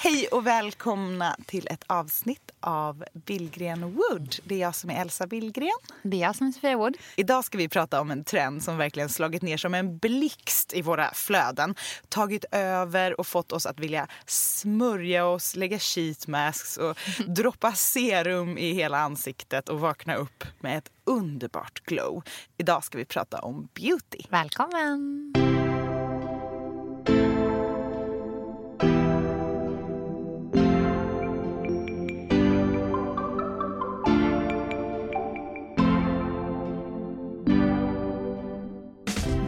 Hej 0.00 0.26
och 0.26 0.46
välkomna 0.46 1.36
till 1.46 1.68
ett 1.70 1.84
avsnitt 1.86 2.50
av 2.60 3.04
Billgren 3.12 3.80
Wood. 3.80 4.36
Det 4.44 4.54
är 4.54 4.58
jag 4.58 4.74
som 4.74 4.90
är 4.90 5.00
Elsa 5.00 5.26
Billgren. 5.26 5.78
Det 6.02 6.16
är 6.16 6.20
jag 6.20 6.36
som 6.36 6.46
är 6.46 6.52
Sofia 6.52 6.76
Wood. 6.76 6.96
Idag 7.16 7.44
ska 7.44 7.58
vi 7.58 7.68
prata 7.68 8.00
om 8.00 8.10
en 8.10 8.24
trend 8.24 8.62
som 8.62 8.76
verkligen 8.76 9.08
slagit 9.08 9.42
ner 9.42 9.56
som 9.56 9.74
en 9.74 9.98
blixt 9.98 10.72
i 10.72 10.82
våra 10.82 11.14
flöden. 11.14 11.74
Tagit 12.08 12.44
över 12.52 13.20
och 13.20 13.26
fått 13.26 13.52
oss 13.52 13.66
att 13.66 13.80
vilja 13.80 14.06
smörja 14.26 15.26
oss, 15.26 15.56
lägga 15.56 15.78
sheet 15.78 16.26
masks 16.26 16.76
och 16.76 16.98
droppa 17.26 17.72
serum 17.72 18.58
i 18.58 18.72
hela 18.72 18.98
ansiktet 18.98 19.68
och 19.68 19.80
vakna 19.80 20.14
upp 20.14 20.44
med 20.60 20.78
ett 20.78 20.90
underbart 21.04 21.80
glow. 21.84 22.22
Idag 22.56 22.84
ska 22.84 22.98
vi 22.98 23.04
prata 23.04 23.38
om 23.38 23.68
beauty. 23.74 24.22
Välkommen! 24.28 25.57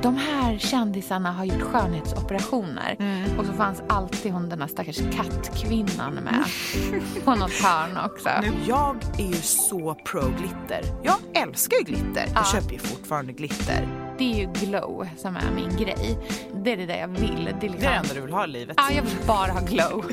De 0.03 0.17
här 0.17 0.59
kändisarna 0.59 1.33
har 1.33 1.45
gjort 1.45 1.62
skönhetsoperationer 1.62 2.97
och 3.39 3.47
så 3.47 3.53
fanns 3.53 3.83
alltid 3.89 4.33
hon 4.33 4.48
den 4.48 4.61
här 4.61 4.69
stackars 4.69 4.98
kattkvinnan 5.17 6.15
med 6.15 6.45
på 7.25 7.34
något 7.34 7.53
hörn 7.53 7.98
också. 8.05 8.28
Nu, 8.43 8.53
jag 8.67 8.97
är 9.19 9.27
ju 9.27 9.34
så 9.43 9.95
pro 9.95 10.21
glitter. 10.21 10.83
Jag 11.03 11.17
älskar 11.34 11.77
ju 11.77 11.84
glitter. 11.84 12.25
Jag 12.34 12.47
köper 12.47 12.73
ju 12.73 12.78
fortfarande 12.78 13.33
glitter. 13.33 13.89
Det 14.19 14.33
är 14.33 14.37
ju 14.37 14.53
glow 14.53 15.09
som 15.17 15.37
är 15.37 15.51
min 15.55 15.77
grej. 15.77 16.19
Det 16.65 16.73
är 16.73 16.77
det 16.77 16.87
där 16.87 16.98
jag 17.01 17.09
vill. 17.09 17.45
Det 17.45 17.51
är, 17.51 17.61
Det 17.61 17.69
liksom... 17.69 17.87
är 17.87 17.91
det 17.91 17.97
enda 17.97 18.15
du 18.15 18.21
vill 18.21 18.33
ha 18.33 18.45
i 18.45 18.48
livet. 18.48 18.77
Ja, 18.78 18.91
jag 18.97 19.03
vill 19.03 19.17
bara 19.27 19.53
ha 19.53 19.61
glow. 19.61 20.05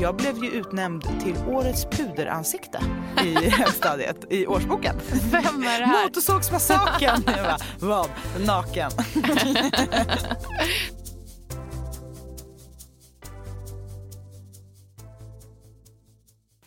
Jag 0.00 0.16
blev 0.16 0.44
ju 0.44 0.50
utnämnd 0.50 1.02
till 1.22 1.34
årets 1.48 1.84
puderansikte 1.84 2.80
i 3.24 3.34
högstadiet 3.50 4.16
i 4.30 4.46
årsboken. 4.46 4.96
Vem 5.30 5.62
är 5.62 5.78
det 5.80 5.86
här? 5.86 6.04
Motorsågsmassakern! 6.04 7.22
Vad? 7.78 8.08
Naken. 8.58 8.90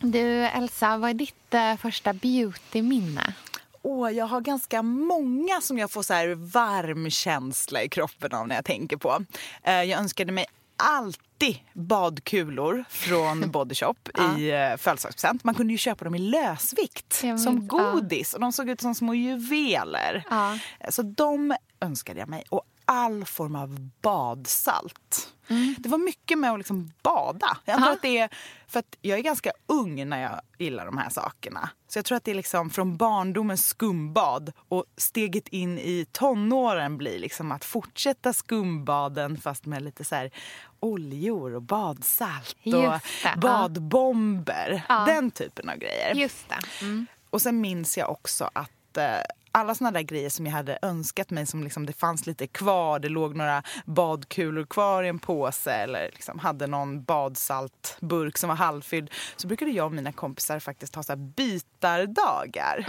Du 0.04 0.44
Elsa, 0.46 0.96
vad 0.96 1.10
är 1.10 1.14
ditt 1.14 1.54
eh, 1.54 1.76
första 1.76 2.12
beautyminne? 2.12 3.34
Åh, 3.82 4.10
jag 4.10 4.26
har 4.26 4.40
ganska 4.40 4.82
många 4.82 5.60
som 5.60 5.78
jag 5.78 5.90
får 5.90 6.02
så 6.02 6.14
här 6.14 6.28
varm 6.34 7.10
känsla 7.10 7.82
i 7.82 7.88
kroppen 7.88 8.32
av 8.32 8.48
när 8.48 8.54
jag 8.54 8.64
tänker 8.64 8.96
på. 8.96 9.24
Eh, 9.62 9.72
jag 9.82 10.00
önskade 10.00 10.32
mig 10.32 10.46
alltid 10.76 11.58
badkulor 11.72 12.84
från 12.88 13.40
Body 13.50 13.74
Shop 13.74 13.94
i 14.36 14.50
eh, 14.50 14.76
födelsedagspresent. 14.76 15.44
Man 15.44 15.54
kunde 15.54 15.72
ju 15.72 15.78
köpa 15.78 16.04
dem 16.04 16.14
i 16.14 16.18
lösvikt 16.18 17.12
som 17.12 17.28
minns, 17.28 17.46
ja. 17.46 17.52
godis 17.52 18.34
och 18.34 18.40
de 18.40 18.52
såg 18.52 18.68
ut 18.70 18.80
som 18.80 18.94
små 18.94 19.14
juveler. 19.14 20.24
Ja. 20.30 20.58
Så 20.88 21.02
de 21.02 21.56
önskade 21.82 22.20
jag 22.20 22.28
mig. 22.28 22.44
Och 22.48 22.62
all 22.84 23.24
form 23.24 23.56
av 23.56 23.90
badsalt. 24.00 25.32
Det 25.78 25.88
var 25.88 25.98
mycket 25.98 26.38
med 26.38 26.52
att 26.52 26.58
liksom 26.58 26.92
bada. 27.02 27.56
Jag 27.64 27.74
antar 27.74 27.92
att 27.92 28.02
det 28.02 28.18
är 28.18 28.28
för 28.66 28.78
att 28.78 28.96
jag 29.00 29.18
är 29.18 29.22
ganska 29.22 29.52
ung 29.66 30.08
när 30.08 30.22
jag 30.22 30.40
gillar 30.58 30.86
de 30.86 30.98
här 30.98 31.10
sakerna. 31.10 31.70
Så 31.88 31.98
jag 31.98 32.04
tror 32.04 32.16
att 32.16 32.24
det 32.24 32.30
är 32.30 32.34
liksom 32.34 32.70
från 32.70 32.96
barndomens 32.96 33.66
skumbad 33.66 34.52
och 34.68 34.84
steget 34.96 35.48
in 35.48 35.78
i 35.78 36.06
tonåren 36.12 36.98
blir 36.98 37.18
liksom 37.18 37.52
att 37.52 37.64
fortsätta 37.64 38.32
skumbaden 38.32 39.40
fast 39.40 39.66
med 39.66 39.82
lite 39.82 40.04
så 40.04 40.14
här 40.14 40.30
oljor 40.80 41.54
och 41.54 41.62
badsalt 41.62 42.56
och 42.64 43.00
badbomber. 43.40 44.82
Ja. 44.88 45.04
Den 45.06 45.30
typen 45.30 45.68
av 45.68 45.76
grejer. 45.76 46.14
Just 46.14 46.48
det. 46.48 46.84
Mm. 46.84 47.06
Och 47.30 47.42
sen 47.42 47.60
minns 47.60 47.98
jag 47.98 48.10
också 48.10 48.50
att 48.52 48.96
eh, 48.96 49.04
alla 49.52 49.74
såna 49.74 49.90
där 49.90 50.00
grejer 50.00 50.30
som 50.30 50.46
jag 50.46 50.52
hade 50.52 50.78
önskat 50.82 51.30
mig 51.30 51.46
som 51.46 51.62
liksom 51.62 51.86
det 51.86 51.92
fanns 51.92 52.26
lite 52.26 52.46
kvar, 52.46 52.98
det 52.98 53.08
låg 53.08 53.36
några 53.36 53.62
badkulor 53.84 54.64
kvar 54.64 55.02
i 55.02 55.08
en 55.08 55.18
påse 55.18 55.72
eller 55.72 56.10
liksom 56.12 56.38
hade 56.38 56.66
någon 56.66 57.04
badsaltburk 57.04 58.38
som 58.38 58.48
var 58.48 58.56
halvfylld 58.56 59.10
så 59.36 59.46
brukade 59.46 59.70
jag 59.70 59.86
och 59.86 59.92
mina 59.92 60.12
kompisar 60.12 60.58
faktiskt 60.58 60.94
ha 60.94 61.02
så 61.02 61.16
bytardagar. 61.16 62.86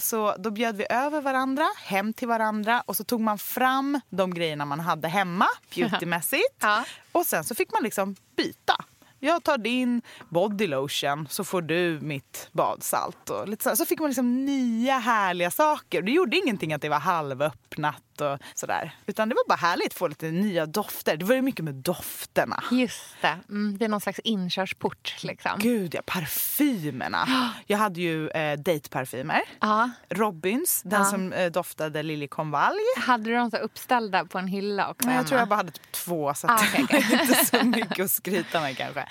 Så 0.00 0.34
då 0.38 0.50
bjöd 0.50 0.76
vi 0.76 0.86
över 0.90 1.20
varandra, 1.20 1.66
hem 1.76 2.12
till 2.12 2.28
varandra 2.28 2.82
och 2.86 2.96
så 2.96 3.04
tog 3.04 3.20
man 3.20 3.38
fram 3.38 4.00
de 4.10 4.34
grejerna 4.34 4.64
man 4.64 4.80
hade 4.80 5.08
hemma, 5.08 5.46
beautymässigt. 5.74 6.56
Ja. 6.60 6.84
Och 7.12 7.26
sen 7.26 7.44
så 7.44 7.54
fick 7.54 7.72
man 7.72 7.82
liksom 7.82 8.16
byta. 8.36 8.84
Jag 9.22 9.44
tar 9.44 9.58
din 9.58 10.02
bodylotion, 10.28 11.26
så 11.30 11.44
får 11.44 11.62
du 11.62 11.98
mitt 12.02 12.48
badsalt. 12.52 13.30
Och 13.30 13.48
lite 13.48 13.64
så, 13.64 13.76
så 13.76 13.84
fick 13.84 14.00
man 14.00 14.08
liksom 14.08 14.44
nya 14.44 14.98
härliga 14.98 15.50
saker. 15.50 16.02
Det 16.02 16.12
gjorde 16.12 16.36
ingenting 16.36 16.72
att 16.72 16.82
det 16.82 16.88
var 16.88 16.98
halvöppnat 16.98 18.02
och 18.20 18.38
sådär. 18.54 18.94
Utan 19.06 19.28
det 19.28 19.34
var 19.34 19.48
bara 19.48 19.56
härligt 19.68 19.86
att 19.86 19.94
få 19.94 20.08
lite 20.08 20.30
nya 20.30 20.66
dofter. 20.66 21.16
Det 21.16 21.24
var 21.24 21.34
ju 21.34 21.42
mycket 21.42 21.64
med 21.64 21.74
dofterna. 21.74 22.62
Just 22.70 23.16
det. 23.20 23.38
Mm, 23.48 23.78
det 23.78 23.84
är 23.84 23.88
någon 23.88 24.00
slags 24.00 24.18
inkörsport. 24.24 25.16
Liksom. 25.22 25.52
Gud 25.58 25.94
ja, 25.94 26.00
parfymerna. 26.06 27.52
Jag 27.66 27.78
hade 27.78 28.00
ju 28.00 28.28
eh, 28.28 28.58
dejtparfymer. 28.58 29.40
Ja. 29.60 29.90
Robins, 30.08 30.82
den 30.84 31.00
Ja. 31.02 31.04
som 31.04 31.32
eh, 31.32 31.50
doftade 31.50 32.02
liljekonvalj. 32.02 32.78
Hade 32.96 33.24
du 33.24 33.34
dem 33.36 33.50
så 33.50 33.56
uppställda 33.56 34.24
på 34.24 34.38
en 34.38 34.46
hylla 34.46 34.90
också? 34.90 35.06
Men 35.06 35.16
jag 35.16 35.26
tror 35.26 35.38
jag 35.38 35.48
bara 35.48 35.56
hade 35.56 35.70
typ 35.70 35.92
två 35.92 36.34
så 36.34 36.46
att 36.46 36.60
Ah, 36.60 36.66
det 36.88 36.94
är 36.96 37.20
inte 37.20 37.44
så 37.44 37.64
mycket 37.64 38.04
att 38.04 38.10
skryta 38.10 38.60
med 38.60 38.76
kanske. 38.76 39.08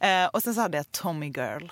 Eh, 0.00 0.26
och 0.26 0.42
sen 0.42 0.54
så 0.54 0.60
hade 0.60 0.76
jag 0.76 0.92
Tommy 0.92 1.26
Girl. 1.26 1.68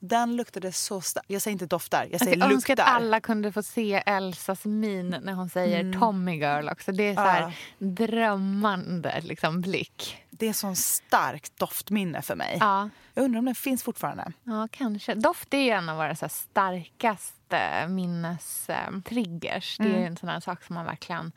Den 0.00 0.36
luktade 0.36 0.72
så 0.72 1.00
starkt. 1.00 1.30
Jag 1.30 1.42
säger 1.42 1.52
inte 1.52 1.66
doftar, 1.66 2.08
jag 2.10 2.20
säger 2.20 2.36
Jag 2.36 2.52
önskar 2.52 2.72
luktar. 2.76 2.84
att 2.84 2.90
alla 2.96 3.20
kunde 3.20 3.52
få 3.52 3.62
se 3.62 4.02
Elsas 4.06 4.64
min 4.64 5.16
när 5.22 5.32
hon 5.32 5.48
säger 5.50 5.92
Tommy 6.00 6.36
girl 6.36 6.68
också. 6.68 6.92
Det 6.92 7.02
är 7.08 7.14
så 7.14 7.20
här 7.20 7.40
Ja. 7.40 7.52
drömmande 7.86 9.20
liksom, 9.20 9.60
blick. 9.60 10.16
Det 10.30 10.48
är 10.48 10.52
sån 10.52 10.76
starkt 10.76 11.56
doftminne 11.58 12.22
för 12.22 12.36
mig. 12.36 12.56
Ja. 12.60 12.90
Jag 13.14 13.24
undrar 13.24 13.38
om 13.38 13.44
den 13.44 13.54
finns 13.54 13.82
fortfarande. 13.82 14.32
Ja, 14.44 14.68
kanske. 14.70 15.14
Doft 15.14 15.54
är 15.54 15.58
ju 15.58 15.70
en 15.70 15.88
av 15.88 15.96
våra 15.96 16.16
så 16.16 16.28
starkaste 16.28 17.88
minnestriggers. 17.88 19.76
Det 19.78 19.84
är 19.88 20.06
en 20.06 20.16
sån 20.16 20.28
här 20.28 20.40
sak 20.40 20.64
som 20.64 20.74
man 20.74 20.86
verkligen 20.86 21.32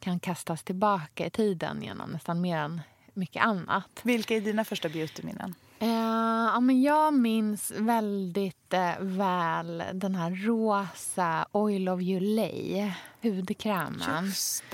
kan 0.00 0.20
kastas 0.20 0.62
tillbaka 0.62 1.26
i 1.26 1.30
tiden 1.30 1.82
genom 1.82 2.10
nästan 2.10 2.40
mer 2.40 2.56
än 2.58 2.80
mycket 3.14 3.42
annat. 3.44 4.00
Vilka 4.02 4.36
är 4.36 4.40
dina 4.40 4.64
första 4.64 4.88
beautyminnen? 4.88 5.54
Eh, 5.82 5.88
ja, 6.52 6.60
men 6.60 6.82
jag 6.82 7.14
minns 7.14 7.70
väldigt 7.70 8.72
eh, 8.72 8.94
väl 9.00 9.82
den 9.94 10.14
här 10.14 10.30
rosa 10.30 11.46
Oil 11.52 11.88
of 11.88 12.00
Ulay 12.00 12.92
hudkrämen. 13.22 14.26
Just. 14.26 14.64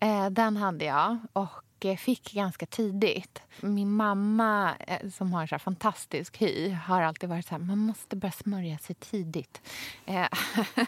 Eh, 0.00 0.26
den 0.30 0.56
hade 0.56 0.84
jag 0.84 1.18
och 1.32 1.62
fick 1.98 2.32
ganska 2.32 2.66
tidigt. 2.66 3.42
Min 3.60 3.92
mamma, 3.92 4.74
eh, 4.78 5.08
som 5.10 5.32
har 5.32 5.46
så 5.46 5.58
fantastisk 5.58 6.40
hy, 6.40 6.70
har 6.70 7.02
alltid 7.02 7.28
varit 7.28 7.46
så 7.46 7.50
här 7.50 7.58
man 7.58 7.78
måste 7.78 8.16
börja 8.16 8.32
smörja 8.32 8.78
sig 8.78 8.96
tidigt. 8.96 9.60
Eh, 10.06 10.28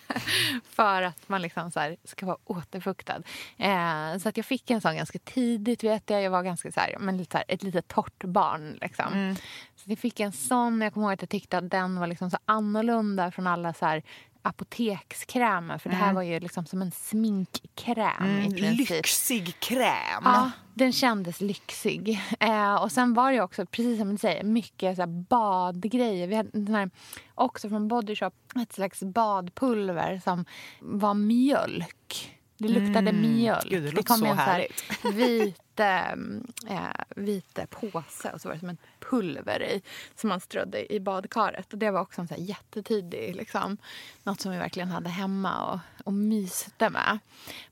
för 0.65 1.03
att 1.03 1.29
man 1.29 1.43
liksom 1.43 1.71
så 1.71 1.81
här 1.81 1.97
ska 2.05 2.27
vara 2.27 2.39
återfuktad. 2.45 3.23
Eh, 3.59 4.19
så 4.19 4.29
att 4.29 4.37
jag 4.37 4.47
fick 4.47 4.71
en 4.71 4.81
sån 4.81 4.97
ganska 4.97 5.19
tidigt. 5.19 5.85
vet 5.85 6.11
Jag 6.11 6.23
Jag 6.23 6.31
var 6.31 6.43
ganska 6.43 6.73
så 6.73 6.81
här, 6.81 6.97
men 6.99 7.17
lite 7.17 7.33
så 7.33 7.39
här, 7.39 7.45
ett 7.49 7.63
litet 7.63 7.89
torrt 7.89 8.25
barn. 8.25 8.79
Liksom. 8.81 9.37
Så 9.77 9.91
jag 9.91 9.99
fick 9.99 10.21
en 10.21 10.33
sån. 10.33 10.81
Jag 10.81 10.95
kommer 10.95 11.07
ihåg 11.07 11.15
att 11.15 11.23
jag 11.23 11.31
tyckte 11.31 11.59
att 11.59 11.71
den 11.71 12.01
var 12.01 12.07
liksom 12.07 12.31
så 12.31 12.39
annorlunda 12.45 13.31
från 13.31 13.47
alla 13.47 13.75
så 13.75 13.87
här 13.87 14.03
apotekskrämer. 14.43 15.79
För 15.79 15.91
det 15.91 15.97
här 15.97 16.13
var 16.13 16.23
ju 16.23 16.41
liksom 16.41 16.67
som 16.67 16.83
en 16.83 16.91
sminkkräm 16.91 18.25
i 18.27 18.47
Mm, 18.47 18.53
princip. 18.53 18.89
lyxig 18.89 19.61
kräm. 19.61 20.23
Ja, 20.25 20.51
den 20.75 20.93
kändes 20.93 21.41
lyxig. 21.41 22.21
Eh, 22.41 22.75
och 22.75 22.93
sen 22.93 23.15
var 23.15 23.33
det 23.33 23.41
också, 23.41 23.67
precis 23.67 23.99
som 23.99 24.11
du 24.11 24.17
säger, 24.19 24.45
mycket 24.45 24.97
så 24.97 25.07
badgrejer. 25.07 26.27
Vi 26.27 26.35
hade 26.35 26.51
den 26.53 26.75
här, 26.75 26.91
också 27.35 27.69
från 27.69 27.89
Body 27.89 28.17
Shop 28.17 28.31
ett 28.63 28.73
slags 28.73 29.01
badpulver 29.03 30.21
som 30.25 30.45
var 30.81 31.15
mjölk. 31.15 32.37
Det 32.61 32.69
luktade 32.69 33.13
mjölk. 33.13 33.65
Mm. 33.65 33.83
Gud, 33.83 33.85
det 33.85 33.91
låter 33.91 34.09
kom 34.09 34.19
så 34.19 34.27
en 34.27 34.39
här 34.39 34.47
härligt. 34.47 35.05
vit, 35.15 35.81
eh, 35.81 36.91
vit 37.17 37.59
påse 37.71 38.31
och 38.31 38.41
så 38.41 38.49
var 38.49 38.55
det 38.55 38.61
som 38.61 38.69
ett 38.69 38.79
pulver 39.11 39.63
i 39.63 39.83
som 40.15 40.29
man 40.29 40.41
strödde 40.41 40.93
i 40.93 41.01
badkaret. 41.01 41.73
Och 41.73 41.79
det 41.79 41.91
var 41.91 42.01
också 42.01 42.21
en 42.21 42.29
så 42.29 42.35
här 42.35 42.43
jättetidig, 42.43 43.37
liksom, 43.37 43.77
något 44.23 44.41
som 44.41 44.53
vi 44.53 44.59
verkligen 44.59 44.89
hade 44.89 45.09
hemma 45.09 45.73
och, 45.73 45.79
och 46.05 46.13
myste 46.13 46.91
med. 46.91 47.19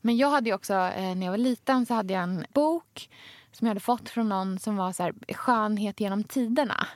Men 0.01 0.17
jag 0.17 0.31
hade 0.31 0.53
också, 0.53 0.75
eh, 0.75 1.15
när 1.15 1.27
jag 1.27 1.33
var 1.33 1.39
liten 1.39 1.87
så 1.87 1.95
hade 1.95 2.15
jag 2.15 2.23
en 2.23 2.47
bok 2.53 3.11
som 3.53 3.67
jag 3.67 3.71
hade 3.71 3.81
fått 3.81 4.09
från 4.09 4.29
någon 4.29 4.59
som 4.59 4.77
var 4.77 4.93
så 4.93 5.03
här, 5.03 5.15
skönhet 5.35 6.01
genom 6.01 6.25
tiderna. 6.25 6.87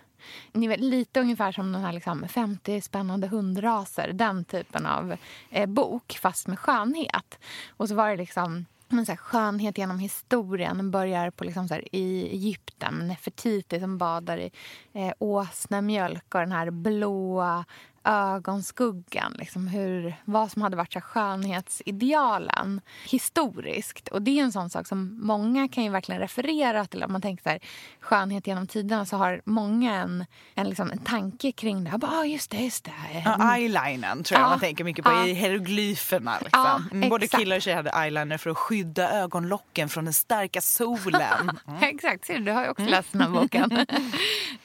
Ni 0.52 0.69
vet, 0.69 0.80
lite 0.80 1.20
ungefär 1.20 1.52
som 1.52 1.72
den 1.72 1.82
här 1.82 1.92
liksom, 1.92 2.28
50 2.28 2.80
spännande 2.80 3.28
hundraser. 3.28 4.12
Den 4.12 4.44
typen 4.44 4.86
av 4.86 5.16
eh, 5.50 5.66
bok, 5.66 6.19
fast 6.22 6.48
med 6.48 6.58
skönhet. 6.58 7.38
Och 7.70 7.88
så 7.88 7.94
var 7.94 8.10
det 8.10 8.16
liksom 8.16 8.64
men 8.92 9.06
så 9.06 9.12
här, 9.12 9.16
skönhet 9.16 9.78
genom 9.78 9.98
historien. 9.98 10.76
Den 10.76 10.90
börjar 10.90 11.30
på 11.30 11.44
liksom 11.44 11.69
så 11.69 11.74
här, 11.74 11.94
i 11.94 12.28
Egypten. 12.32 13.08
Nefertiti 13.08 13.80
som 13.80 13.98
badar 13.98 14.38
i 14.38 14.50
eh, 14.92 15.12
åsnemjölk 15.19 16.34
och 16.34 16.40
den 16.40 16.52
här 16.52 16.70
blåa 16.70 17.64
ögonskuggan. 18.04 19.34
Liksom 19.38 19.66
hur, 19.69 20.14
vad 20.25 20.50
som 20.52 20.62
hade 20.62 20.76
varit 20.76 20.93
så 20.93 20.99
här, 20.99 21.04
skönhetsidealen 21.06 22.81
historiskt. 23.08 24.08
Och 24.08 24.22
det 24.22 24.38
är 24.38 24.43
en 24.43 24.52
sån 24.52 24.70
sak 24.70 24.87
som 24.87 25.19
många 25.26 25.69
kan 25.69 25.84
ju 25.84 25.90
verkligen 25.90 26.20
referera 26.20 26.84
till. 26.84 27.04
Om 27.04 27.12
man 27.12 27.22
tänker 27.22 27.43
så 27.43 27.49
här, 27.49 27.58
skönhet 28.00 28.46
genom 28.46 28.66
tiderna 28.66 29.06
så 29.06 29.16
har 29.16 29.40
många 29.44 29.94
en, 29.94 30.25
en, 30.54 30.69
liksom, 30.69 30.90
en 30.90 30.99
tanke 30.99 31.52
kring 31.52 31.84
det. 31.84 31.90
Ja, 32.02 32.08
ah, 32.12 32.25
just 32.25 32.50
det, 32.50 32.56
just 32.56 32.84
det. 32.84 32.93
Ja, 33.25 33.54
eyelinern 33.56 34.22
tror 34.25 34.40
jag 34.40 34.46
Ja. 34.46 34.50
man 34.50 34.60
tänker 34.60 34.84
mycket 34.84 35.05
på 35.05 35.10
Ja. 35.10 35.26
i 35.26 35.32
hieroglyferna. 35.32 36.38
Liksom. 36.40 36.60
Ja, 36.64 36.81
Mm, 36.93 37.08
Både 37.08 37.25
exakt. 37.25 37.40
killar 37.43 37.56
och 37.56 37.62
tjejer 37.62 37.76
hade 37.76 37.90
eyeliner 37.90 38.38
för 38.38 38.50
att 38.50 38.58
skydda 38.58 39.10
ögonlocken 39.12 39.88
från 39.88 40.05
den 40.05 40.14
starka 40.14 40.60
solen. 40.60 41.50
Mm. 41.69 41.82
Exakt, 41.94 42.25
ser 42.25 42.38
du, 42.38 42.44
du 42.44 42.52
har 42.52 42.62
ju 42.64 42.69
också 42.70 42.84
läst 42.84 43.12
den 43.12 43.20
här 43.20 43.28
boken. 43.28 43.70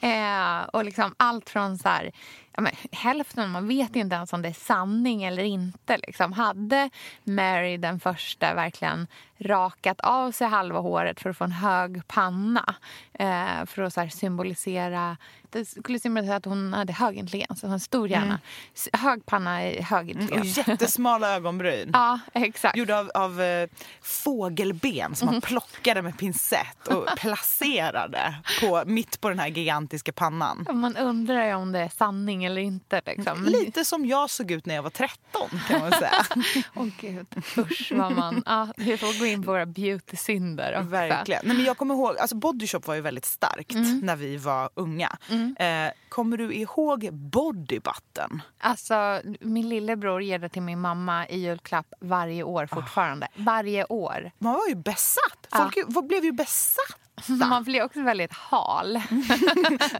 eh, 0.00 0.68
och 0.72 0.84
liksom 0.84 1.14
allt 1.16 1.50
från 1.50 1.78
så 1.78 1.88
här, 1.88 2.12
men, 2.60 2.72
hälften, 2.92 3.50
man 3.50 3.68
vet 3.68 3.96
inte 3.96 4.16
ens 4.16 4.32
om 4.32 4.42
det 4.42 4.48
är 4.48 4.52
sanning 4.52 5.22
eller 5.22 5.42
inte. 5.42 5.96
Liksom. 5.96 6.32
Hade 6.32 6.90
Mary 7.24 7.76
den 7.76 8.00
första 8.00 8.54
verkligen 8.54 9.06
rakat 9.40 10.00
av 10.00 10.32
sig 10.32 10.46
halva 10.48 10.78
håret 10.80 11.20
för 11.20 11.30
att 11.30 11.36
få 11.36 11.44
en 11.44 11.52
hög 11.52 12.08
panna? 12.08 12.74
Eh, 13.14 13.66
för 13.66 13.82
att 13.82 13.94
så 13.94 14.08
symbolisera 14.12 15.16
det 15.50 15.64
skulle 15.64 15.98
symbolisera 16.00 16.36
att 16.36 16.44
hon 16.44 16.72
hade 16.72 16.92
hög 16.92 17.16
intelligens, 17.16 17.50
alltså 17.50 17.66
en 17.66 17.80
stor 17.80 18.08
hjärna. 18.08 18.40
S- 18.74 18.88
Hög 18.92 19.26
panna 19.26 19.58
hög 19.60 20.08
Och 20.16 20.22
intelligens. 20.22 20.56
jättesmala 20.68 21.34
ögonbryn. 21.34 21.90
Ja, 21.92 22.20
exakt. 22.32 22.76
Gjorda 22.76 22.98
av, 22.98 23.10
av 23.14 23.40
eh, 23.40 23.68
fågelben 24.02 25.14
som 25.14 25.26
Mhm. 25.26 25.34
man 25.34 25.40
plockade 25.40 26.02
med 26.02 26.18
pincett 26.18 26.88
och 26.88 27.06
placerade 27.16 28.34
på, 28.60 28.82
mitt 28.86 29.20
på 29.20 29.28
den 29.28 29.38
här 29.38 29.48
gigantiska 29.48 30.12
pannan. 30.12 30.66
Man 30.72 30.96
undrar 30.96 31.44
ju 31.46 31.54
om 31.54 31.72
det 31.72 31.78
är 31.80 31.88
sanning 31.88 32.44
eller 32.44 32.60
inte. 32.60 33.02
Liksom. 33.06 33.40
Men- 33.42 33.52
Lite 33.52 33.84
som 33.84 34.06
jag 34.06 34.30
såg 34.30 34.50
ut 34.50 34.66
när 34.66 34.74
jag 34.74 34.82
var 34.82 34.90
13 34.90 35.60
kan 35.68 35.80
man 35.80 35.92
säga. 35.92 36.24
Åh 36.74 36.86
gud, 37.00 37.26
usch 37.58 37.92
vad 37.96 38.12
man... 38.12 38.42
Ja, 38.46 38.68
vi 38.76 38.96
får 38.96 39.18
gå 39.20 39.26
in 39.32 39.42
på 39.42 39.50
våra 39.52 39.66
beauty-synder 39.66 40.72
också. 40.78 40.88
Verkligen. 40.90 41.40
Nej, 41.44 41.56
men 41.56 41.66
jag 41.66 41.78
kommer 41.78 41.94
ihåg, 41.94 42.18
alltså 42.18 42.36
Body 42.36 42.66
Shop 42.66 42.80
var 42.86 42.94
ju 42.94 43.00
väldigt 43.00 43.24
starkt 43.24 43.74
Mm. 43.74 43.98
när 43.98 44.16
vi 44.16 44.36
var 44.36 44.70
unga. 44.74 45.18
Eh, 45.58 45.92
kommer 46.08 46.36
du 46.36 46.52
ihåg 46.54 47.08
Body 47.12 47.80
Button? 47.80 48.42
Alltså, 48.58 49.20
min 49.40 49.68
lillebror 49.68 50.22
ger 50.22 50.38
det 50.38 50.48
till 50.48 50.62
min 50.62 50.80
mamma 50.80 51.28
i 51.28 51.38
julklapp 51.40 51.86
varje 52.00 52.42
år 52.42 52.66
fortfarande. 52.66 53.28
Varje 53.36 53.84
år. 53.84 54.30
Man 54.38 54.52
var 54.52 54.68
ju 54.68 54.74
besatt. 54.74 55.46
Folk 55.56 55.76
ju- 55.76 56.02
blev 56.02 56.24
ju 56.24 56.32
besatt. 56.32 56.98
Man 57.28 57.64
blir 57.64 57.82
också 57.84 58.02
väldigt 58.02 58.32
hal. 58.32 58.92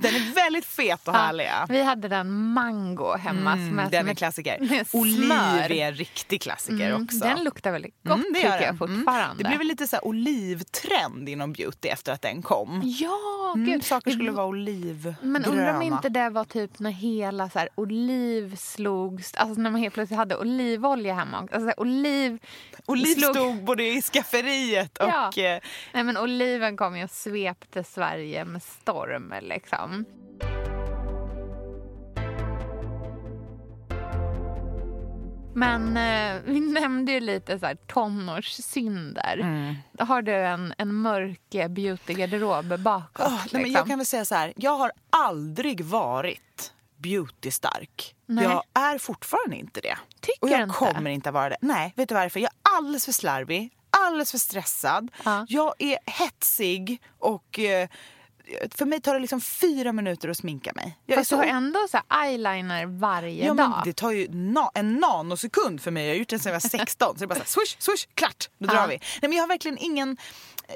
Den 0.00 0.15
är 0.15 0.35
väldigt 0.35 0.65
fet 0.65 1.09
och 1.09 1.15
härlig. 1.15 1.50
Vi 1.69 1.82
hade 1.82 2.09
den 2.09 2.32
mango 2.53 3.17
hemma. 3.17 3.53
som 3.53 3.61
Mm, 3.61 3.79
är 3.79 3.82
den 3.82 3.91
som 3.91 3.97
är 3.97 4.00
en 4.00 4.09
ett- 4.09 4.19
klassiker. 4.19 4.59
Oliv 4.93 5.32
är 5.32 5.70
en 5.70 5.94
riktig 5.94 6.43
klassiker 6.43 6.91
Mm, 6.91 7.05
också. 7.05 7.19
Den 7.19 7.44
luktar 7.44 7.73
väldigt 7.73 7.94
gott 8.05 8.15
Mm, 8.19 8.26
det 8.32 8.35
tycker 8.38 8.49
jag 8.50 8.61
den. 8.61 8.69
Mm. 8.69 8.79
fortfarande. 8.79 9.43
Det 9.43 9.49
blev 9.49 9.62
lite 9.62 9.87
så 9.87 9.99
olivtrend 10.03 11.29
inom 11.29 11.53
beauty 11.53 11.88
efter 11.88 12.12
att 12.12 12.23
den 12.23 12.43
kom. 12.43 12.82
Ja, 12.85 13.53
Mm, 13.55 13.67
gud. 13.67 13.85
saker 13.85 14.11
skulle 14.11 14.31
vara 14.31 14.47
olivgröna. 14.47 15.17
Men 15.23 15.44
undrar 15.44 15.75
om 15.76 15.82
inte 15.82 16.09
det 16.09 16.31
var 16.31 16.44
typ 16.44 16.79
när 16.79 16.91
hela 16.91 17.50
så 17.50 17.59
här, 17.59 17.69
oliv 17.75 18.56
slogs... 18.56 19.35
Alltså 19.35 19.61
när 19.61 19.70
man 19.70 19.81
helt 19.81 19.94
plötsligt 19.94 20.17
hade 20.19 20.37
olivolja 20.37 21.15
hemma. 21.15 21.38
Alltså, 21.38 21.59
så 21.61 21.65
här, 21.67 21.81
oliv... 21.81 22.38
Oliv 22.87 23.15
slog- 23.15 23.31
stod 23.35 23.65
både 23.65 23.82
i 23.88 24.03
skafferiet 24.03 24.99
och... 24.99 25.09
Ja. 25.09 25.32
eh, 25.37 25.61
Nej, 25.93 26.05
men 26.05 26.17
oliven 26.17 26.76
kom 26.76 26.97
ju 26.99 27.07
svepte 27.08 27.84
Sverige 27.84 28.44
med 28.44 28.62
storm. 28.62 29.34
Liksom. 29.43 30.05
Men 35.55 35.96
eh, 35.96 36.43
vi 36.44 36.60
nämnde 36.60 37.12
ju 37.12 37.20
lite 37.20 37.58
så 37.58 37.66
här, 37.66 37.75
tonårssynder. 37.75 39.38
Mm. 39.38 39.75
Har 39.99 40.22
du 40.22 40.34
en, 40.34 40.75
en 40.78 40.94
mörk 40.94 41.70
beautygarderob 41.70 42.81
bakåt? 42.81 43.26
åh, 43.26 43.32
nej, 43.32 43.49
men 43.52 43.62
liksom? 43.62 43.78
jag 43.78 43.87
kan 43.87 43.99
väl 43.99 44.06
säga 44.06 44.25
så 44.25 44.34
här, 44.34 44.52
jag 44.56 44.76
har 44.76 44.93
aldrig 45.10 45.81
varit 45.81 46.72
beauty-stark. 46.96 48.14
Nej. 48.26 48.44
Jag 48.44 48.62
är 48.75 48.99
fortfarande 48.99 49.56
inte 49.56 49.81
det. 49.81 49.99
Tycker 50.20 50.43
och 50.43 50.49
jag 50.49 50.62
inte? 50.62 50.75
kommer 50.75 51.10
inte 51.10 51.28
att 51.28 51.34
vara 51.34 51.49
det. 51.49 51.56
Nej, 51.60 51.93
vet 51.96 52.08
du 52.08 52.14
varför? 52.14 52.40
Jag 52.40 52.50
är 52.52 52.76
alldeles 52.76 53.05
för 53.05 53.12
slarvig, 53.12 53.70
alldeles 53.90 54.31
för 54.31 54.38
stressad. 54.38 55.11
Ja. 55.25 55.46
Jag 55.49 55.75
är 55.79 55.99
hetsig 56.06 57.02
och 57.19 57.58
eh, 57.58 57.88
för 58.75 58.85
mig 58.87 59.00
tar 59.00 59.14
det 59.14 59.20
liksom 59.20 59.40
fyra 59.40 59.93
minuter 59.93 60.29
att 60.29 60.37
sminka 60.37 60.73
mig. 60.75 60.99
Jag 61.06 61.17
Fast 61.19 61.31
du 61.31 61.37
så 61.37 61.43
har 61.43 61.44
ändå 61.49 61.87
så 61.90 61.99
eyeliner 62.25 62.87
varje 62.87 63.46
Ja, 63.46 63.55
men 63.55 63.70
dag. 63.70 63.82
det 63.85 63.93
tar 63.93 64.11
ju 64.11 64.26
na- 64.29 64.70
en 64.75 64.94
nanosekund 64.94 65.81
för 65.81 65.90
mig. 65.90 66.05
Jag 66.06 66.12
har 66.14 66.19
gjort 66.19 66.29
den 66.29 66.38
sedan 66.38 66.52
jag 66.52 66.61
var 66.61 66.69
16. 66.69 67.08
Så 67.08 67.19
det 67.19 67.25
är 67.25 67.26
bara 67.26 67.35
så 67.35 67.40
här, 67.40 67.46
swish, 67.67 67.76
swish, 67.79 68.08
klart, 68.14 68.49
då 68.58 68.67
drar 68.67 68.74
Ja. 68.77 68.86
vi. 68.86 68.94
Nej, 68.98 69.29
men 69.29 69.32
jag 69.32 69.43
har 69.43 69.48
verkligen 69.48 69.79
ingen... 69.79 70.17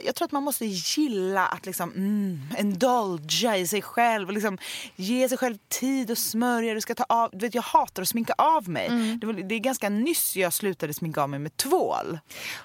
Jag 0.05 0.15
tror 0.15 0.27
att 0.27 0.33
man 0.33 0.43
måste 0.43 0.67
gilla 0.67 1.47
att 1.47 1.67
liksom, 1.67 1.91
mm, 1.91 2.41
indulga 2.59 3.57
i 3.57 3.67
sig 3.67 3.83
själv 3.83 4.29
och 4.29 4.35
liksom 4.35 4.59
ge 4.97 5.29
sig 5.29 5.39
själv 5.39 5.59
tid 5.69 6.11
och 6.11 6.19
smörja. 6.19 6.75
Du 6.75 6.81
ska 6.81 6.95
ta 6.95 7.05
av, 7.09 7.31
du 7.33 7.39
vet, 7.39 7.55
jag 7.55 7.63
hatar 7.63 8.03
att 8.03 8.09
sminka 8.09 8.35
av 8.39 8.69
mig. 8.69 8.87
Mm. 8.87 9.21
Det, 9.21 9.27
var, 9.27 9.33
det 9.35 9.55
är 9.55 9.59
ganska 9.59 9.89
nyss 9.89 10.37
jag 10.37 10.53
slutade 10.53 10.95
sminka 10.95 11.23
av 11.23 11.29
mig 11.29 11.39
med 11.39 11.57
tvål. 11.57 12.19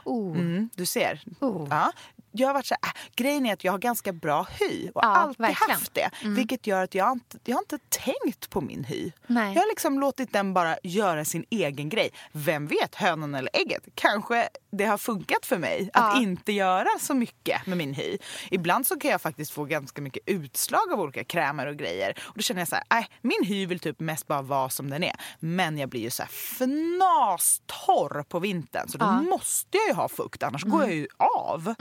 Oh. 0.03 0.38
Mm, 0.38 0.69
du 0.75 0.86
ser. 0.86 1.24
Oh. 1.39 1.67
Ja. 1.69 1.91
Jag 2.38 2.48
har 2.48 2.53
varit 2.53 2.65
så 2.65 2.75
här, 2.82 2.91
äh, 2.96 3.01
grejen 3.15 3.46
är 3.46 3.53
att 3.53 3.63
jag 3.63 3.72
har 3.72 3.79
ganska 3.79 4.13
bra 4.13 4.48
hy 4.60 4.89
och 4.96 5.01
Ja, 5.03 5.08
alltid 5.08 5.38
verkligen. 5.46 5.72
haft 5.72 5.94
det. 5.94 6.10
Vilket 6.24 6.67
gör 6.67 6.84
att 6.84 6.96
jag 6.96 7.12
inte, 7.12 7.38
jag 7.46 7.56
har 7.56 7.62
inte 7.62 7.77
tänkt 7.89 8.50
på 8.50 8.62
min 8.62 8.84
hy. 8.84 9.12
Nej. 9.27 9.53
Jag 9.53 9.62
har 9.62 9.67
liksom 9.70 10.00
låtit 10.00 10.34
den 10.34 10.53
bara 10.53 10.77
göra 10.84 11.25
sin 11.25 11.46
egen 11.50 11.89
grej. 11.89 12.10
Vem 12.32 12.67
vet, 12.67 12.96
hönan 12.96 13.36
eller 13.36 13.50
ägget? 13.53 13.84
Kanske 13.96 14.50
det 14.72 14.86
har 14.86 14.98
funkat 14.98 15.46
för 15.46 15.58
mig 15.58 15.89
att 15.94 16.15
Ja. 16.15 16.22
inte 16.22 16.51
göra 16.51 16.88
så 17.00 17.13
mycket 17.13 17.65
med 17.65 17.77
min 17.77 17.94
hy. 17.94 18.17
Ibland 18.51 18.88
så 18.88 19.00
kan 19.00 19.12
jag 19.12 19.22
faktiskt 19.22 19.51
få 19.51 19.65
ganska 19.65 20.01
mycket 20.01 20.24
utslag 20.25 20.94
av 20.94 21.00
olika 21.01 21.24
krämer 21.24 21.67
och 21.67 21.75
grejer. 21.75 22.17
Och 22.24 22.34
då 22.36 22.41
känner 22.41 22.62
jag 22.62 22.67
så 22.67 22.75
här, 22.75 22.84
nej, 22.89 23.08
min 23.22 23.44
hy 23.46 23.65
vill 23.65 23.79
typ 23.79 24.00
mest 24.00 24.27
bara 24.27 24.41
vara 24.41 24.70
som 24.70 24.89
den 24.89 25.03
är. 25.03 25.15
Men 25.39 25.77
jag 25.77 25.89
blir 25.89 26.01
ju 26.01 26.10
så 26.10 26.24
här 26.24 26.29
fnastorr 26.29 28.24
på 28.24 28.39
vintern 28.39 28.88
så 28.89 28.98
då 28.98 29.06
Ja. 29.06 29.22
måste 29.22 29.77
jag 29.77 29.88
ju 29.88 29.94
ha 29.94 30.10
fukt 30.10 30.44
annars 30.44 30.63
går 30.63 30.82
jag 30.84 30.94
ju 30.94 31.08
av. 31.17 31.75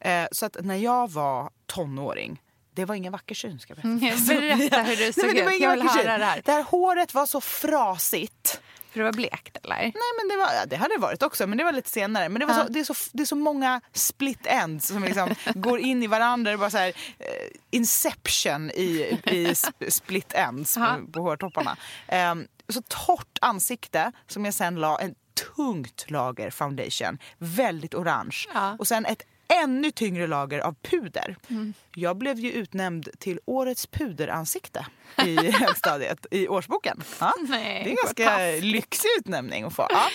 Eh, 0.00 0.26
så 0.32 0.46
att 0.46 0.56
när 0.60 0.76
jag 0.76 1.10
var 1.10 1.50
tonåring 1.66 2.42
det 2.74 2.84
var 2.84 2.94
ingen 2.94 3.12
vacker 3.12 3.34
syn 3.34 3.58
ska 3.58 3.74
jag 3.76 3.98
berätta. 3.98 4.34
Berätta 4.34 4.82
hur 4.82 4.96
du 4.96 5.02
Nej, 5.02 5.12
såg 5.12 5.34
det 5.34 5.42
var 5.44 5.50
ut. 5.50 5.56
ingen 5.56 5.70
Jag 5.70 5.76
vill 5.76 5.88
höra 5.88 6.18
det 6.18 6.24
här. 6.24 6.42
Det 6.44 6.52
här 6.52 6.62
håret 6.62 7.14
var 7.14 7.26
så 7.26 7.40
frasigt. 7.40 8.60
För 8.90 8.98
det 9.00 9.04
var 9.04 9.12
blekt 9.12 9.56
eller? 9.64 9.76
Nej 9.76 9.92
men 9.92 10.28
det, 10.28 10.36
var, 10.36 10.46
ja, 10.54 10.66
det 10.66 10.76
hade 10.76 10.94
det 10.94 11.00
varit 11.00 11.22
också 11.22 11.46
men 11.46 11.58
det 11.58 11.64
var 11.64 11.72
lite 11.72 11.90
senare. 11.90 12.28
Men 12.28 12.40
det, 12.40 12.46
var 12.46 12.54
Ja. 12.54 12.62
så, 12.66 12.72
det, 12.72 12.80
är, 12.80 12.84
så, 12.84 12.94
det 13.12 13.22
är 13.22 13.26
så 13.26 13.36
många 13.36 13.80
split 13.92 14.46
ends 14.46 14.86
som 14.86 15.04
liksom 15.04 15.34
går 15.54 15.78
in 15.80 16.02
i 16.02 16.06
varandra. 16.06 16.50
Det 16.50 16.58
bara 16.58 16.70
så 16.70 16.78
här, 16.78 16.88
eh, 17.18 17.26
inception 17.70 18.70
i, 18.70 19.18
i 19.24 19.46
sp- 19.46 19.90
split 19.90 20.32
ends 20.34 20.74
på, 20.74 21.06
på 21.12 21.20
hårtopparna. 21.22 21.76
Ehm, 22.08 22.46
så 22.68 22.82
torrt 22.88 23.38
ansikte 23.40 24.12
som 24.26 24.44
jag 24.44 24.54
sen 24.54 24.74
la 24.76 24.98
en 25.00 25.14
tungt 25.56 26.10
lager 26.10 26.50
foundation. 26.50 27.18
Väldigt 27.38 27.94
orange. 27.94 28.36
Ja. 28.54 28.76
Och 28.78 28.86
sen 28.88 29.06
ett 29.06 29.22
ännu 29.62 29.90
tyngre 29.90 30.26
lager 30.26 30.58
av 30.58 30.74
puder. 30.82 31.36
Mm. 31.48 31.74
Jag 31.94 32.16
blev 32.16 32.38
ju 32.38 32.52
utnämnd 32.52 33.08
till 33.18 33.40
årets 33.44 33.86
puderansikte 33.86 34.86
i 35.24 35.36
högstadiet 35.50 36.26
i 36.30 36.48
årsboken. 36.48 37.02
Ja. 37.20 37.34
Nej, 37.48 37.84
det 37.84 37.90
är 37.90 37.90
en 37.90 37.96
ganska 38.24 38.66
lyxig 38.66 39.08
utnämning 39.18 39.64
att 39.64 39.74
få. 39.74 39.86
Ja. 39.90 40.08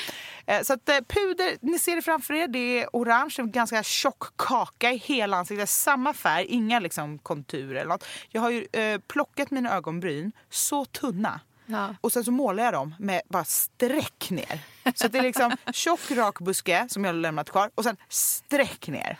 Eh, 0.45 0.61
Så 0.61 0.73
att 0.73 0.89
eh, 0.89 0.95
puder, 1.07 1.57
ni 1.61 1.79
ser 1.79 1.95
det 1.95 2.01
framför 2.01 2.33
er, 2.33 2.47
det 2.47 2.59
är 2.79 2.87
orange, 2.93 3.35
en 3.37 3.51
ganska 3.51 3.83
tjock 3.83 4.23
kaka 4.37 4.91
i 4.91 4.97
hela 4.97 5.37
ansiktet. 5.37 5.69
Samma 5.69 6.13
färg, 6.13 6.45
inga 6.45 6.79
liksom 6.79 7.19
konturer 7.19 7.75
eller 7.75 7.89
något. 7.89 8.05
Jag 8.29 8.41
har 8.41 8.49
ju 8.49 8.67
eh, 8.71 8.99
plockat 9.07 9.51
mina 9.51 9.75
ögonbryn 9.75 10.31
så 10.49 10.85
tunna. 10.85 11.39
Ja. 11.65 11.95
Och 12.01 12.11
sen 12.11 12.23
så 12.23 12.31
målar 12.31 12.63
jag 12.63 12.73
dem 12.73 12.95
med 12.99 13.21
bara 13.29 13.45
streck 13.45 14.29
ner. 14.29 14.59
Så 14.95 15.07
det 15.07 15.17
är 15.17 15.21
liksom 15.21 15.51
tjock 15.73 16.11
rak 16.11 16.39
buske 16.39 16.85
som 16.89 17.03
jag 17.03 17.13
har 17.13 17.19
lämnat 17.19 17.49
kvar 17.49 17.69
och 17.75 17.83
sen 17.83 17.97
streck 18.09 18.87
ner. 18.87 19.17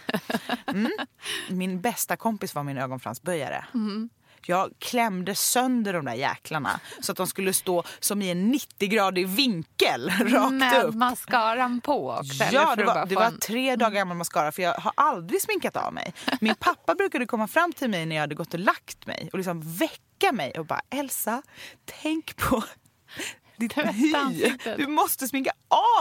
Mm. 0.67 0.91
Min 1.49 1.81
bästa 1.81 2.15
kompis 2.15 2.55
var 2.55 2.63
min 2.63 2.77
ögonfransböjare. 2.77 3.65
Jag 4.49 4.71
klämde 4.79 5.35
sönder 5.35 5.93
de 5.93 6.05
där 6.05 6.13
jäklarna 6.13 6.79
så 7.01 7.11
att 7.11 7.17
de 7.17 7.27
skulle 7.27 7.53
stå 7.53 7.83
som 7.99 8.21
i 8.21 8.29
en 8.31 8.53
90-gradig 8.53 9.27
vinkel 9.27 10.09
rakt 10.19 10.53
Med 10.53 10.83
upp. 10.83 10.95
mascaran 10.95 11.81
på 11.81 12.09
också? 12.11 12.43
Ja, 12.51 12.75
det 12.75 12.83
var, 12.83 13.05
det 13.05 13.15
var 13.15 13.31
tre 13.31 13.75
dagar 13.75 13.91
gammal 13.95 14.17
mascara 14.17 14.51
för 14.51 14.61
jag 14.61 14.73
har 14.73 14.93
aldrig 14.95 15.41
sminkat 15.41 15.75
av 15.75 15.93
mig. 15.93 16.13
Min 16.41 16.55
pappa 16.55 16.95
brukade 16.95 17.25
komma 17.25 17.47
fram 17.47 17.73
till 17.73 17.89
mig 17.89 18.05
när 18.05 18.15
jag 18.15 18.21
hade 18.21 18.35
gått 18.35 18.53
och 18.53 18.59
lagt 18.59 19.05
mig 19.05 19.29
och 19.33 19.37
liksom 19.39 19.61
väcka 19.77 20.31
mig 20.31 20.51
och 20.59 20.65
bara 20.65 20.81
Elsa, 20.89 21.41
tänk 22.01 22.35
på 22.37 22.63
ditt 23.57 23.77
hy. 23.77 24.15
ansiktet." 24.15 24.77
Du 24.77 24.87
måste 24.87 25.27
sminka 25.27 25.51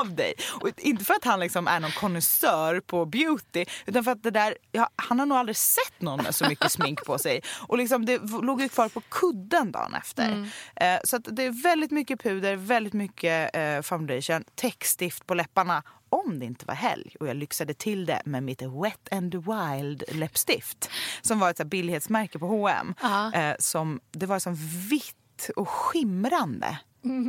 av 0.01 0.15
dig. 0.15 0.35
Och 0.61 0.69
inte 0.77 1.05
för 1.05 1.15
att 1.15 1.25
han 1.25 1.41
liksom 1.41 1.69
är 1.69 1.81
någon 1.81 1.93
konnässör 1.93 2.81
på 2.81 3.07
beauty 3.07 3.65
utan 3.87 4.05
för 4.05 4.11
att 4.11 4.23
det 4.23 4.31
där, 4.31 4.57
ja, 4.73 4.89
han 4.97 5.19
har 5.19 5.27
nog 5.27 5.39
aldrig 5.39 5.57
sett 5.57 6.01
någon 6.01 6.23
med 6.23 6.35
så 6.35 6.49
mycket 6.49 6.73
smink 6.73 7.05
på 7.05 7.19
sig. 7.19 7.41
Och 7.61 7.79
liksom 7.79 8.07
det 8.07 8.19
låg 8.43 8.61
ju 8.61 8.69
kvar 8.69 8.89
på 8.89 9.01
kudden 9.01 9.73
dagen 9.73 9.95
efter. 9.95 10.51
Eh, 10.77 10.99
så 11.05 11.19
det 11.19 11.45
är 11.45 11.63
väldigt 11.63 11.91
mycket 11.91 12.23
puder, 12.23 12.57
väldigt 12.57 12.93
mycket 12.93 13.57
eh, 13.57 13.83
foundation, 13.83 14.45
täckstift 14.55 15.27
på 15.27 15.35
läpparna 15.35 15.83
om 16.13 16.39
det 16.39 16.47
inte 16.47 16.67
var 16.67 16.75
helg 16.75 17.17
och 17.21 17.29
jag 17.29 17.37
lyxade 17.37 17.75
till 17.75 18.07
det 18.07 18.23
med 18.25 18.43
mitt 18.43 18.63
Wet 18.63 19.09
and 19.11 19.35
Wild 19.35 20.03
läppstift 20.09 20.91
som 21.23 21.39
var 21.39 21.51
ett 21.51 21.57
så 21.57 21.65
billighetsmärke 21.65 22.39
på 22.39 22.47
H&M. 22.47 22.95
Eh, 23.35 23.55
som, 23.59 24.01
det 24.11 24.27
var 24.27 24.39
som 24.39 24.55
vitt 24.91 25.51
och 25.57 25.69
skimrande. 25.69 26.79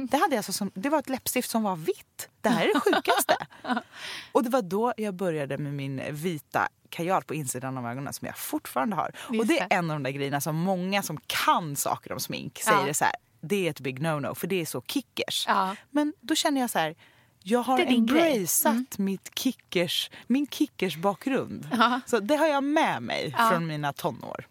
Det, 0.09 0.17
hade 0.17 0.35
jag 0.35 0.37
alltså 0.37 0.53
som, 0.53 0.71
det 0.73 0.89
var 0.89 0.99
ett 0.99 1.09
läppstift 1.09 1.49
som 1.49 1.63
var 1.63 1.75
vitt. 1.75 2.29
Det 2.41 2.49
här 2.49 2.65
är 2.67 2.73
det 2.73 2.79
sjukaste. 2.79 3.35
och 4.31 4.43
det 4.43 4.49
var 4.49 4.61
då 4.61 4.93
jag 4.97 5.13
började 5.13 5.57
med 5.57 5.73
min 5.73 6.01
vita 6.11 6.69
kajal 6.89 7.23
på 7.23 7.33
insidan 7.33 7.77
av 7.77 7.87
ögonen 7.87 8.13
som 8.13 8.25
jag 8.25 8.37
fortfarande 8.37 8.95
har. 8.95 9.11
och 9.29 9.35
Just 9.35 9.47
det 9.47 9.59
är 9.59 9.67
en 9.69 9.91
av 9.91 9.95
de 9.95 10.03
där 10.03 10.11
grejerna 10.11 10.41
som 10.41 10.55
många 10.55 11.03
som 11.03 11.19
kan 11.27 11.75
saker 11.75 12.11
om 12.13 12.19
smink 12.19 12.59
säger 12.61 12.79
Ja. 12.79 12.85
det 12.85 12.93
så 12.93 13.05
här. 13.05 13.15
Det 13.41 13.65
är 13.65 13.69
ett 13.69 13.79
big 13.79 13.99
no-no 13.99 14.35
för 14.35 14.47
det 14.47 14.61
är 14.61 14.65
så 14.65 14.81
kickers. 14.81 15.45
Ja. 15.47 15.75
Men 15.89 16.13
då 16.21 16.35
känner 16.35 16.61
jag 16.61 16.69
så 16.69 16.79
här. 16.79 16.95
Jag 17.45 17.59
har 17.63 17.77
grej. 17.77 17.87
Mm. 17.87 17.99
embraceat 17.99 18.97
mitt 18.97 19.31
kickers, 19.39 20.11
min 20.27 20.47
kickers 20.47 20.97
bakgrund. 20.97 21.69
Ja. 21.71 21.99
Så 22.05 22.19
det 22.19 22.35
har 22.35 22.47
jag 22.47 22.63
med 22.63 23.01
mig 23.03 23.35
från 23.51 23.67
mina 23.67 23.93
tonår. 23.93 24.45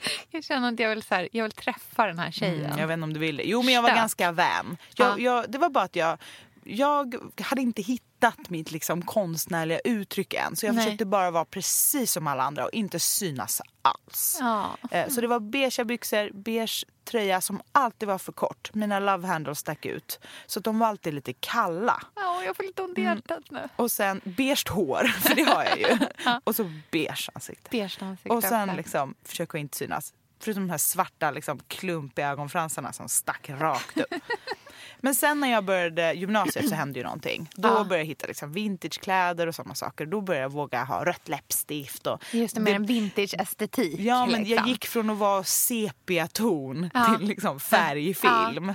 Jag 0.30 0.44
känner 0.44 0.72
att 0.72 0.78
jag 0.80 0.88
vill, 0.88 1.02
så 1.02 1.14
här, 1.14 1.28
jag 1.32 1.42
vill 1.44 1.52
träffa 1.52 2.06
den 2.06 2.18
här 2.18 2.30
tjejen. 2.30 2.64
Mm, 2.64 2.78
jag 2.78 2.86
vet 2.86 2.94
inte 2.94 3.04
om 3.04 3.12
du 3.12 3.20
vill 3.20 3.36
det. 3.36 3.42
Jo, 3.44 3.62
men 3.62 3.74
jag 3.74 3.82
var 3.82 3.88
Stök. 3.88 3.98
ganska 3.98 4.32
vän. 4.32 4.76
Jag, 4.94 5.08
Ja. 5.08 5.18
jag, 5.18 5.50
det 5.50 5.58
var 5.58 5.70
bara 5.70 5.84
att 5.84 5.96
jag, 5.96 6.18
jag 6.64 7.14
hade 7.40 7.62
inte 7.62 7.82
hittat 7.82 8.07
mitt 8.48 8.70
liksom, 8.70 9.02
konstnärliga 9.02 9.78
uttryck 9.78 10.34
än. 10.34 10.56
Så 10.56 10.66
jag 10.66 10.74
Nej. 10.74 10.84
försökte 10.84 11.04
bara 11.04 11.30
vara 11.30 11.44
precis 11.44 12.12
som 12.12 12.26
alla 12.26 12.42
andra 12.42 12.64
och 12.64 12.72
inte 12.72 13.00
synas 13.00 13.62
alls. 13.82 14.36
Ja. 14.40 14.76
Eh, 14.90 15.08
Så 15.08 15.20
det 15.20 15.26
var 15.26 15.40
beigea 15.40 15.84
byxor, 15.84 16.30
beige 16.32 16.84
tröja 17.04 17.40
som 17.40 17.60
alltid 17.72 18.08
var 18.08 18.18
för 18.18 18.32
kort. 18.32 18.74
Mina 18.74 18.98
love 19.00 19.26
handles 19.28 19.58
stack 19.58 19.86
ut. 19.86 20.20
Så 20.46 20.60
de 20.60 20.78
var 20.78 20.86
alltid 20.86 21.14
lite 21.14 21.32
kalla. 21.32 22.02
Ja, 22.14 22.42
jag 22.44 22.56
får 22.56 22.62
lite 22.64 22.82
ont 22.82 22.98
i 22.98 23.00
Mm. 23.00 23.16
hjärtat 23.16 23.50
nu. 23.50 23.68
Och 23.76 23.90
sen 23.90 24.20
beige 24.24 24.68
hår, 24.70 25.04
för 25.04 25.34
det 25.34 25.42
har 25.42 25.64
jag 25.64 25.78
ju. 25.78 25.98
Och 26.44 26.56
så 26.56 26.72
beige 26.90 27.30
ansikte. 27.34 27.68
Beige 27.70 27.98
ansikte 28.02 28.30
Och 28.30 28.42
sen 28.42 28.68
liksom 28.76 29.14
försöka 29.24 29.58
inte 29.58 29.76
synas. 29.76 30.14
Förutom 30.40 30.62
de 30.66 30.70
här 30.70 30.78
svarta 30.78 31.30
liksom, 31.30 31.60
klumpiga 31.68 32.28
ögonfransarna 32.30 32.92
som 32.92 33.08
stack 33.08 33.50
rakt 33.50 33.98
upp. 33.98 34.06
Men 35.00 35.14
sen 35.14 35.40
när 35.40 35.50
jag 35.50 35.64
började 35.64 36.12
gymnasiet 36.12 36.68
så 36.68 36.74
hände 36.74 36.98
ju 36.98 37.04
någonting. 37.04 37.50
Då 37.54 37.68
Ja. 37.68 37.74
började 37.74 37.96
jag 37.98 38.04
hitta 38.04 38.26
liksom, 38.26 38.52
vintagekläder 38.52 39.46
och 39.46 39.54
sådana 39.54 39.74
saker. 39.74 40.06
Då 40.06 40.20
började 40.20 40.42
jag 40.44 40.52
våga 40.52 40.84
ha 40.84 41.04
rött 41.04 41.28
läppstift. 41.28 42.06
Och 42.06 42.22
Just 42.32 42.54
det, 42.54 42.60
med 42.60 42.74
en 42.76 42.86
vintage-estetik. 42.86 44.00
Ja, 44.00 44.26
men 44.26 44.34
jag 44.40 44.46
liksom. 44.48 44.68
gick 44.68 44.86
från 44.86 45.10
att 45.10 45.18
vara 45.18 45.44
sepiaton 45.44 46.90
Ja. 46.94 47.16
till 47.18 47.28
liksom 47.28 47.60
färgfilm. 47.60 48.74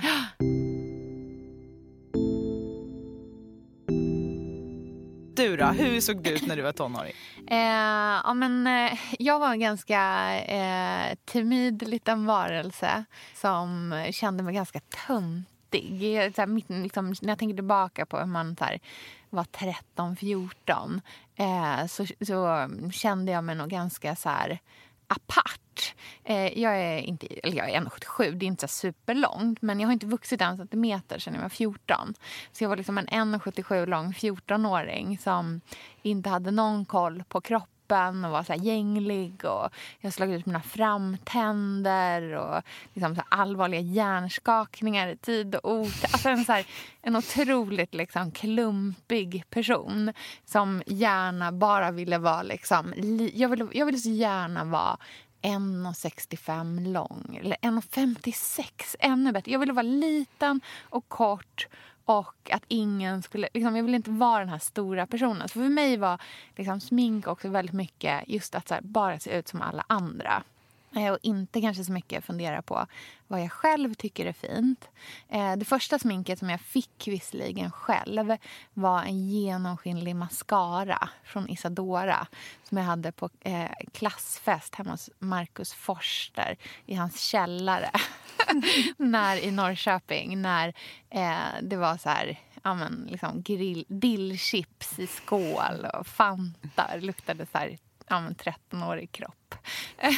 Du 5.44 5.56
då, 5.56 5.66
hur 5.66 6.00
såg 6.00 6.22
du 6.22 6.30
ut 6.30 6.46
när 6.46 6.56
du 6.56 6.62
var 6.62 6.72
tonåring? 6.72 7.12
Eh, 7.46 7.58
ja, 8.24 8.34
men, 8.34 8.66
eh, 8.66 8.98
jag 9.18 9.38
var 9.38 9.50
en 9.50 9.60
ganska 9.60 10.30
eh, 10.40 11.14
timid 11.24 11.88
liten 11.88 12.26
varelse 12.26 13.04
som 13.34 13.94
kände 14.10 14.42
mig 14.42 14.54
ganska 14.54 14.80
töntig. 15.06 16.00
Så 16.34 16.40
här, 16.40 16.46
mitt, 16.46 16.68
liksom, 16.68 17.14
när 17.22 17.28
jag 17.28 17.38
tänker 17.38 17.54
tillbaka 17.54 18.06
på 18.06 18.18
hur 18.18 18.26
man 18.26 18.56
så 18.56 18.64
här, 18.64 18.80
var 19.30 19.44
13-14 19.44 21.00
eh, 21.36 21.86
så, 21.86 22.06
så 22.26 22.68
kände 22.92 23.32
jag 23.32 23.44
mig 23.44 23.54
nog 23.54 23.68
ganska 23.68 24.16
så 24.16 24.28
här 24.28 24.58
kort. 25.74 25.94
Eh, 26.24 26.58
jag 26.58 26.80
är 26.80 26.98
inte, 26.98 27.26
eller 27.26 27.56
jag 27.56 27.70
är 27.70 27.80
1,77, 27.80 28.30
det 28.30 28.44
är 28.44 28.46
inte 28.46 28.68
så 28.68 28.74
superlångt 28.74 29.62
men 29.62 29.80
jag 29.80 29.88
har 29.88 29.92
inte 29.92 30.06
vuxit 30.06 30.40
en 30.40 30.56
centimeter 30.56 31.18
sedan 31.18 31.34
jag 31.34 31.42
var 31.42 31.48
14. 31.48 32.14
Så 32.52 32.64
jag 32.64 32.68
var 32.68 32.76
liksom 32.76 32.98
en 32.98 33.06
1,77 33.06 33.86
lång 33.86 34.12
14-åring 34.12 35.18
som 35.18 35.60
inte 36.02 36.30
hade 36.30 36.50
någon 36.50 36.84
koll 36.84 37.24
på 37.28 37.40
kroppen 37.40 38.24
och 38.24 38.30
var 38.30 38.42
så 38.42 38.52
här 38.52 38.60
gänglig. 38.60 39.44
Och 39.44 39.68
jag 40.00 40.12
slog 40.12 40.30
ut 40.30 40.46
mina 40.46 40.60
framtänder 40.60 42.32
och 42.32 42.62
liksom 42.94 43.16
så 43.16 43.22
allvarliga 43.28 43.80
hjärnskakningar 43.80 45.08
i 45.08 45.16
tid 45.16 45.54
och 45.54 45.72
otid. 45.72 46.04
Alltså 46.12 46.28
en, 46.28 46.44
så 46.44 46.52
här, 46.52 46.66
en 47.02 47.16
otroligt 47.16 47.94
liksom 47.94 48.30
klumpig 48.30 49.44
person 49.50 50.12
som 50.44 50.82
gärna 50.86 51.52
bara 51.52 51.90
ville 51.90 52.18
vara... 52.18 52.42
Liksom, 52.42 52.94
jag, 53.34 53.48
ville, 53.48 53.68
jag 53.72 53.86
ville 53.86 53.98
så 53.98 54.10
gärna 54.10 54.64
vara 54.64 54.96
1,65 55.44 56.92
lång 56.92 57.38
eller 57.40 57.56
1,56, 57.56 58.96
ännu 58.98 59.32
bättre. 59.32 59.52
Jag 59.52 59.58
ville 59.58 59.72
vara 59.72 59.82
liten 59.82 60.60
och 60.82 61.08
kort 61.08 61.68
och 62.04 62.50
att 62.50 62.62
ingen 62.68 63.22
skulle... 63.22 63.48
Liksom, 63.54 63.76
jag 63.76 63.82
ville 63.82 63.96
inte 63.96 64.10
vara 64.10 64.38
den 64.38 64.48
här 64.48 64.58
stora 64.58 65.06
personen. 65.06 65.48
Så 65.48 65.52
för 65.52 65.68
mig 65.68 65.96
var 65.96 66.20
liksom, 66.56 66.80
smink 66.80 67.26
också 67.26 67.48
väldigt 67.48 67.74
mycket 67.74 68.28
just 68.28 68.54
att 68.54 68.68
så 68.68 68.74
här, 68.74 68.82
bara 68.82 69.18
se 69.18 69.38
ut 69.38 69.48
som 69.48 69.62
alla 69.62 69.84
andra. 69.86 70.42
Eh, 70.96 71.12
och 71.12 71.18
inte 71.22 71.60
kanske 71.60 71.84
så 71.84 71.92
mycket 71.92 72.24
fundera 72.24 72.62
på 72.62 72.86
vad 73.28 73.40
jag 73.40 73.52
själv 73.52 73.94
tycker 73.94 74.26
är 74.26 74.32
fint. 74.32 74.88
Eh, 75.28 75.56
det 75.56 75.64
första 75.64 75.98
sminket 75.98 76.38
som 76.38 76.50
jag 76.50 76.60
fick 76.60 77.08
visserligen 77.08 77.70
själv 77.70 78.36
var 78.74 79.02
en 79.02 79.28
genomskinlig 79.28 80.16
mascara 80.16 81.08
från 81.24 81.48
Isadora 81.48 82.26
som 82.62 82.78
jag 82.78 82.84
hade 82.84 83.12
på 83.12 83.30
eh, 83.40 83.70
klassfest 83.92 84.74
hemma 84.74 84.90
hos 84.90 85.10
Markus 85.18 85.74
Forster 85.74 86.56
i 86.86 86.94
hans 86.94 87.20
källare 87.20 87.90
när, 88.96 89.36
i 89.36 89.50
Norrköping. 89.50 90.42
När 90.42 90.74
det 91.62 91.76
var 91.76 91.96
så 91.96 92.08
här 92.08 92.38
ja, 92.64 92.74
men, 92.74 93.08
liksom 93.10 93.42
grill, 93.42 93.84
dillchips 93.88 94.98
i 94.98 95.06
skål 95.06 95.86
och 95.98 96.06
Fanta. 96.06 96.90
Det 96.94 97.00
luktade 97.00 97.46
så 97.46 97.58
här 97.58 97.78
ja, 98.08 98.20
men 98.20 98.34
13-årig 98.34 99.12
kropp. 99.12 99.54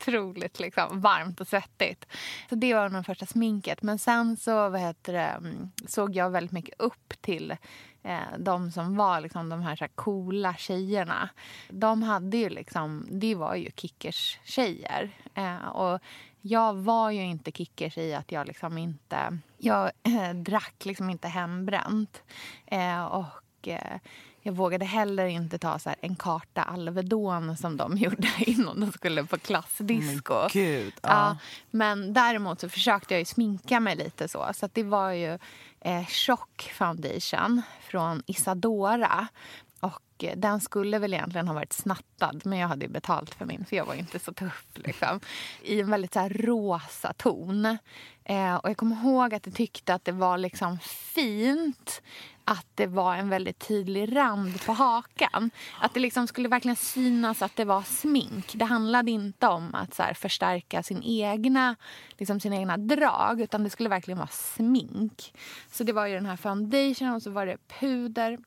Otroligt 0.00 0.60
liksom, 0.60 1.00
varmt 1.00 1.40
och 1.40 1.48
svettigt. 1.48 2.06
Så 2.48 2.54
det 2.54 2.74
var 2.74 2.88
nog 2.88 3.06
första 3.06 3.26
sminket. 3.26 3.82
Men 3.82 3.98
sen 3.98 4.36
så 4.36 4.68
vad 4.68 4.80
heter 4.80 5.12
det, 5.12 5.20
mm, 5.20 5.70
såg 5.86 6.16
jag 6.16 6.30
väldigt 6.30 6.52
mycket 6.52 6.80
upp 6.80 7.14
till 7.20 7.56
eh, 8.02 8.38
de 8.38 8.72
som 8.72 8.96
var 8.96 9.20
liksom, 9.20 9.48
de 9.48 9.62
här, 9.62 9.76
så 9.76 9.84
här 9.84 9.92
coola 9.94 10.54
tjejerna. 10.54 11.28
De 11.68 12.02
hade 12.02 12.36
ju 12.36 12.48
liksom, 12.48 13.08
det 13.10 13.34
var 13.34 13.54
ju 13.54 13.70
kickers 13.76 14.38
tjejer. 14.44 15.10
Eh, 15.34 15.66
och 15.66 16.00
jag 16.40 16.74
var 16.74 17.10
ju 17.10 17.22
inte 17.22 17.52
kickers 17.52 17.98
i 17.98 18.14
att 18.14 18.32
jag 18.32 18.46
liksom 18.46 18.78
inte... 18.78 19.38
Jag 19.58 19.90
eh, 20.02 20.34
drack 20.34 20.84
liksom 20.84 21.10
inte 21.10 21.28
hembränt. 21.28 22.22
Eh, 22.66 23.04
och 23.04 23.68
eh, 23.68 23.98
jag 24.46 24.52
vågade 24.52 24.84
heller 24.84 25.26
inte 25.26 25.58
ta 25.58 25.78
så 25.78 25.94
en 26.00 26.16
karta 26.16 26.62
Alvedon 26.62 27.56
som 27.56 27.76
de 27.76 27.96
gjorde 27.98 28.28
innan 28.38 28.80
de 28.80 28.92
skulle 28.92 29.24
på 29.24 29.38
klassdisco. 29.38 30.34
Men 30.34 30.48
gud, 30.52 30.94
ja. 31.02 31.08
ja. 31.08 31.36
men 31.70 32.12
däremot 32.12 32.60
så 32.60 32.68
försökte 32.68 33.14
jag 33.14 33.18
ju 33.18 33.24
sminka 33.24 33.80
mig 33.80 33.96
lite 33.96 34.28
så. 34.28 34.50
Så 34.54 34.68
det 34.72 34.82
var 34.82 35.10
ju 35.10 35.38
eh, 35.80 36.06
foundation 36.78 37.62
från 37.80 38.22
Isadora. 38.26 39.28
Och 39.80 40.24
eh, 40.24 40.36
den 40.36 40.60
skulle 40.60 40.98
väl 40.98 41.14
egentligen 41.14 41.48
ha 41.48 41.54
varit 41.54 41.72
snattad, 41.72 42.42
men 42.44 42.58
jag 42.58 42.68
hade 42.68 42.84
ju 42.84 42.90
betalt 42.90 43.34
för 43.34 43.44
min, 43.44 43.64
för 43.64 43.76
jag 43.76 43.84
var 43.86 43.94
inte 43.94 44.18
så 44.18 44.32
tuff. 44.32 44.66
Liksom. 44.74 45.20
I 45.62 45.80
en 45.80 45.90
väldigt 45.90 46.12
så 46.12 46.20
här 46.20 46.30
rosa 46.30 47.12
ton. 47.12 47.78
Eh, 48.24 48.54
och 48.54 48.70
jag 48.70 48.76
kommer 48.76 48.96
ihåg 48.96 49.34
att 49.34 49.46
jag 49.46 49.54
tyckte 49.54 49.94
att 49.94 50.04
det 50.04 50.12
var 50.12 50.38
liksom 50.38 50.78
fint 51.14 52.02
att 52.44 52.66
det 52.74 52.86
var 52.86 53.16
en 53.16 53.28
väldigt 53.28 53.58
tydlig 53.58 54.16
rand 54.16 54.64
på 54.64 54.72
hakan. 54.72 55.50
Att 55.80 55.94
det 55.94 56.00
liksom 56.00 56.26
skulle 56.26 56.48
verkligen 56.48 56.76
synas 56.76 57.42
att 57.42 57.56
det 57.56 57.64
var 57.64 57.82
smink. 57.82 58.52
Det 58.54 58.64
handlade 58.64 59.10
inte 59.10 59.46
om 59.46 59.74
att 59.74 59.94
så 59.94 60.02
här, 60.02 60.14
förstärka 60.14 60.82
sin 60.82 61.02
egna, 61.02 61.76
liksom 62.18 62.40
sina 62.40 62.56
egna 62.56 62.76
drag 62.76 63.40
utan 63.40 63.64
det 63.64 63.70
skulle 63.70 63.88
verkligen 63.88 64.18
vara 64.18 64.28
smink. 64.28 65.34
Så 65.70 65.84
det 65.84 65.92
var 65.92 66.06
ju 66.06 66.14
den 66.14 66.26
här 66.26 66.36
foundation 66.36 67.14
och 67.14 67.22
så 67.22 67.30
var 67.30 67.46
det 67.46 67.58
puder 67.80 68.38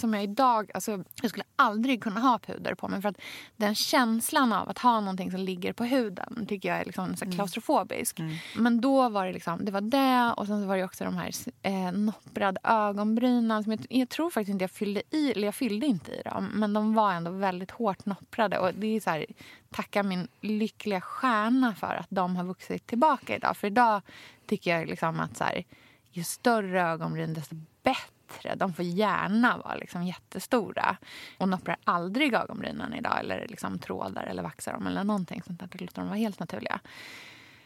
som 0.00 0.14
jag 0.14 0.22
idag, 0.22 0.70
alltså 0.74 1.04
jag 1.22 1.30
skulle 1.30 1.44
aldrig 1.56 2.02
kunna 2.02 2.20
ha 2.20 2.38
puder 2.38 2.74
på 2.74 2.88
mig 2.88 3.02
för 3.02 3.08
att 3.08 3.20
den 3.56 3.74
känslan 3.74 4.52
av 4.52 4.68
att 4.68 4.78
ha 4.78 5.00
någonting 5.00 5.30
som 5.30 5.40
ligger 5.40 5.72
på 5.72 5.84
huden 5.84 6.46
tycker 6.48 6.68
jag 6.68 6.78
är 6.78 6.84
liksom 6.84 7.16
så 7.16 7.30
klaustrofobisk. 7.30 8.18
Mm. 8.18 8.36
Men 8.56 8.80
då 8.80 9.08
var 9.08 9.26
det 9.26 9.32
liksom, 9.32 9.64
det 9.64 9.72
var 9.72 9.80
det 9.80 10.34
och 10.36 10.46
sen 10.46 10.60
så 10.60 10.66
var 10.66 10.76
det 10.76 10.84
också 10.84 11.04
de 11.04 11.16
här 11.16 11.30
eh, 11.62 11.92
nopprade 11.92 12.60
ögonbrynen 12.64 13.64
som 13.64 13.72
jag, 13.72 13.86
jag, 13.88 14.08
tror 14.08 14.30
faktiskt 14.30 14.52
inte 14.52 14.62
jag 14.62 14.70
fyllde 14.70 15.02
i, 15.10 15.30
eller 15.30 15.44
jag 15.44 15.54
fyllde 15.54 15.86
inte 15.86 16.12
i 16.12 16.22
dem 16.22 16.50
men 16.54 16.72
de 16.72 16.94
var 16.94 17.12
ändå 17.12 17.30
väldigt 17.30 17.70
hårt 17.70 18.06
nopprade 18.06 18.58
och 18.58 18.74
det 18.74 18.86
är 18.86 19.00
så 19.00 19.10
här, 19.10 19.26
tacka 19.70 20.02
min 20.02 20.28
lyckliga 20.40 21.00
stjärna 21.00 21.74
för 21.74 21.94
att 21.94 22.06
de 22.10 22.36
har 22.36 22.44
vuxit 22.44 22.86
tillbaka 22.86 23.36
idag. 23.36 23.56
För 23.56 23.66
idag 23.66 24.02
tycker 24.46 24.78
jag 24.78 24.88
liksom 24.88 25.20
att 25.20 25.36
så 25.36 25.44
här, 25.44 25.64
ju 26.10 26.24
större 26.24 26.82
ögonbryn 26.82 27.34
desto 27.34 27.56
bättre 27.82 28.13
bättre. 28.34 28.54
De 28.54 28.72
får 28.72 28.84
gärna 28.84 29.56
vara 29.56 29.74
liksom 29.74 30.02
jättestora. 30.02 30.96
Och 31.38 31.48
nopprar 31.48 31.76
aldrig 31.84 32.34
ögonbrynen 32.34 32.94
idag 32.94 33.20
eller 33.20 33.46
liksom 33.48 33.78
trådar 33.78 34.24
eller 34.24 34.42
vaxar 34.42 34.72
dem 34.72 34.86
eller 34.86 35.04
någonting 35.04 35.42
sånt 35.42 35.60
där. 35.60 35.68
Det 35.72 35.80
låter 35.80 36.00
dem 36.00 36.08
vara 36.08 36.18
helt 36.18 36.40
naturliga. 36.40 36.80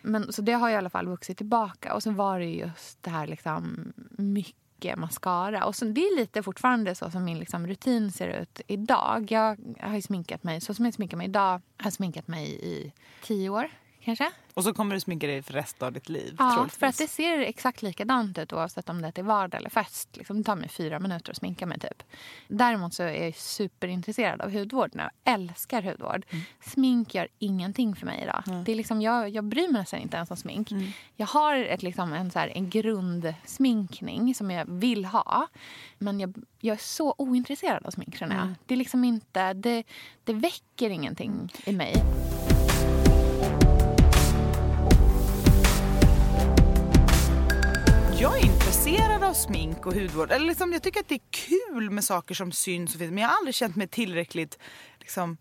Men, 0.02 0.32
så 0.32 0.42
det 0.42 0.52
har 0.52 0.70
i 0.70 0.74
alla 0.74 0.90
fall 0.90 1.08
vuxit 1.08 1.36
tillbaka. 1.36 1.94
Och 1.94 2.02
sen 2.02 2.14
var 2.14 2.38
det 2.38 2.50
just 2.50 3.02
det 3.02 3.10
här 3.10 3.26
liksom 3.26 3.92
mycket 4.18 4.98
mascara. 4.98 5.64
Och 5.64 5.76
så, 5.76 5.84
det 5.84 6.00
är 6.00 6.16
lite 6.16 6.42
fortfarande 6.42 6.94
så 6.94 7.10
som 7.10 7.24
min 7.24 7.38
liksom, 7.38 7.66
rutin 7.66 8.12
ser 8.12 8.28
ut 8.28 8.60
idag. 8.66 9.26
Jag 9.30 9.58
har 9.80 10.00
sminkat 10.00 10.44
mig, 10.44 10.60
så 10.60 10.74
som 10.74 10.84
jag 10.84 10.94
sminkar 10.94 11.16
mig 11.16 11.28
idag, 11.28 11.52
har 11.52 11.84
jag 11.84 11.92
sminkat 11.92 12.28
mig 12.28 12.46
i 12.62 12.92
tio 13.22 13.50
år 13.50 13.68
kanske. 14.08 14.30
Och 14.54 14.64
så 14.64 14.74
kommer 14.74 14.94
du 14.94 15.00
sminka 15.00 15.26
dig 15.26 15.42
för 15.42 15.52
resten 15.52 15.86
av 15.86 15.92
ditt 15.92 16.08
liv? 16.08 16.36
Ja, 16.38 16.52
troligtvis. 16.54 16.78
för 16.78 16.86
att 16.86 16.98
det 16.98 17.08
ser 17.08 17.38
exakt 17.38 17.82
likadant 17.82 18.38
ut 18.38 18.52
oavsett 18.52 18.88
om 18.88 19.02
det 19.02 19.18
är 19.18 19.22
vardag 19.22 19.60
eller 19.60 19.70
fest. 19.70 20.08
Liksom, 20.16 20.38
det 20.38 20.44
tar 20.44 20.56
mig 20.56 20.68
fyra 20.68 20.98
minuter 20.98 21.30
att 21.30 21.36
sminka 21.36 21.66
mig. 21.66 21.78
typ. 21.78 22.02
Däremot 22.48 22.94
så 22.94 23.02
är 23.02 23.24
jag 23.24 23.36
superintresserad 23.36 24.40
av 24.40 24.52
hudvård 24.52 24.90
nu. 24.94 25.02
Jag 25.24 25.34
älskar 25.34 25.82
hudvård. 25.82 26.26
Mm. 26.30 26.44
Smink 26.60 27.14
gör 27.14 27.28
ingenting 27.38 27.96
för 27.96 28.06
mig 28.06 28.22
idag. 28.22 28.42
Mm. 28.46 28.64
Det 28.64 28.72
är 28.72 28.76
liksom, 28.76 29.02
jag, 29.02 29.28
jag 29.28 29.44
bryr 29.44 29.68
mig 29.68 29.80
nästan 29.80 30.00
inte 30.00 30.16
ens 30.16 30.30
om 30.30 30.36
smink. 30.36 30.70
Mm. 30.70 30.90
Jag 31.16 31.26
har 31.26 31.56
ett, 31.56 31.82
liksom, 31.82 32.12
en, 32.12 32.30
så 32.30 32.38
här, 32.38 32.52
en 32.54 32.70
grundsminkning 32.70 34.34
som 34.34 34.50
jag 34.50 34.64
vill 34.68 35.04
ha. 35.04 35.46
Men 35.98 36.20
jag, 36.20 36.34
jag 36.60 36.74
är 36.74 36.82
så 36.82 37.14
ointresserad 37.18 37.86
av 37.86 37.90
smink 37.90 38.16
känner 38.16 38.34
jag. 38.34 38.44
Mm. 38.44 38.56
Det, 38.66 38.74
är 38.74 38.78
liksom 38.78 39.04
inte, 39.04 39.52
det, 39.52 39.84
det 40.24 40.32
väcker 40.32 40.90
ingenting 40.90 41.52
i 41.64 41.72
mig. 41.72 41.94
Jag 48.20 48.38
är 48.38 48.44
intresserad 48.44 49.24
av 49.24 49.32
smink 49.32 49.86
och 49.86 49.94
hudvård. 49.94 50.30
Eller 50.30 50.46
liksom, 50.46 50.72
jag 50.72 50.82
tycker 50.82 51.00
att 51.00 51.08
det 51.08 51.14
är 51.14 51.30
kul 51.30 51.90
med 51.90 52.04
saker 52.04 52.34
som 52.34 52.52
syns 52.52 52.94
och 52.94 52.98
finns. 52.98 53.10
Men 53.10 53.22
jag 53.22 53.28
har 53.28 53.36
aldrig 53.36 53.54
känt 53.54 53.76
mig 53.76 53.88
tillräckligt 53.88 54.58
liksom, 54.98 55.36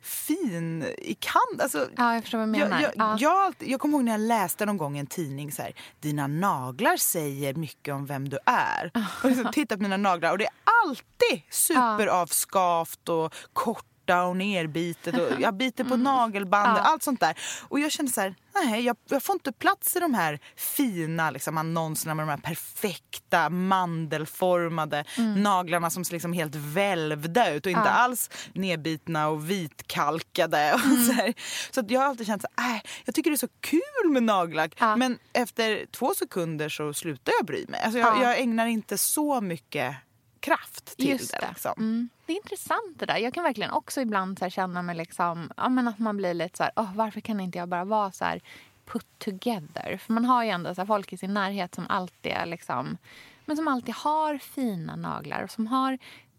fin 0.00 0.82
i 0.98 1.14
kant. 1.14 1.60
Alltså, 1.60 1.88
ja, 1.96 2.14
jag 2.14 2.22
förstår 2.22 2.38
vad 2.38 2.48
du 2.48 2.52
menar. 2.52 2.80
Jag, 2.80 2.92
jag, 2.96 3.20
ja. 3.20 3.54
jag, 3.58 3.70
jag 3.70 3.80
kommer 3.80 3.94
ihåg 3.94 4.04
när 4.04 4.12
jag 4.12 4.20
läste 4.20 4.66
någon 4.66 4.76
gång 4.76 4.96
i 4.96 5.00
en 5.00 5.06
tidning 5.06 5.52
så 5.52 5.62
här, 5.62 5.74
dina 6.00 6.26
naglar 6.26 6.96
säger 6.96 7.54
mycket 7.54 7.94
om 7.94 8.06
vem 8.06 8.28
du 8.28 8.38
är. 8.46 8.90
Och 9.22 9.30
liksom, 9.30 9.52
titta 9.52 9.76
på 9.76 9.82
mina 9.82 9.96
naglar 9.96 10.32
och 10.32 10.38
det 10.38 10.44
är 10.44 10.52
alltid 10.84 11.42
superavskavt 11.50 13.08
och 13.08 13.34
kort 13.52 13.86
och 14.10 14.36
nerbitet 14.36 15.14
och 15.14 15.30
jag 15.40 15.54
biter 15.54 15.84
på 15.84 15.94
mm. 15.94 16.04
nagelbandet, 16.04 16.82
ja. 16.84 16.90
allt 16.90 17.02
sånt 17.02 17.20
där. 17.20 17.38
Och 17.68 17.80
jag 17.80 17.92
kände 17.92 18.12
så 18.12 18.20
här, 18.20 18.34
nej 18.54 18.80
jag, 18.84 18.96
jag, 19.08 19.22
får 19.22 19.32
inte 19.32 19.52
plats 19.52 19.96
i 19.96 20.00
de 20.00 20.14
här 20.14 20.38
fina 20.56 21.30
liksom, 21.30 21.58
annonserna 21.58 22.14
med 22.14 22.26
de 22.26 22.30
här 22.30 22.38
perfekta 22.38 23.50
mandelformade 23.50 25.04
mm. 25.18 25.42
naglarna 25.42 25.90
som 25.90 26.04
ser 26.04 26.12
liksom 26.12 26.32
helt 26.32 26.54
välvda 26.54 27.50
ut 27.50 27.66
och 27.66 27.72
inte 27.72 27.90
alls 27.90 28.30
nedbitna 28.52 29.28
och 29.28 29.50
vitkalkade. 29.50 30.74
Och 30.74 30.84
mm. 30.84 31.04
så 31.04 31.12
här. 31.12 31.34
så 31.70 31.80
att 31.80 31.90
jag 31.90 32.00
har 32.00 32.06
alltid 32.06 32.26
känt 32.26 32.42
så 32.42 32.48
här, 32.56 32.76
äh, 32.76 32.82
jag 33.04 33.14
tycker 33.14 33.30
det 33.30 33.34
är 33.34 33.38
så 33.38 33.48
kul 33.60 34.10
med 34.10 34.22
nagellack 34.22 34.74
ja. 34.78 34.96
men 34.96 35.18
efter 35.32 35.86
två 35.86 36.14
sekunder 36.14 36.68
så 36.68 36.94
slutar 36.94 37.32
jag 37.38 37.46
bry 37.46 37.66
mig. 37.68 37.80
Alltså 37.80 37.98
jag, 37.98 38.22
jag 38.22 38.38
ägnar 38.38 38.66
inte 38.66 38.98
så 38.98 39.40
mycket 39.40 39.96
kraft 40.44 40.96
till 40.96 41.08
Just 41.08 41.30
det. 41.30 41.38
det 41.40 41.48
liksom. 41.48 41.72
mm. 41.76 42.08
Det 42.26 42.32
är 42.32 42.36
intressant 42.36 42.98
det 42.98 43.06
där. 43.06 43.16
Jag 43.16 43.34
kan 43.34 43.44
verkligen 43.44 43.70
också 43.70 44.00
ibland 44.00 44.38
så 44.38 44.50
känna 44.50 44.82
mig 44.82 44.96
liksom, 44.96 45.52
ja, 45.56 45.68
men 45.68 45.88
att 45.88 45.98
man 45.98 46.16
blir 46.16 46.34
lite 46.34 46.56
så 46.56 46.62
här, 46.62 46.72
oh, 46.76 46.96
varför 46.96 47.20
kan 47.20 47.40
inte 47.40 47.58
jag 47.58 47.68
bara 47.68 47.84
vara 47.84 48.12
så 48.12 48.24
här 48.24 48.40
put 48.84 49.06
together? 49.18 49.96
För 49.96 50.12
man 50.12 50.24
har 50.24 50.44
ju 50.44 50.50
ändå 50.50 50.74
så 50.74 50.86
folk 50.86 51.12
i 51.12 51.16
sin 51.16 51.34
närhet 51.34 51.74
som 51.74 51.86
alltid 51.88 52.32
är 52.32 52.46
liksom, 52.46 52.96
men 53.44 53.56
som 53.56 53.68
alltid 53.68 53.94
har 53.94 54.38
fina 54.38 54.96
naglar 54.96 55.42
och 55.42 55.50
som 55.50 55.66
har 55.66 55.98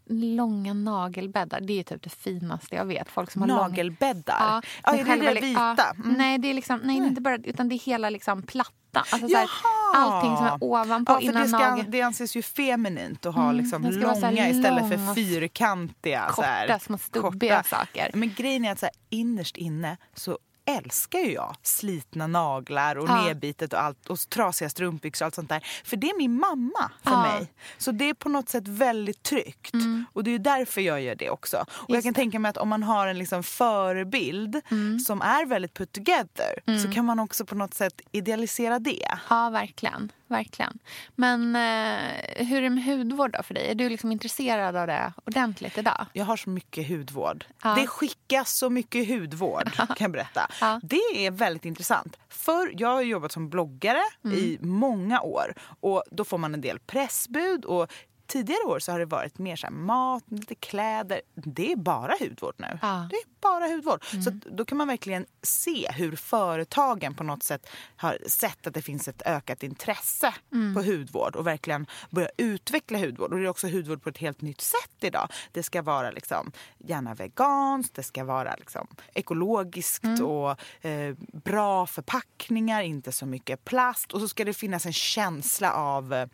långa 0.09 0.73
nagelbäddar. 0.73 1.61
Det 1.61 1.79
är 1.79 1.83
typ 1.83 2.03
det 2.03 2.09
finaste 2.09 2.75
jag 2.75 2.85
vet. 2.85 3.09
Folk 3.09 3.31
som 3.31 3.41
har 3.41 3.47
nagelbäddar? 3.47 4.51
Lång... 4.51 4.61
Ja, 4.61 4.61
ja, 4.83 4.95
är 4.95 5.17
det 5.19 5.33
det 5.33 5.41
vita? 5.41 5.75
Ja, 5.77 5.93
mm. 6.03 6.17
Nej, 6.17 6.37
det 6.37 6.47
är 6.47 6.53
liksom, 6.53 6.79
nej, 6.83 6.99
nej, 6.99 7.09
inte 7.09 7.21
bara, 7.21 7.35
utan 7.35 7.69
det 7.69 7.75
är 7.75 7.79
hela 7.79 8.09
liksom 8.09 8.41
platta. 8.41 8.71
Alltså, 8.93 9.27
så 9.27 9.37
här, 9.37 9.49
allting 9.95 10.37
som 10.37 10.45
är 10.45 10.57
ovanpå 10.61 11.13
ja, 11.13 11.19
innan 11.21 11.41
det, 11.41 11.47
ska, 11.47 11.57
nageln. 11.57 11.91
det 11.91 12.01
anses 12.01 12.35
ju 12.35 12.41
feminint 12.41 13.25
att 13.25 13.35
ha 13.35 13.43
mm, 13.43 13.55
liksom 13.55 13.83
långa 13.83 14.49
istället 14.49 14.89
för 14.89 15.15
fyrkantiga. 15.15 16.25
Korta, 16.29 16.35
så 16.35 16.41
här, 16.41 16.79
små 16.79 16.97
stubbiga 16.97 17.57
korta. 17.57 17.77
saker. 17.77 18.11
Men 18.13 18.33
grejen 18.37 18.65
är 18.65 18.71
att 18.71 18.79
så 18.79 18.85
här, 18.85 18.95
innerst 19.09 19.57
inne 19.57 19.97
så 20.13 20.39
älskar 20.65 21.19
ju 21.19 21.31
jag 21.31 21.55
slitna 21.61 22.27
naglar 22.27 22.95
och 22.95 23.09
ja. 23.09 23.25
nedbitet 23.25 23.73
och, 23.73 23.81
allt, 23.81 24.07
och 24.07 24.19
trasiga 24.29 24.69
strumpbyxor 24.69 25.25
och 25.25 25.27
allt 25.27 25.35
sånt 25.35 25.49
där. 25.49 25.67
För 25.83 25.97
det 25.97 26.09
är 26.09 26.17
min 26.17 26.39
mamma 26.39 26.91
för 27.03 27.11
ja. 27.11 27.21
mig. 27.21 27.53
Så 27.77 27.91
det 27.91 28.09
är 28.09 28.13
på 28.13 28.29
något 28.29 28.49
sätt 28.49 28.67
väldigt 28.67 29.23
tryggt. 29.23 29.73
Mm. 29.73 30.05
Och 30.13 30.23
det 30.23 30.31
är 30.31 30.39
därför 30.39 30.81
jag 30.81 31.01
gör 31.01 31.15
det 31.15 31.29
också. 31.29 31.57
Och 31.57 31.89
Just 31.89 31.95
jag 31.95 32.03
kan 32.03 32.13
det. 32.13 32.19
tänka 32.19 32.39
mig 32.39 32.49
att 32.49 32.57
om 32.57 32.69
man 32.69 32.83
har 32.83 33.07
en 33.07 33.17
liksom 33.17 33.43
förebild 33.43 34.61
mm. 34.71 34.99
som 34.99 35.21
är 35.21 35.45
väldigt 35.45 35.73
put 35.73 35.91
together 35.91 36.59
mm. 36.67 36.79
så 36.79 36.91
kan 36.91 37.05
man 37.05 37.19
också 37.19 37.45
på 37.45 37.55
något 37.55 37.73
sätt 37.73 38.01
idealisera 38.11 38.79
det. 38.79 39.07
Ja, 39.29 39.49
verkligen 39.49 40.11
verkligen. 40.27 40.79
Men 41.15 41.55
eh, 41.55 42.45
hur 42.45 42.57
är 42.57 42.61
det 42.61 42.69
med 42.69 42.83
hudvård 42.83 43.31
då 43.31 43.43
för 43.43 43.53
dig? 43.53 43.71
Är 43.71 43.75
du 43.75 43.89
liksom 43.89 44.11
intresserad 44.11 44.75
av 44.75 44.87
det 44.87 45.13
ordentligt 45.25 45.77
idag? 45.77 46.05
Jag 46.13 46.25
har 46.25 46.37
så 46.37 46.49
mycket 46.49 46.89
hudvård. 46.89 47.45
Ja. 47.63 47.75
Det 47.75 47.87
skickas 47.87 48.57
så 48.57 48.69
mycket 48.69 49.09
hudvård 49.09 49.71
kan 49.75 49.95
jag 49.97 50.11
berätta. 50.11 50.47
Ja. 50.61 50.79
Det 50.83 51.25
är 51.25 51.31
väldigt 51.31 51.65
intressant. 51.65 52.17
För 52.29 52.81
jag 52.81 52.87
har 52.87 53.01
jobbat 53.01 53.31
som 53.31 53.49
bloggare 53.49 54.01
mm. 54.23 54.37
i 54.37 54.57
många 54.61 55.21
år 55.21 55.53
och 55.79 56.03
då 56.11 56.23
får 56.23 56.37
man 56.37 56.53
en 56.53 56.61
del 56.61 56.79
pressbud 56.79 57.65
och 57.65 57.91
tidigare 58.27 58.63
år 58.65 58.79
så 58.79 58.91
har 58.91 58.99
det 58.99 59.05
varit 59.05 59.37
mer 59.37 59.55
så 59.55 59.71
mat, 59.71 60.23
lite 60.27 60.55
kläder. 60.55 61.21
Det 61.35 61.71
är 61.71 61.75
bara 61.75 62.13
hudvård 62.19 62.55
nu. 62.57 62.79
Ja. 62.81 63.07
Det 63.09 63.15
är 63.15 63.25
bara 63.41 63.67
hudvård. 63.67 64.03
Mm. 64.11 64.23
Så 64.23 64.31
då 64.51 64.65
kan 64.65 64.77
man 64.77 64.87
verkligen 64.87 65.25
se 65.41 65.91
hur 65.91 66.15
företagen 66.15 67.15
på 67.15 67.23
något 67.23 67.43
sätt 67.43 67.67
har 67.95 68.17
sett 68.27 68.67
att 68.67 68.73
det 68.73 68.81
finns 68.81 69.07
ett 69.07 69.21
ökat 69.25 69.63
intresse 69.63 70.33
mm. 70.53 70.73
på 70.73 70.81
hudvård 70.81 71.35
och 71.35 71.47
verkligen 71.47 71.87
börja 72.09 72.29
utveckla 72.37 72.97
hudvård. 72.97 73.33
Och 73.33 73.39
det 73.39 73.45
är 73.45 73.49
också 73.49 73.67
hudvård 73.67 74.03
på 74.03 74.09
ett 74.09 74.17
helt 74.17 74.41
nytt 74.41 74.61
sätt 74.61 74.97
idag. 75.01 75.27
Det 75.51 75.63
ska 75.63 75.81
vara 75.81 76.11
liksom 76.11 76.51
gärna 76.77 77.13
veganskt, 77.13 77.95
det 77.95 78.03
ska 78.03 78.23
vara 78.23 78.55
liksom 78.55 78.87
ekologiskt 79.13 80.03
mm. 80.03 80.25
och 80.25 80.85
eh, 80.85 81.15
bra 81.33 81.87
förpackningar, 81.87 82.81
inte 82.81 83.11
så 83.11 83.25
mycket 83.25 83.65
plast. 83.65 84.13
Och 84.13 84.19
så 84.19 84.27
ska 84.27 84.45
det 84.45 84.53
finnas 84.53 84.85
en 84.85 84.93
känsla 84.93 85.73
av 85.73 86.13
eh, 86.13 86.27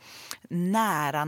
nära 0.49 1.25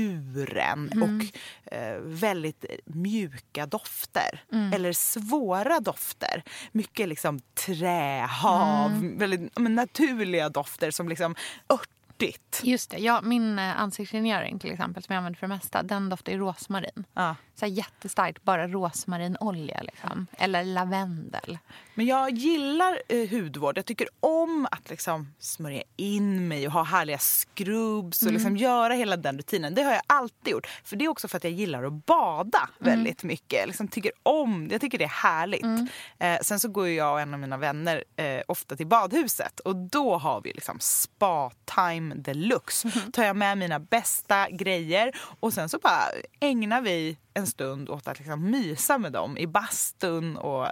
naturen 0.00 0.90
mm. 0.92 1.02
och 1.02 1.24
eh, 1.72 1.98
väldigt 2.00 2.64
mjuka 2.84 3.66
dofter. 3.66 4.42
Mm. 4.52 4.72
Eller 4.72 4.92
svåra 4.92 5.80
dofter. 5.80 6.42
Mycket 6.72 7.08
liksom 7.08 7.40
trä, 7.54 8.26
hav, 8.30 8.90
mm. 8.90 9.18
väldigt 9.18 9.58
men, 9.58 9.74
naturliga 9.74 10.48
dofter 10.48 10.90
som 10.90 11.08
liksom 11.08 11.34
ört 11.68 11.88
flörtigt. 12.20 12.60
Just 12.64 12.90
det. 12.90 12.98
Ja, 12.98 13.20
min 13.22 13.58
eh, 13.58 13.80
ansiktsrengöring 13.80 14.58
till 14.58 14.72
exempel 14.72 15.02
som 15.02 15.12
jag 15.12 15.18
använder 15.18 15.38
för 15.38 15.46
det 15.46 15.54
mesta, 15.54 15.82
den 15.82 16.08
doftar 16.08 16.32
ju 16.32 16.38
rosmarin. 16.38 17.04
Ja. 17.14 17.36
Så 17.54 17.66
jättestarkt, 17.66 18.42
bara 18.42 18.68
rosmarinolja 18.68 19.82
liksom. 19.82 20.26
Eller 20.38 20.64
lavendel. 20.64 21.58
Men 21.94 22.06
jag 22.06 22.30
gillar 22.30 22.98
eh, 23.08 23.30
hudvård. 23.30 23.78
Jag 23.78 23.86
tycker 23.86 24.08
om 24.20 24.68
att 24.70 24.90
liksom 24.90 25.34
smörja 25.38 25.82
in 25.96 26.48
mig 26.48 26.66
och 26.66 26.72
ha 26.72 26.82
härliga 26.82 27.18
scrubs 27.18 28.22
och 28.22 28.32
liksom 28.32 28.56
göra 28.56 28.94
hela 28.94 29.16
den 29.16 29.38
rutinen. 29.38 29.74
Det 29.74 29.82
har 29.82 29.92
jag 29.92 30.02
alltid 30.06 30.52
gjort. 30.52 30.66
För 30.84 30.96
Det 30.96 31.04
är 31.04 31.08
också 31.08 31.28
för 31.28 31.36
att 31.36 31.44
jag 31.44 31.52
gillar 31.52 31.84
att 31.84 32.06
bada 32.06 32.68
väldigt 32.78 33.22
mycket. 33.22 33.66
Liksom 33.66 33.88
tycker 33.88 34.12
om 34.22 34.68
Jag 34.70 34.80
tycker 34.80 34.98
det 34.98 35.04
är 35.04 35.08
härligt. 35.08 35.90
Eh, 36.18 36.38
sen 36.42 36.60
så 36.60 36.68
går 36.68 36.88
jag 36.88 37.12
och 37.12 37.20
en 37.20 37.34
av 37.34 37.40
mina 37.40 37.56
vänner 37.56 38.04
eh, 38.16 38.40
ofta 38.48 38.76
till 38.76 38.86
badhuset 38.86 39.60
och 39.60 39.76
då 39.76 40.18
har 40.18 40.40
vi 40.40 40.52
liksom 40.52 40.76
spa-time 40.80 42.09
deluxe. 42.16 42.90
tar 43.12 43.24
jag 43.24 43.36
med 43.36 43.58
mina 43.58 43.80
bästa 43.80 44.50
grejer 44.50 45.12
och 45.40 45.52
sen 45.52 45.68
så 45.68 45.78
bara 45.78 46.04
ägnar 46.40 46.80
vi 46.80 47.16
en 47.34 47.46
stund 47.46 47.90
åt 47.90 48.08
att 48.08 48.18
liksom 48.18 48.50
mysa 48.50 48.98
med 48.98 49.12
dem 49.12 49.38
i 49.38 49.46
bastun. 49.46 50.36
Och, 50.36 50.66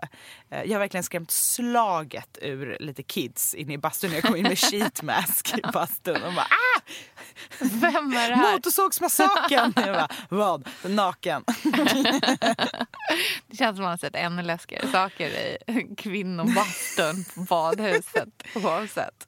eh, 0.51 0.63
jag 0.65 0.73
har 0.73 0.79
verkligen 0.79 1.05
skrämt 1.05 1.31
slaget 1.31 2.39
ur 2.43 2.77
lite 2.81 3.03
kids 3.03 3.55
in 3.55 3.71
i 3.71 3.79
bastun 3.79 4.13
jag 4.13 4.23
kom 4.23 4.37
in 4.37 4.43
med 4.43 4.59
sheetmask 4.71 5.59
i 5.59 5.63
bastun. 5.73 6.23
Och 6.23 6.33
bara, 6.35 6.47
ah! 6.47 6.81
Vem 7.59 8.13
är 8.13 8.29
det 8.29 8.35
här? 8.35 8.53
Motorsågsmassakern! 8.53 9.73
Jag 9.77 9.95
bara, 9.95 10.09
vad? 10.29 10.69
Naken. 10.85 11.45
Det 13.47 13.57
känns 13.57 13.59
som 13.59 13.69
att 13.69 13.79
man 13.79 13.91
har 13.91 13.97
sett 13.97 14.15
ännu 14.15 14.43
läskigare 14.43 14.93
saker 14.93 15.31
i 15.31 15.59
kvinnobastun 15.97 17.25
på 17.35 17.41
badhuset 17.41 18.29
oavsett. 18.55 19.28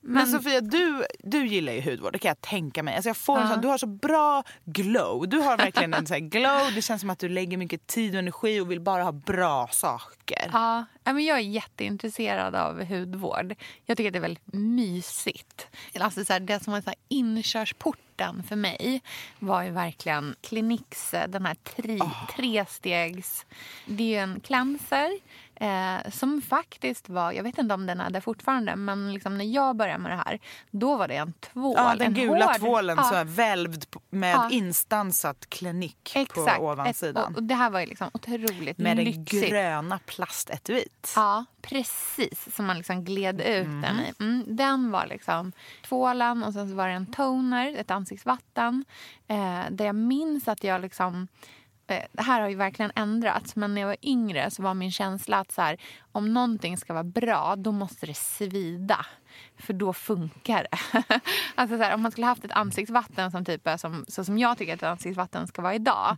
Men, 0.00 0.26
Sofia, 0.26 0.60
du, 0.60 1.04
du 1.18 1.46
gillar 1.46 1.72
ju 1.72 1.90
hudvård. 1.90 2.12
Det 2.12 2.18
kan 2.18 2.28
jag 2.28 2.40
tänka 2.40 2.82
mig. 2.82 2.94
Alltså 2.94 3.08
jag 3.08 3.16
får 3.16 3.38
en 3.38 3.48
sån, 3.48 3.60
du 3.60 3.68
har 3.68 3.78
så 3.78 3.86
bra 3.86 4.42
glow. 4.64 5.28
Du 5.28 5.38
har 5.38 5.56
verkligen 5.56 5.94
en 5.94 6.06
sån 6.06 6.28
glow. 6.28 6.74
Det 6.74 6.82
känns 6.82 7.00
som 7.00 7.10
att 7.10 7.18
du 7.18 7.28
lägger 7.28 7.56
mycket 7.56 7.86
tid 7.86 8.14
och 8.14 8.18
energi 8.18 8.60
och 8.60 8.70
vill 8.70 8.80
bara 8.80 9.02
ha 9.02 9.12
bra 9.12 9.68
saker. 9.72 10.50
Ja, 10.52 10.84
ja, 11.04 11.12
men 11.12 11.24
jag 11.24 11.38
är 11.38 11.42
jätteintresserad 11.42 12.54
av 12.54 12.84
hudvård. 12.84 13.54
Jag 13.84 13.96
tycker 13.96 14.08
att 14.08 14.12
det 14.12 14.18
är 14.18 14.20
väldigt 14.20 14.52
mysigt. 14.52 15.66
Alltså 16.00 16.24
så 16.24 16.32
här, 16.32 16.40
det 16.40 16.64
som 16.64 16.72
var 16.72 16.80
så 16.80 16.90
här 16.90 16.98
inkörsporten 17.08 18.42
för 18.48 18.56
mig 18.56 19.02
var 19.38 19.62
ju 19.62 19.70
verkligen 19.70 20.36
Cliniques, 20.40 21.10
den 21.28 21.46
här 21.46 21.54
tre, 21.54 21.98
trestegs... 22.36 23.46
Det 23.86 24.02
är 24.02 24.08
ju 24.08 24.16
en 24.16 24.40
cleanser 24.40 25.10
eh, 25.56 26.10
som 26.10 26.42
faktiskt 26.42 27.08
var... 27.08 27.32
Jag 27.32 27.42
vet 27.42 27.58
inte 27.58 27.74
om 27.74 27.86
den 27.86 28.00
är 28.00 28.10
där 28.10 28.20
fortfarande, 28.20 28.76
men 28.76 29.12
liksom 29.14 29.38
när 29.38 29.44
jag 29.44 29.76
började 29.76 29.98
med 29.98 30.10
det 30.12 30.16
här 30.26 30.38
då 30.70 30.96
var 30.96 31.08
det 31.08 31.16
en 31.16 31.32
tvål. 31.32 31.74
Ja, 31.76 31.94
den 31.98 32.06
en 32.06 32.14
gula 32.14 32.46
hård- 32.46 32.58
tvålen 32.58 32.96
ja, 32.96 33.02
som 33.04 33.16
är 33.16 33.24
välvd 33.24 33.84
med 34.10 34.34
Ja. 34.34 34.48
instansat 34.50 35.46
klinik 35.50 36.12
Exakt. 36.16 36.56
på 36.58 36.64
ovansidan. 36.64 37.30
Ett, 37.32 37.36
och, 37.36 37.42
det 37.42 37.54
här 37.54 37.70
var 37.70 37.80
ju 37.80 37.86
liksom 37.86 38.10
otroligt 38.14 38.78
med 38.78 38.96
det 38.96 39.04
lyxigt. 39.04 39.48
gröna 39.50 39.98
plastetuiet. 40.06 41.12
Ja, 41.16 41.44
precis. 41.62 42.54
Som 42.56 42.66
man 42.66 42.76
liksom 42.76 43.04
gled 43.04 43.40
ut 43.40 43.66
den 43.82 44.00
i. 44.00 44.12
Mm, 44.20 44.44
den 44.56 44.90
var 44.90 45.06
liksom 45.06 45.52
tvålen 45.88 46.42
och 46.44 46.52
sen 46.52 46.68
så 46.68 46.74
var 46.74 46.88
det 46.88 46.94
en 46.94 47.06
toner, 47.06 47.76
ett 47.78 47.90
ansiktsvatten. 47.90 48.84
Eh, 49.28 49.60
där 49.70 49.84
jag 49.84 49.94
minns 49.94 50.48
att 50.48 50.64
jag 50.64 50.80
liksom... 50.80 51.28
Eh, 51.86 52.04
det 52.12 52.22
här 52.22 52.40
har 52.40 52.48
ju 52.48 52.56
verkligen 52.56 52.92
ändrats, 52.94 53.56
men 53.56 53.74
när 53.74 53.80
jag 53.80 53.88
var 53.88 53.96
yngre 54.02 54.50
så 54.50 54.62
var 54.62 54.74
min 54.74 54.92
känsla 54.92 55.38
att 55.38 55.52
så 55.52 55.62
här, 55.62 55.80
om 56.12 56.34
någonting 56.34 56.76
ska 56.76 56.92
vara 56.92 57.04
bra, 57.04 57.54
då 57.56 57.72
måste 57.72 58.06
det 58.06 58.16
svida. 58.16 59.06
För 59.64 59.72
då 59.72 59.92
funkar 59.92 60.66
det. 60.70 61.00
alltså 61.54 61.76
så 61.76 61.82
här, 61.82 61.94
om 61.94 62.02
man 62.02 62.12
skulle 62.12 62.26
haft 62.26 62.44
ett 62.44 62.52
ansiktsvatten 62.52 63.30
som 63.30 63.44
typ 63.44 63.66
är 63.66 63.76
som, 63.76 64.04
så 64.08 64.24
som 64.24 64.38
jag 64.38 64.58
tycker 64.58 64.74
att 64.74 64.82
ett 64.82 64.88
ansiktsvatten 64.88 65.46
ska 65.46 65.62
vara 65.62 65.74
idag. 65.74 66.16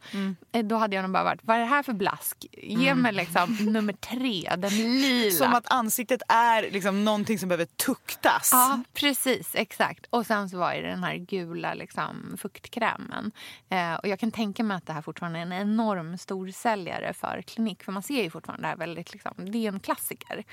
eh, 0.52 0.64
Då 0.64 0.76
hade 0.76 0.96
jag 0.96 1.02
nog 1.02 1.12
bara 1.12 1.24
varit, 1.24 1.40
vad 1.42 1.56
är 1.56 1.60
det 1.60 1.66
här 1.66 1.82
för 1.82 1.92
blask? 1.92 2.46
Ge 2.52 2.94
mig 2.94 3.12
liksom 3.12 3.56
nummer 3.60 3.92
tre, 3.92 4.52
den 4.58 4.70
lila. 5.00 5.30
Som 5.30 5.54
att 5.54 5.72
ansiktet 5.72 6.22
är 6.28 6.70
liksom 6.70 7.04
någonting 7.04 7.38
som 7.38 7.48
behöver 7.48 7.64
tuktas. 7.64 8.50
Ja, 8.52 8.80
precis. 8.94 9.50
Exakt. 9.54 10.06
Och 10.10 10.26
sen 10.26 10.48
så 10.50 10.58
var 10.58 10.74
det 10.74 10.80
den 10.88 11.04
här 11.04 11.16
gula 11.16 11.74
liksom, 11.74 12.36
fuktkrämen. 12.38 13.32
Eh, 13.70 13.94
och 13.94 14.08
jag 14.08 14.20
kan 14.20 14.30
tänka 14.30 14.62
mig 14.64 14.76
att 14.76 14.86
det 14.86 14.92
här 14.92 15.02
fortfarande 15.02 15.38
är 15.38 15.42
en 15.42 15.52
enorm 15.52 16.18
storsäljare 16.18 17.12
för 17.12 17.42
klinik. 17.42 17.82
För 17.82 17.92
man 17.92 18.02
ser 18.02 18.22
ju 18.22 18.30
fortfarande 18.30 18.62
det 18.62 18.68
här 18.68 18.76
väldigt, 18.76 19.12
liksom, 19.12 19.32
det 19.36 19.58
är 19.66 19.68
en 19.72 19.80
klassiker. 19.80 20.44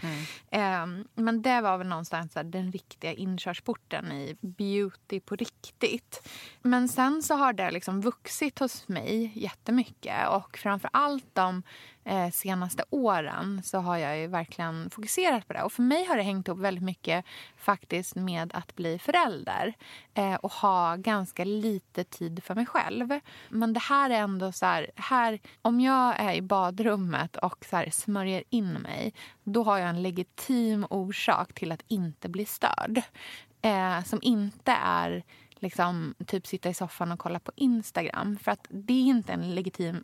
Eh, 0.52 0.86
men 1.16 1.42
det 1.42 1.62
var 1.62 1.78
väl 1.78 1.88
någonstans 1.88 2.36
här, 2.36 2.44
den 2.44 2.72
riktiga 2.72 2.83
inkörsporten 3.02 4.12
i 4.12 4.38
beauty 4.42 5.20
på 5.20 5.36
riktigt. 5.36 6.30
Men 6.62 6.90
sen 6.90 7.24
så 7.24 7.36
har 7.36 7.54
det 7.54 7.72
liksom 7.72 8.02
vuxit 8.02 8.60
hos 8.60 8.88
mig 8.88 9.32
jättemycket. 9.36 10.30
Och 10.30 10.58
framför 10.58 10.90
allt 10.94 11.36
de 11.36 11.64
eh, 12.06 12.32
senaste 12.32 12.84
åren 12.90 13.62
så 13.64 13.78
har 13.78 13.98
jag 13.98 14.20
ju 14.20 14.28
verkligen 14.28 14.90
fokuserat 14.90 15.48
på 15.48 15.54
det. 15.54 15.64
Och 15.64 15.74
för 15.74 15.82
mig 15.82 16.06
har 16.06 16.18
det 16.18 16.24
hängt 16.24 16.48
ihop 16.48 16.60
väldigt 16.60 16.84
mycket 16.84 17.26
faktiskt 17.58 18.16
med 18.16 18.52
att 18.54 18.76
bli 18.76 19.00
förälder 19.00 19.74
eh, 20.14 20.36
och 20.36 20.52
ha 20.52 20.96
ganska 20.96 21.44
lite 21.44 22.04
tid 22.04 22.44
för 22.44 22.56
mig 22.56 22.66
själv. 22.66 23.20
Men 23.50 23.74
det 23.74 23.80
här 23.80 24.10
är 24.10 24.20
ändå 24.20 24.52
så 24.52 24.66
här, 24.66 24.92
här 24.96 25.40
om 25.62 25.82
jag 25.82 26.20
är 26.20 26.34
i 26.34 26.42
badrummet 26.42 27.36
och 27.36 27.66
så 27.70 27.76
här 27.76 27.90
smörjer 27.90 28.44
in 28.50 28.74
mig 28.74 29.14
då 29.44 29.64
har 29.64 29.78
jag 29.78 29.90
en 29.90 30.04
legitim 30.04 30.86
orsak 30.90 31.54
till 31.54 31.72
att 31.72 31.84
inte 31.88 32.30
bli 32.30 32.46
störd. 32.46 33.02
Eh, 33.62 34.04
som 34.04 34.20
inte 34.22 34.72
är 34.72 35.24
liksom 35.64 36.16
typ 36.28 36.48
sitta 36.48 36.70
i 36.70 36.74
soffan 36.74 37.12
och 37.12 37.20
kolla 37.20 37.40
på 37.40 37.52
Instagram. 37.56 38.38
För 38.38 38.52
att 38.52 38.68
det 38.70 38.94
är 38.94 39.06
inte 39.06 39.34
en 39.34 39.56
legitim 39.56 40.04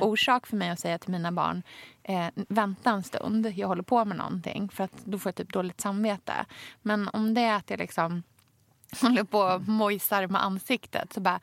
orsak 0.00 0.46
för 0.46 0.56
mig 0.56 0.70
att 0.70 0.80
säga 0.80 0.98
till 0.98 1.10
mina 1.10 1.32
barn 1.32 1.62
eh, 2.02 2.26
vänta 2.34 2.90
en 2.90 3.02
stund, 3.02 3.52
jag 3.56 3.68
håller 3.68 3.82
på 3.82 4.04
med 4.04 4.16
någonting. 4.16 4.68
För 4.68 4.84
att 4.84 5.04
då 5.04 5.18
får 5.18 5.28
jag 5.30 5.36
typ 5.36 5.52
dåligt 5.52 5.80
samvete. 5.80 6.46
Men 6.82 7.08
om 7.08 7.34
det 7.34 7.40
är 7.40 7.56
att 7.56 7.70
jag 7.70 7.78
liksom 7.78 8.22
håller 9.02 9.24
på 9.24 9.38
och 9.38 9.68
mojsar 9.68 10.26
med 10.26 10.44
ansiktet 10.44 11.12
så 11.12 11.20
bara 11.20 11.40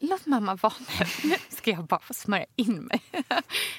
Låt 0.00 0.26
mamma 0.26 0.54
vara 0.54 0.72
nu. 0.78 1.06
Nu 1.28 1.36
ska 1.48 1.70
jag 1.70 1.84
bara 1.84 2.00
få 2.00 2.14
smörja 2.14 2.46
in 2.56 2.74
mig. 2.74 3.02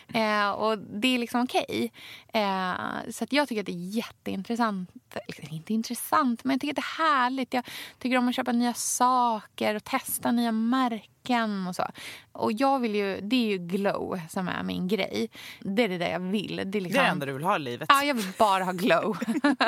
eh, 0.23 0.49
och 0.49 0.77
det 0.77 1.07
är 1.07 1.17
liksom 1.17 1.41
okej. 1.41 1.91
Eh, 2.33 3.11
så 3.11 3.23
att 3.23 3.33
jag 3.33 3.47
tycker 3.47 3.59
att 3.59 3.65
det 3.65 3.71
är 3.71 3.95
jätteintressant. 3.95 4.89
Eller 5.27 5.53
inte 5.53 5.73
intressant, 5.73 6.43
men 6.43 6.53
jag 6.53 6.61
tycker 6.61 6.71
att 6.71 6.75
det 6.75 7.03
är 7.03 7.07
härligt. 7.07 7.53
Jag 7.53 7.65
tycker 7.99 8.17
om 8.17 8.27
att 8.27 8.35
köpa 8.35 8.51
nya 8.51 8.73
saker 8.73 9.75
och 9.75 9.83
testa 9.83 10.31
nya 10.31 10.51
märken 10.51 11.18
och 11.67 11.75
så. 11.75 11.85
Och 12.31 12.51
jag 12.51 12.79
vill 12.79 12.95
ju, 12.95 13.19
det 13.21 13.35
är 13.35 13.47
ju 13.47 13.57
glow 13.57 14.19
som 14.29 14.47
är 14.47 14.63
min 14.63 14.87
grej. 14.87 15.29
Det 15.59 15.83
är 15.83 15.89
det 15.89 15.97
där 15.97 16.11
jag 16.11 16.19
vill. 16.19 16.61
Det 16.65 16.77
är, 16.77 16.81
liksom, 16.81 17.03
det 17.03 17.09
enda 17.09 17.25
du 17.25 17.33
vill 17.33 17.43
ha 17.43 17.55
i 17.55 17.59
livet. 17.59 17.89
Ja, 17.89 18.03
jag 18.03 18.15
vill 18.15 18.31
bara 18.37 18.63
ha 18.63 18.71
glow. 18.71 19.17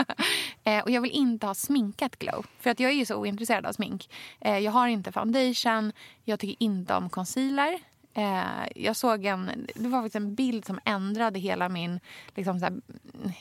eh, 0.63 0.79
och 0.79 0.91
jag 0.91 1.01
vill 1.01 1.11
inte 1.11 1.47
ha 1.47 1.53
sminkat 1.53 2.19
glow. 2.19 2.45
För 2.59 2.69
att 2.69 2.79
jag 2.79 2.91
är 2.91 2.95
ju 2.95 3.05
så 3.05 3.15
ointresserad 3.15 3.65
av 3.65 3.71
smink. 3.71 4.09
Eh, 4.39 4.57
jag 4.57 4.71
har 4.71 4.87
inte 4.87 5.11
foundation, 5.11 5.93
jag 6.23 6.39
tycker 6.39 6.63
inte 6.63 6.95
om 6.95 7.09
concealer. 7.09 7.79
Eh, 8.13 8.41
jag 8.75 8.95
såg 8.95 9.25
en, 9.25 9.51
det 9.75 9.87
var 9.87 9.99
faktiskt 9.99 10.15
en 10.15 10.35
bild 10.35 10.65
som 10.65 10.79
ändrade 10.85 11.39
hela 11.39 11.69
min, 11.69 11.99
liksom 12.35 12.59
så 12.59 12.65
här, 12.65 12.73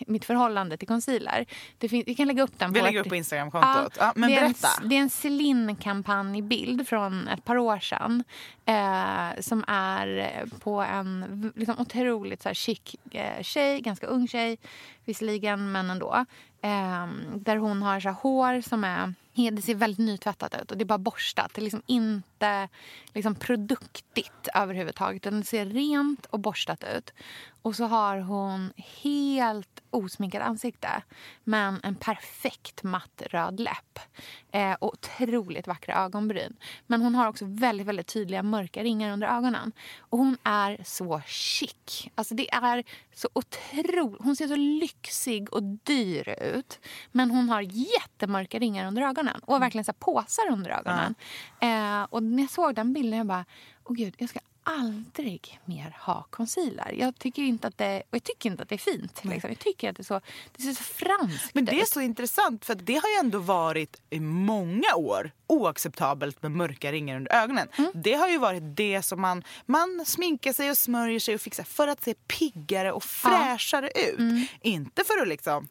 mitt 0.07 0.25
förhållande 0.25 0.77
till 0.77 0.89
concealer. 0.89 1.47
Det 1.79 1.89
fin- 1.89 2.05
vi 2.07 2.15
kan 2.15 2.27
lägga 2.27 2.43
upp 2.43 2.59
den 2.59 2.73
Vi 2.73 2.81
på 2.81 2.87
lägger 2.87 3.01
ett- 3.01 3.07
upp 3.07 3.11
på 3.11 3.17
Instagramkontot. 3.17 3.97
Ja, 4.01 4.13
men 4.17 4.31
det 4.31 4.37
är 4.37 4.41
berätta. 4.41 4.69
En, 4.83 4.89
det 4.89 4.97
är 4.97 5.01
en 5.01 5.11
Celine-kampanjbild 5.11 6.89
från 6.89 7.29
ett 7.29 7.45
par 7.45 7.59
år 7.59 7.79
sedan. 7.79 8.25
Eh, 8.65 9.41
som 9.41 9.65
är 9.67 10.45
på 10.61 10.81
en 10.81 11.53
liksom, 11.57 11.75
otroligt 11.79 12.43
så 12.43 12.49
här, 12.49 12.55
chic 12.55 12.97
eh, 13.11 13.43
tjej, 13.43 13.81
ganska 13.81 14.07
ung 14.07 14.29
tjej 14.29 14.59
visserligen, 15.05 15.73
men 15.73 15.91
ändå. 15.91 16.25
Eh, 16.63 17.07
där 17.35 17.57
hon 17.57 17.83
har 17.83 18.01
så 18.01 18.09
här, 18.09 18.17
hår 18.23 18.61
som 18.61 18.85
är... 18.85 19.15
Det 19.35 19.63
ser 19.63 19.75
väldigt 19.75 20.07
nytvättat 20.07 20.55
ut 20.63 20.71
och 20.71 20.77
det 20.77 20.83
är 20.83 20.87
bara 20.87 20.99
borstat. 20.99 21.51
Det 21.55 21.61
är 21.61 21.63
liksom 21.63 21.83
inte 21.87 22.69
liksom, 23.15 23.35
produktigt 23.35 24.49
överhuvudtaget. 24.55 25.27
utan 25.27 25.41
Det 25.41 25.47
ser 25.47 25.67
rent 25.67 26.27
och 26.27 26.41
borstat 26.41 26.85
ut. 26.97 27.13
Och 27.63 27.77
så 27.77 27.85
har 27.85 28.19
hon 28.19 28.73
helt 28.77 29.83
osminkat 29.91 30.43
ansikte 30.43 31.03
men 31.45 31.81
en 31.83 31.95
perfekt 31.95 32.83
matt 32.83 33.23
röd 33.27 33.61
läpp. 33.61 33.99
Eh, 34.53 34.73
och 34.73 34.93
otroligt 34.93 35.67
vackra 35.67 35.95
ögonbryn. 35.95 36.57
Men 36.87 37.03
hon 37.03 37.15
har 37.15 37.27
också 37.27 37.45
väldigt, 37.49 37.87
väldigt 37.87 38.07
tydliga 38.07 38.43
mörka 38.43 38.83
ringar 38.83 39.13
under 39.13 39.37
ögonen. 39.37 39.73
Och 39.99 40.19
hon 40.19 40.37
är 40.43 40.81
så 40.85 41.21
chic. 41.27 42.09
Alltså 42.15 42.35
det 42.35 42.55
är 42.55 42.85
så 43.15 43.29
otroligt... 43.33 44.23
Hon 44.23 44.37
ser 44.37 44.49
så 44.49 44.57
lyxig 44.57 45.53
och 45.53 45.63
dyr 45.63 46.29
ut. 46.29 46.79
Men 47.13 47.31
hon 47.31 47.49
har 47.49 47.61
jättemörka 47.61 48.59
ringar 48.59 48.87
under 48.87 49.03
ögonen. 49.03 49.20
Och 49.43 49.63
verkligen 49.63 49.85
så 49.85 49.93
påsar 49.93 50.43
under 50.51 50.71
ögonen. 50.71 51.15
Eh, 51.61 52.03
och 52.11 52.23
när 52.23 52.43
jag 52.43 52.51
såg 52.51 52.75
den 52.75 52.93
bilden 52.93 53.19
jag 53.19 53.27
bara, 53.27 53.45
åh 53.85 53.97
gud, 53.97 54.15
jag 54.19 54.29
ska 54.29 54.41
aldrig 54.63 55.61
mer 55.65 55.97
ha 56.01 56.27
concealer. 56.31 56.95
Jag 56.99 57.19
tycker 57.19 57.43
inte 57.43 57.67
att 57.69 57.79
det, 57.79 58.03
jag 58.11 58.23
tycker 58.23 58.51
inte 58.51 58.63
att 58.63 58.69
det 58.69 58.75
är 58.75 58.79
fint. 58.79 59.25
Liksom. 59.25 59.51
Jag 59.51 59.59
tycker 59.59 59.91
att 59.91 59.97
det, 59.97 60.01
är 60.01 60.05
så, 60.05 60.21
det 60.57 60.63
ser 60.63 60.73
så 60.73 60.83
franskt 60.83 61.55
Men 61.55 61.65
det 61.65 61.73
är 61.73 61.83
ut. 61.83 61.89
så 61.89 62.01
intressant 62.01 62.65
för 62.65 62.75
det 62.75 62.95
har 62.95 63.09
ju 63.09 63.15
ändå 63.21 63.39
varit 63.39 64.01
i 64.11 64.21
många 64.21 64.95
år 64.97 65.31
oacceptabelt 65.47 66.43
med 66.43 66.51
mörka 66.53 66.93
ringar 66.93 67.17
under 67.17 67.33
ögonen. 67.33 67.69
Mm. 67.73 67.91
Det 67.95 68.15
har 68.15 68.29
ju 68.29 68.39
varit 68.39 68.63
det 68.77 69.03
som 69.03 69.21
man, 69.21 69.45
man 69.67 70.05
sminkar 70.07 70.53
sig 70.53 70.71
och 70.71 70.79
smörjer 70.79 71.21
sig 71.21 71.35
och 71.35 71.41
fixar 71.41 71.65
för 71.65 71.89
att 71.89 72.05
se 72.05 72.15
piggare 72.15 72.93
och 72.93 73.05
fräschare 73.05 73.91
ut. 74.11 74.19
Mm. 74.19 74.47
Inte 74.61 75.05
för 75.05 75.23
att 75.23 75.29
liksom 75.29 75.69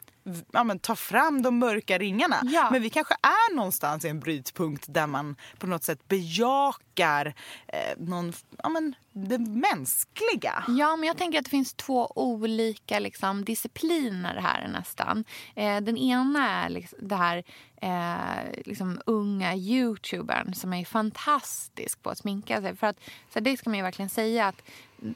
ja, 0.51 0.63
men, 0.63 0.79
ta 0.79 0.95
fram 0.95 1.41
de 1.41 1.60
mörka 1.60 1.97
ringarna. 1.97 2.41
Ja. 2.43 2.69
Men 2.71 2.82
vi 2.82 2.89
kanske 2.89 3.13
är 3.13 3.55
någonstans 3.55 4.05
i 4.05 4.08
en 4.08 4.19
brytpunkt 4.19 4.86
där 4.88 5.08
man 5.08 5.36
på 5.58 5.67
något 5.67 5.84
sätt 5.84 6.08
bejakar 6.08 7.34
eh, 7.67 7.97
någon, 7.97 8.34
ja, 8.63 8.69
men, 8.69 8.95
det 9.12 9.38
mänskliga. 9.38 10.63
Ja, 10.67 10.95
men 10.95 11.08
jag 11.08 11.17
tänker 11.17 11.39
att 11.39 11.45
det 11.45 11.50
finns 11.50 11.74
två 11.74 12.12
olika 12.15 13.00
liksom, 13.00 13.45
discipliner 13.45 14.36
här 14.36 14.67
nästan. 14.67 15.24
Eh, 15.56 15.82
den 15.82 15.98
ena 15.98 16.50
är 16.50 16.69
liksom, 16.69 17.00
det 17.02 17.15
här 17.15 17.43
eh, 17.82 18.63
liksom, 18.65 19.02
unga 19.06 19.56
youtubern 19.56 20.54
som 20.54 20.74
är 20.74 20.86
fantastisk 20.86 22.04
på 22.04 22.10
att 22.10 22.17
sminka 22.17 22.62
sig. 22.62 22.76
För 22.76 22.88
att, 22.88 23.00
så 23.34 23.39
det 23.39 23.58
ska 23.58 23.69
man 23.69 23.78
ju 23.78 23.84
verkligen 23.84 24.10
säga 24.10 24.48
att 24.48 24.62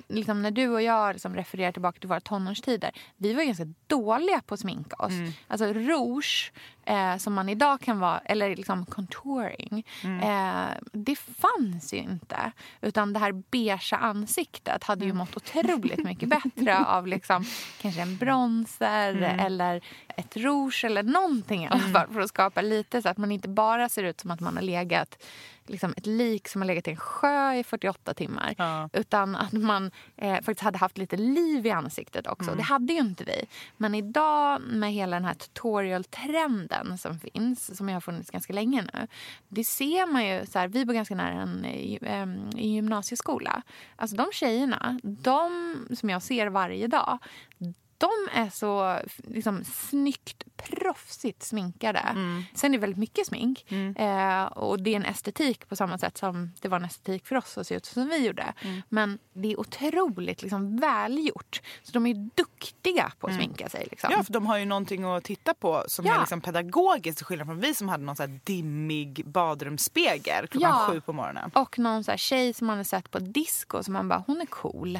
liksom, 0.07 0.41
när 0.41 0.51
du 0.51 0.67
och 0.69 0.81
jag 0.81 1.13
liksom, 1.13 1.35
refererar 1.35 1.71
tillbaka 1.71 1.99
till 1.99 2.09
våra 2.09 2.19
tonårstider, 2.19 2.91
vi 3.17 3.33
var 3.33 3.43
ganska 3.43 3.73
dåliga 3.87 4.41
på 4.41 4.53
att 4.53 4.59
sminka 4.59 4.95
oss. 4.95 5.13
Alltså 5.47 5.65
rouge, 5.65 6.51
eh, 6.85 7.17
som 7.17 7.33
man 7.33 7.49
idag 7.49 7.81
kan 7.81 7.99
vara, 7.99 8.19
eller 8.19 8.55
liksom 8.55 8.85
contouring, 8.85 9.85
eh, 10.03 10.67
det 10.91 11.15
fanns 11.15 11.93
ju 11.93 11.97
inte. 11.97 12.51
Utan 12.81 13.13
det 13.13 13.19
här 13.19 13.31
beiga 13.31 13.97
ansiktet 13.97 14.83
hade 14.83 15.05
ju 15.05 15.13
mått 15.13 15.37
otroligt 15.37 16.03
mycket 16.03 16.29
bättre 16.29 16.85
av 16.85 17.07
liksom, 17.07 17.45
kanske 17.81 18.01
en 18.01 18.17
bronzer 18.17 19.13
eller 19.39 19.81
ett 20.15 20.37
rouge 20.37 20.85
eller 20.85 21.03
någonting 21.03 21.63
i 21.63 21.67
alla 21.67 21.79
fall 21.79 22.07
för 22.13 22.19
att 22.19 22.29
skapa 22.29 22.61
lite 22.61 23.01
så 23.01 23.09
att 23.09 23.17
man 23.17 23.31
inte 23.31 23.49
bara 23.49 23.89
ser 23.89 24.03
ut 24.03 24.19
som 24.19 24.31
att 24.31 24.39
man 24.39 24.55
har 24.55 24.63
legat 24.63 25.23
liksom 25.67 25.93
ett 25.97 26.05
lik 26.05 26.47
som 26.47 26.61
har 26.61 26.67
legat 26.67 26.87
i 26.87 26.91
en 26.91 26.97
sjö 26.97 27.53
i 27.53 27.63
48 27.63 28.13
timmar. 28.13 28.55
Ja. 28.57 28.89
Utan 28.93 29.35
att 29.35 29.53
man 29.53 29.91
eh, 30.17 30.33
faktiskt 30.35 30.61
hade 30.61 30.77
haft 30.77 30.97
lite 30.97 31.17
liv 31.17 31.65
i 31.65 31.71
ansiktet 31.71 32.27
också. 32.27 32.55
Det 32.55 32.63
hade 32.63 32.93
ju 32.93 32.99
inte 32.99 33.23
vi. 33.23 33.45
Men 33.77 33.95
idag 33.95 34.61
med 34.61 34.93
hela 34.93 35.15
den 35.15 35.25
här 35.25 35.33
tutorial-trenden 35.33 36.97
som 36.97 37.19
finns, 37.19 37.77
som 37.77 37.87
har 37.87 38.01
funnits 38.01 38.31
ganska 38.31 38.53
länge 38.53 38.81
nu. 38.81 39.07
Det 39.47 39.63
ser 39.63 40.11
man 40.11 40.25
ju, 40.25 40.45
så 40.45 40.59
här, 40.59 40.67
vi 40.67 40.85
bor 40.85 40.93
ganska 40.93 41.15
nära 41.15 41.41
en, 41.41 41.65
em, 41.65 42.49
en 42.55 42.57
gymnasieskola. 42.57 43.61
Alltså 43.95 44.15
de 44.15 44.25
tjejerna, 44.33 44.99
de 45.03 45.75
som 45.95 46.09
jag 46.09 46.21
ser 46.21 46.47
varje 46.47 46.87
dag, 46.87 47.19
de 48.03 48.39
är 48.39 48.49
så 48.49 48.99
liksom, 49.23 49.63
snyggt, 49.63 50.43
proffsigt 50.57 51.43
sminkade. 51.43 51.99
Sen 52.53 52.73
är 52.73 52.77
det 52.77 52.81
väldigt 52.81 52.99
mycket 52.99 53.27
smink. 53.27 53.71
Eh, 53.97 54.43
och 54.45 54.81
det 54.83 54.91
är 54.91 54.95
en 54.95 55.05
estetik 55.05 55.69
på 55.69 55.75
samma 55.75 55.97
sätt 55.97 56.17
som 56.17 56.51
det 56.61 56.67
var 56.67 56.77
en 56.77 56.85
estetik 56.85 57.25
för 57.27 57.35
oss 57.35 57.57
att 57.57 57.67
se 57.67 57.75
ut 57.75 57.85
som 57.85 58.07
vi 58.09 58.25
gjorde. 58.25 58.53
Men 58.89 59.19
det 59.33 59.51
är 59.51 59.59
otroligt 59.59 60.41
liksom, 60.41 60.77
välgjort. 60.77 61.61
Så 61.83 61.91
de 61.91 62.05
är 62.05 62.29
duktiga 62.35 63.11
på 63.19 63.27
att 63.27 63.35
sminka 63.35 63.69
sig. 63.69 63.87
Liksom. 63.91 64.09
Ja, 64.11 64.23
för 64.23 64.33
de 64.33 64.45
har 64.45 64.57
ju 64.57 64.65
någonting 64.65 65.03
att 65.03 65.23
titta 65.23 65.53
på 65.53 65.83
som 65.87 66.05
Ja. 66.05 66.15
är 66.15 66.19
liksom 66.19 66.41
pedagogiskt 66.41 67.17
till 67.17 67.25
skillnad 67.25 67.47
från 67.47 67.59
vi 67.59 67.73
som 67.75 67.89
hade 67.89 68.03
någon 68.03 68.15
så 68.15 68.23
här 68.23 68.39
dimmig 68.43 69.21
badrumsspegel 69.25 70.47
klockan 70.47 70.69
Ja. 70.69 70.87
sju 70.91 71.01
på 71.01 71.13
morgonen. 71.13 71.51
Och 71.55 71.79
någon 71.79 72.03
så 72.03 72.11
här 72.11 72.17
tjej 72.17 72.53
som 72.53 72.67
man 72.67 72.77
har 72.77 72.83
sett 72.83 73.11
på 73.11 73.19
disco 73.19 73.83
som 73.83 73.93
man 73.93 74.07
bara, 74.07 74.23
hon 74.27 74.41
är 74.41 74.45
cool. 74.45 74.99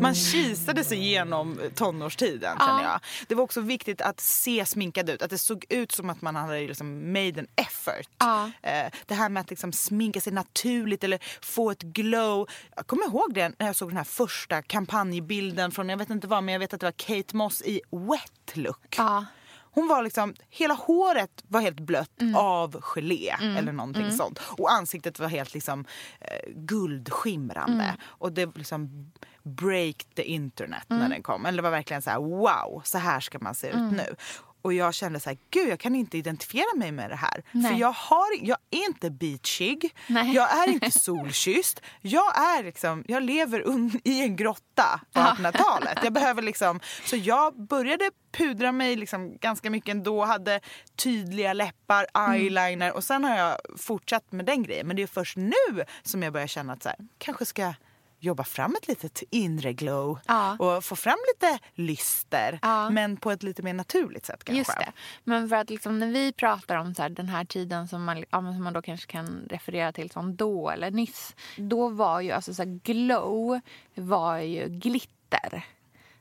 Man 0.00 0.14
kisade 0.14 0.84
sig 0.84 0.98
igenom 0.98 1.60
tonårstiden 1.74 2.56
Ja. 2.58 2.66
känner 2.66 2.82
jag. 2.82 3.00
Det 3.28 3.34
var 3.34 3.44
också 3.44 3.60
viktigt 3.60 4.00
att 4.00 4.20
se 4.20 4.66
sminkad 4.66 5.10
ut, 5.10 5.22
att 5.22 5.30
det 5.30 5.38
såg 5.38 5.64
ut 5.68 5.92
som 5.92 6.10
att 6.10 6.22
man 6.22 6.36
hade 6.36 6.60
liksom 6.60 7.12
made 7.12 7.40
an 7.40 7.46
effort. 7.56 8.08
Ja. 8.18 8.50
Eh, 8.62 8.92
det 9.06 9.14
här 9.14 9.28
med 9.28 9.40
att 9.40 9.50
liksom 9.50 9.72
sminka 9.72 10.20
sig 10.20 10.32
naturligt 10.32 11.04
eller 11.04 11.18
få 11.44 11.70
ett 11.70 11.82
glow. 11.82 12.48
Jag 12.76 12.86
kommer 12.86 13.04
ihåg 13.06 13.34
det 13.34 13.52
när 13.58 13.66
jag 13.66 13.76
såg 13.76 13.88
den 13.90 13.96
här 13.96 14.04
första 14.04 14.62
kampanjbilden 14.62 15.70
från, 15.70 15.88
jag 15.88 15.96
vet 15.96 16.10
inte 16.10 16.26
vad, 16.26 16.44
men 16.44 16.52
jag 16.52 16.58
vet 16.60 16.74
att 16.74 16.80
det 16.80 16.86
var 16.86 16.92
Kate 16.92 17.36
Moss 17.36 17.62
i 17.62 17.80
wet 17.90 18.56
look. 18.56 18.94
Ja. 18.98 19.24
Hon 19.70 19.88
var 19.88 20.02
liksom, 20.02 20.34
hela 20.50 20.74
håret 20.74 21.44
var 21.48 21.60
helt 21.60 21.80
blött 21.80 22.10
av 22.36 22.80
gelé 22.80 23.30
eller 23.58 23.72
någonting 23.72 24.12
sånt. 24.12 24.38
Och 24.58 24.72
ansiktet 24.72 25.18
var 25.18 25.28
helt 25.28 25.54
liksom 25.54 25.84
eh, 26.20 26.52
guldskimrande. 26.56 27.96
Och 28.04 28.32
det 28.32 28.56
liksom 28.56 29.12
break 29.48 29.96
the 30.16 30.22
internet 30.22 30.84
när 30.86 31.08
den 31.08 31.22
kom. 31.22 31.46
Eller 31.46 31.56
det 31.56 31.62
var 31.62 31.70
verkligen 31.70 32.02
så 32.02 32.10
här: 32.10 32.18
wow, 32.18 32.82
så 32.84 32.98
här 32.98 33.20
ska 33.20 33.38
man 33.38 33.54
se 33.54 33.66
ut 33.68 33.92
nu. 33.92 34.14
Och 34.62 34.72
jag 34.72 34.94
kände 34.94 35.20
så 35.20 35.30
här, 35.30 35.38
gud 35.50 35.68
jag 35.68 35.80
kan 35.80 35.94
inte 35.94 36.18
identifiera 36.18 36.76
mig 36.76 36.92
med 36.92 37.10
det 37.10 37.16
här. 37.16 37.42
Nej. 37.52 37.72
För 37.72 37.80
jag, 37.80 37.92
har, 37.92 38.26
jag 38.40 38.58
är 38.70 38.84
inte 38.86 39.10
beachig, 39.10 39.94
Nej. 40.06 40.34
jag 40.34 40.58
är 40.58 40.68
inte 40.68 40.90
solkysst. 41.00 41.80
Jag 42.00 42.38
är 42.38 42.64
liksom, 42.64 43.04
jag 43.08 43.22
lever 43.22 43.60
un- 43.62 44.00
i 44.04 44.20
en 44.22 44.36
grotta 44.36 45.00
på 45.12 45.20
1800-talet. 45.20 45.98
Jag 46.02 46.12
behöver 46.18 46.42
liksom, 46.42 46.80
så 47.04 47.16
jag 47.16 47.66
började 47.66 48.10
pudra 48.32 48.72
mig 48.72 48.96
liksom 48.96 49.36
ganska 49.38 49.70
mycket 49.70 49.90
ändå, 49.90 50.24
hade 50.24 50.60
tydliga 50.96 51.52
läppar, 51.52 52.06
Mm. 52.14 52.32
eyeliner 52.32 52.92
och 52.92 53.04
sen 53.04 53.24
har 53.24 53.36
jag 53.36 53.56
fortsatt 53.76 54.32
med 54.32 54.44
den 54.46 54.62
grejen. 54.62 54.86
Men 54.86 54.96
det 54.96 55.02
är 55.02 55.06
först 55.06 55.36
nu 55.36 55.84
som 56.02 56.22
jag 56.22 56.32
börjar 56.32 56.46
känna 56.46 56.72
att 56.72 56.82
så 56.82 56.88
här, 56.88 56.98
kanske 57.18 57.44
ska 57.44 57.74
jobba 58.20 58.44
fram 58.44 58.74
ett 58.82 58.88
litet 58.88 59.22
inre 59.30 59.72
glow 59.72 60.18
Ja. 60.26 60.56
och 60.58 60.84
få 60.84 60.96
fram 60.96 61.16
lite 61.34 61.58
lyster. 61.74 62.58
Ja. 62.62 62.90
Men 62.90 63.16
på 63.16 63.30
ett 63.30 63.42
lite 63.42 63.62
mer 63.62 63.74
naturligt 63.74 64.26
sätt 64.26 64.44
kanske. 64.44 64.58
Just 64.58 64.78
det. 64.78 64.92
Men 65.24 65.48
för 65.48 65.56
att 65.56 65.70
liksom, 65.70 65.98
när 65.98 66.06
vi 66.06 66.32
pratar 66.32 66.76
om 66.76 66.94
så 66.94 67.02
här, 67.02 67.08
den 67.08 67.28
här 67.28 67.44
tiden 67.44 67.88
som 67.88 68.04
man, 68.04 68.18
ja, 68.18 68.38
som 68.38 68.64
man 68.64 68.72
då 68.72 68.82
kanske 68.82 69.06
kan 69.12 69.46
referera 69.50 69.92
till 69.92 70.10
som 70.10 70.36
då 70.36 70.70
eller 70.70 70.90
nyss. 70.90 71.34
Då 71.56 71.88
var 71.88 72.20
ju 72.20 72.30
alltså 72.30 72.54
så 72.54 72.62
här, 72.62 72.80
glow 72.84 73.60
var 73.94 74.38
ju 74.38 74.68
glitter. 74.68 75.64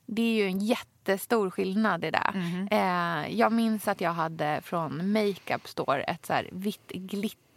Det 0.06 0.22
är 0.22 0.34
ju 0.36 0.48
en 0.48 0.60
jättestor 0.60 1.50
skillnad 1.50 2.06
i 2.06 2.12
det. 2.12 2.32
Eh, 2.72 3.38
jag 3.38 3.52
minns 3.52 3.88
att 3.88 4.02
jag 4.02 4.12
hade 4.12 4.62
från 4.64 5.12
Makeup 5.12 5.68
Store 5.68 6.04
ett 6.04 6.26
så 6.26 6.34
här 6.34 6.50
vitt 6.52 6.92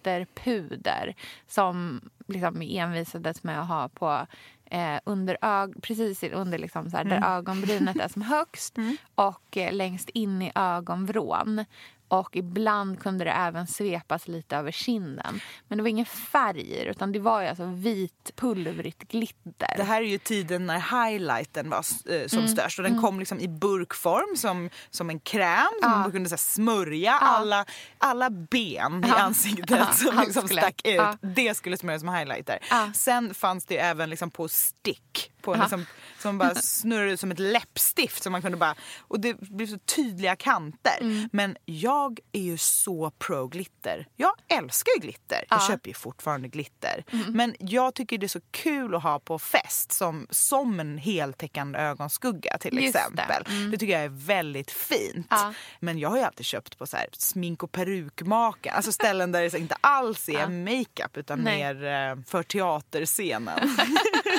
glitterpuder 0.03 1.15
som 1.47 2.01
liksom 2.29 2.63
envisades 2.63 3.43
med 3.43 3.61
att 3.61 3.69
ha 3.69 3.89
på 3.89 4.27
eh, 4.71 5.01
under 5.05 5.37
ög 5.43 5.83
precis 5.83 6.23
under 6.23 6.59
liksom 6.59 6.91
så 6.91 6.97
här, 6.97 7.05
där 7.05 7.39
ögonbrynet 7.39 7.97
är 7.97 8.09
som 8.09 8.23
högst 8.23 8.77
och 9.15 9.57
eh, 9.57 9.73
längst 9.73 10.09
in 10.09 10.43
i 10.43 10.53
ögonvrån. 10.55 11.65
Och 12.11 12.37
ibland 12.37 13.01
kunde 13.01 13.25
det 13.25 13.31
även 13.31 13.67
svepas 13.67 14.29
lite 14.29 14.57
över 14.57 14.71
kinden. 14.73 15.41
Men 15.69 15.79
det 15.79 15.83
var 15.83 15.89
ingen 15.89 16.07
färg 16.07 16.61
i 16.61 16.85
det, 16.85 16.91
utan 16.91 17.13
det 17.13 17.19
var 17.19 17.41
ju 17.43 17.47
alltså 17.49 17.65
vit 17.65 18.33
pulvrigt 18.37 19.09
glitter. 19.09 19.75
Det 19.77 19.83
här 19.83 20.03
är 20.03 20.07
ju 20.07 20.19
tiden 20.19 20.67
när 20.67 21.07
highlighten 21.09 21.71
var 21.71 21.79
eh, 21.79 22.27
som 22.27 22.39
Mm. 22.39 22.49
störst 22.49 22.79
och 22.79 22.83
den 22.83 23.01
kom 23.03 23.19
liksom 23.19 23.41
i 23.41 23.49
burkform 23.49 24.37
som, 24.37 24.71
som 24.91 25.11
en 25.11 25.21
kräm 25.21 25.67
som 25.83 25.91
man 25.91 26.13
kunde 26.13 26.29
så 26.29 26.33
här, 26.33 26.39
smörja 26.39 27.13
alla, 27.13 27.65
alla 27.99 28.31
ben 28.31 29.05
i 29.05 29.09
Ja. 29.09 29.15
ansiktet 29.15 29.71
Ja, 29.79 29.87
som 29.93 30.19
liksom 30.25 30.49
stack 30.49 30.81
ut. 30.85 30.95
ja. 30.95 31.17
Det 31.21 31.55
skulle 31.57 31.77
smörjas 31.77 32.01
som 32.03 32.15
highlighter. 32.15 32.59
Ja. 32.71 32.91
Sen 32.95 33.35
fanns 33.35 33.67
det 33.67 33.79
även 33.79 34.11
liksom 34.11 34.31
på 34.31 34.49
stick 34.49 35.33
på 35.43 35.57
Ja. 35.57 35.61
liksom, 35.61 35.87
som 36.19 36.39
bara 36.39 36.55
snurrade 36.63 37.11
ut 37.13 37.21
som 37.21 37.31
ett 37.31 37.39
läppstift 37.39 38.23
som 38.23 38.33
man 38.33 38.43
kunde 38.43 38.57
bara 38.59 38.75
och 39.01 39.21
det 39.21 39.35
blev 39.41 39.67
så 39.67 39.79
tydliga 39.79 40.37
kanter. 40.37 40.99
Mm. 41.01 41.29
Men 41.33 41.57
jag 41.65 42.19
är 42.33 42.41
ju 42.43 42.59
så 42.59 43.11
pro 43.11 43.47
glitter. 43.49 44.07
Jag 44.17 44.33
älskar 44.49 44.93
ju 44.97 45.01
glitter. 45.01 45.45
Jag 45.49 45.61
Ja. 45.61 45.67
köper 45.69 45.89
ju 45.89 45.95
fortfarande 45.95 46.49
glitter. 46.49 47.05
Mm. 47.13 47.33
Men 47.33 47.55
jag 47.59 47.95
tycker 47.95 48.19
det 48.19 48.27
är 48.27 48.29
så 48.29 48.41
kul 48.51 48.95
att 48.95 49.03
ha 49.03 49.19
på 49.19 49.39
fest 49.39 49.93
som, 49.93 50.27
som 50.31 50.81
en 50.81 50.99
heltäckande 50.99 51.79
ögonskugga 51.79 52.59
till 52.59 52.75
Just 52.83 52.93
det. 52.93 52.99
exempel. 52.99 53.71
Det. 53.71 53.79
tycker 53.79 53.93
jag 53.95 54.05
är 54.05 54.27
väldigt 54.27 54.71
fint. 54.71 55.27
Ja. 55.31 55.55
Men 55.81 55.99
jag 55.99 56.09
har 56.11 56.17
ju 56.17 56.23
alltid 56.23 56.47
köpt 56.47 56.79
på 56.79 56.87
så 56.87 56.97
här 56.97 57.07
smink 57.13 57.63
och 57.63 57.73
perukmaken. 57.73 58.75
Alltså 58.77 58.93
ställen 58.93 59.33
där 59.33 59.43
det 59.43 59.59
inte 59.59 59.77
alls 59.81 60.29
är 60.29 60.33
Ja. 60.41 60.49
makeup 60.49 61.17
utan 61.17 61.39
Nej. 61.39 61.75
mer 61.75 61.85
eh, 61.85 62.25
för 62.27 62.43
teaterscenen. 62.43 63.77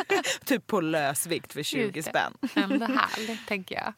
typ 0.45 0.67
på 0.67 0.81
lösvikt 0.81 1.53
för 1.53 1.63
20 1.63 1.81
Just 1.81 1.95
det. 1.95 2.03
spänn. 2.03 2.33
Ändå 2.63 2.85
härligt, 2.85 3.47
tänker 3.47 3.75
jag. 3.75 3.93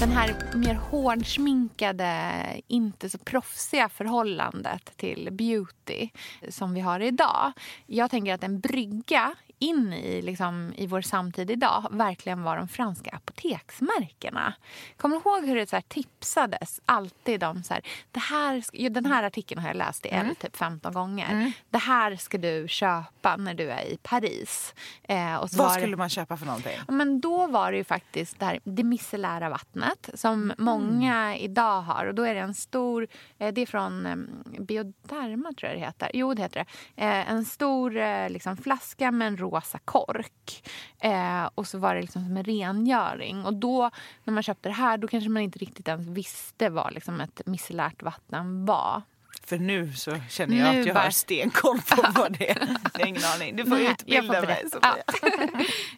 Den 0.00 0.10
här 0.10 0.56
mer 0.56 0.74
hårdsminkade, 0.74 2.32
inte 2.66 3.10
så 3.10 3.18
proffsiga 3.18 3.88
förhållandet 3.88 4.96
till 4.96 5.28
beauty 5.32 6.08
som 6.48 6.74
vi 6.74 6.80
har 6.80 7.00
idag. 7.00 7.52
Jag 7.86 8.10
tänker 8.10 8.34
att 8.34 8.44
en 8.44 8.60
brygga 8.60 9.34
in 9.58 9.92
i, 9.92 10.22
liksom, 10.22 10.74
i 10.76 10.86
vår 10.86 11.00
samtid 11.00 11.50
idag 11.50 11.86
verkligen 11.90 12.42
var 12.42 12.56
de 12.56 12.68
franska 12.68 13.10
apoteksmärkena. 13.10 14.54
Kommer 14.96 15.16
du 15.16 15.22
ihåg 15.30 15.44
hur 15.44 15.56
det 15.56 15.70
så 15.70 15.76
här 15.76 15.84
tipsades 15.88 16.80
alltid 16.86 17.44
om 17.44 17.62
så 17.62 17.74
här, 17.74 17.82
det 18.10 18.20
här, 18.20 18.64
ju, 18.72 18.88
den 18.88 19.06
här 19.06 19.22
artikeln 19.22 19.60
har 19.60 19.68
jag 19.68 19.76
läst 19.76 20.06
i 20.06 20.08
mm. 20.08 20.34
typ 20.34 20.56
15 20.56 20.92
gånger. 20.92 21.32
Mm. 21.32 21.52
Det 21.70 21.78
här 21.78 22.16
ska 22.16 22.38
du 22.38 22.68
köpa 22.68 23.36
när 23.36 23.54
du 23.54 23.70
är 23.70 23.84
i 23.84 23.98
Paris. 24.02 24.74
Eh, 25.02 25.36
och 25.36 25.48
Vad 25.52 25.72
skulle 25.72 25.96
man 25.96 26.08
köpa 26.08 26.36
för 26.36 26.46
någonting? 26.46 26.78
Men 26.88 27.20
då 27.20 27.46
var 27.46 27.72
det 27.72 27.78
ju 27.78 27.84
faktiskt 27.84 28.38
det, 28.38 28.44
här, 28.44 28.60
det 28.64 28.84
micellära 28.84 29.48
vattnet 29.48 30.10
som 30.14 30.42
mm. 30.42 30.56
många 30.58 31.36
idag 31.36 31.80
har. 31.80 32.06
Och 32.06 32.14
då 32.14 32.22
är 32.22 32.34
det 32.34 32.40
en 32.40 32.54
stor, 32.54 33.08
eh, 33.38 33.52
det 33.52 33.60
är 33.60 33.66
från 33.66 34.06
eh, 34.06 34.16
Bioderma 34.60 35.52
tror 35.52 35.70
jag 35.70 35.80
det 35.80 35.86
heter. 35.86 36.10
Jo 36.14 36.34
det 36.34 36.42
heter 36.42 36.66
det. 36.94 37.04
Eh, 37.04 37.30
en 37.30 37.44
stor 37.44 37.96
eh, 37.96 38.30
liksom, 38.30 38.56
flaska 38.56 39.10
med 39.10 39.28
en 39.28 39.36
rosa 39.50 39.78
kork. 39.78 40.68
Eh, 41.00 41.50
och 41.54 41.66
så 41.66 41.78
var 41.78 41.94
det 41.94 42.00
liksom 42.00 42.24
som 42.24 42.36
en 42.36 42.44
rengöring. 42.44 43.44
Och 43.44 43.54
då 43.54 43.90
när 44.24 44.34
man 44.34 44.42
köpte 44.42 44.68
det 44.68 44.72
här 44.72 44.98
då 44.98 45.08
kanske 45.08 45.30
man 45.30 45.42
inte 45.42 45.58
riktigt 45.58 45.88
ens 45.88 46.08
visste 46.08 46.68
vad 46.68 46.94
liksom, 46.94 47.20
ett 47.20 47.46
micellärt 47.46 48.02
vatten 48.02 48.66
var. 48.66 49.02
För 49.48 49.58
nu 49.58 49.92
så 49.92 50.16
känner 50.28 50.56
jag 50.56 50.74
nu 50.74 50.80
att 50.80 50.86
jag 50.86 50.94
bara... 50.94 51.04
har 51.04 51.10
stenkoll 51.10 51.80
på 51.80 52.04
vad 52.14 52.38
det 52.38 52.50
är. 52.50 52.78
Jag 52.92 53.00
har 53.00 53.06
ingen 53.06 53.24
aning. 53.24 53.56
Du 53.56 53.64
får 53.64 53.70
Nej, 53.70 53.90
utbilda 53.90 54.42
mig 54.42 54.64
Sofia. 54.72 54.96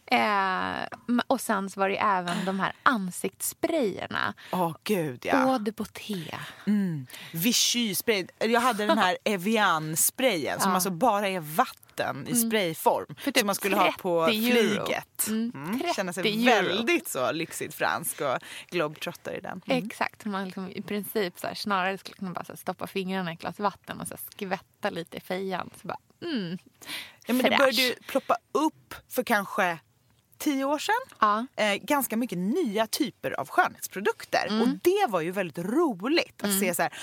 Ja. 0.05 0.17
eh, 1.17 1.21
och 1.27 1.41
sen 1.41 1.69
så 1.69 1.79
var 1.79 1.89
det 1.89 1.97
även 1.97 2.45
de 2.45 2.59
här 2.59 2.73
ansiktssprayerna. 2.83 4.33
Åh 4.51 4.67
oh, 4.67 4.75
gud 4.83 5.25
ja. 5.25 5.33
Eau 5.33 5.57
de 5.57 5.71
Boté. 5.71 6.35
Mm. 6.67 7.07
Vichy-spray. 7.31 8.27
Jag 8.39 8.61
hade 8.61 8.85
den 8.85 8.97
här 8.97 9.17
Evian-sprayen 9.23 10.59
som 10.59 10.71
alltså 10.71 10.89
bara 10.89 11.27
är 11.27 11.39
vatten 11.39 11.90
vatten 12.01 12.27
i 12.27 12.31
mm. 12.31 12.49
sprayform 12.49 13.15
typ 13.23 13.37
som 13.37 13.45
man 13.45 13.55
skulle 13.55 13.75
ha 13.75 13.91
på 13.91 14.25
flyget. 14.25 15.27
Mm. 15.27 15.51
Mm. 15.55 15.93
Känna 15.95 16.13
sig 16.13 16.47
euro. 16.47 16.67
väldigt 16.67 17.07
så 17.07 17.31
lyxigt 17.31 17.73
fransk 17.73 18.21
och 18.21 18.37
globetrotter 18.69 19.33
i 19.33 19.41
den. 19.41 19.61
Mm. 19.65 19.85
Exakt, 19.85 20.25
man 20.25 20.45
liksom 20.45 20.71
i 20.71 20.81
princip 20.81 21.39
så 21.39 21.47
här, 21.47 21.55
snarare 21.55 21.97
skulle 21.97 22.15
kunna 22.15 22.31
bara 22.31 22.45
här, 22.47 22.55
stoppa 22.55 22.87
fingrarna 22.87 23.31
i 23.31 23.33
ett 23.33 23.39
glas 23.39 23.59
vatten 23.59 24.01
och 24.01 24.07
så 24.07 24.13
här, 24.13 24.21
skvätta 24.31 24.89
lite 24.89 25.17
i 25.17 25.19
fejan. 25.19 25.69
Så 25.81 25.87
bara, 25.87 25.99
mm, 26.21 26.57
ja, 27.25 27.33
men 27.33 27.37
det 27.37 27.57
började 27.57 27.81
ju 27.81 27.93
ploppa 28.07 28.37
upp 28.51 28.95
för 29.09 29.23
kanske 29.23 29.77
tio 30.41 30.65
år 30.65 30.79
sedan 30.79 31.17
ja. 31.19 31.63
eh, 31.63 31.75
ganska 31.75 32.17
mycket 32.17 32.37
nya 32.37 32.87
typer 32.87 33.39
av 33.39 33.49
skönhetsprodukter. 33.49 34.47
Mm. 34.47 34.61
Och 34.61 34.67
det 34.67 35.07
var 35.09 35.21
ju 35.21 35.31
väldigt 35.31 35.65
roligt 35.65 36.35
att 36.37 36.49
mm. 36.49 36.59
se 36.59 36.75
så 36.75 36.81
här, 36.81 36.93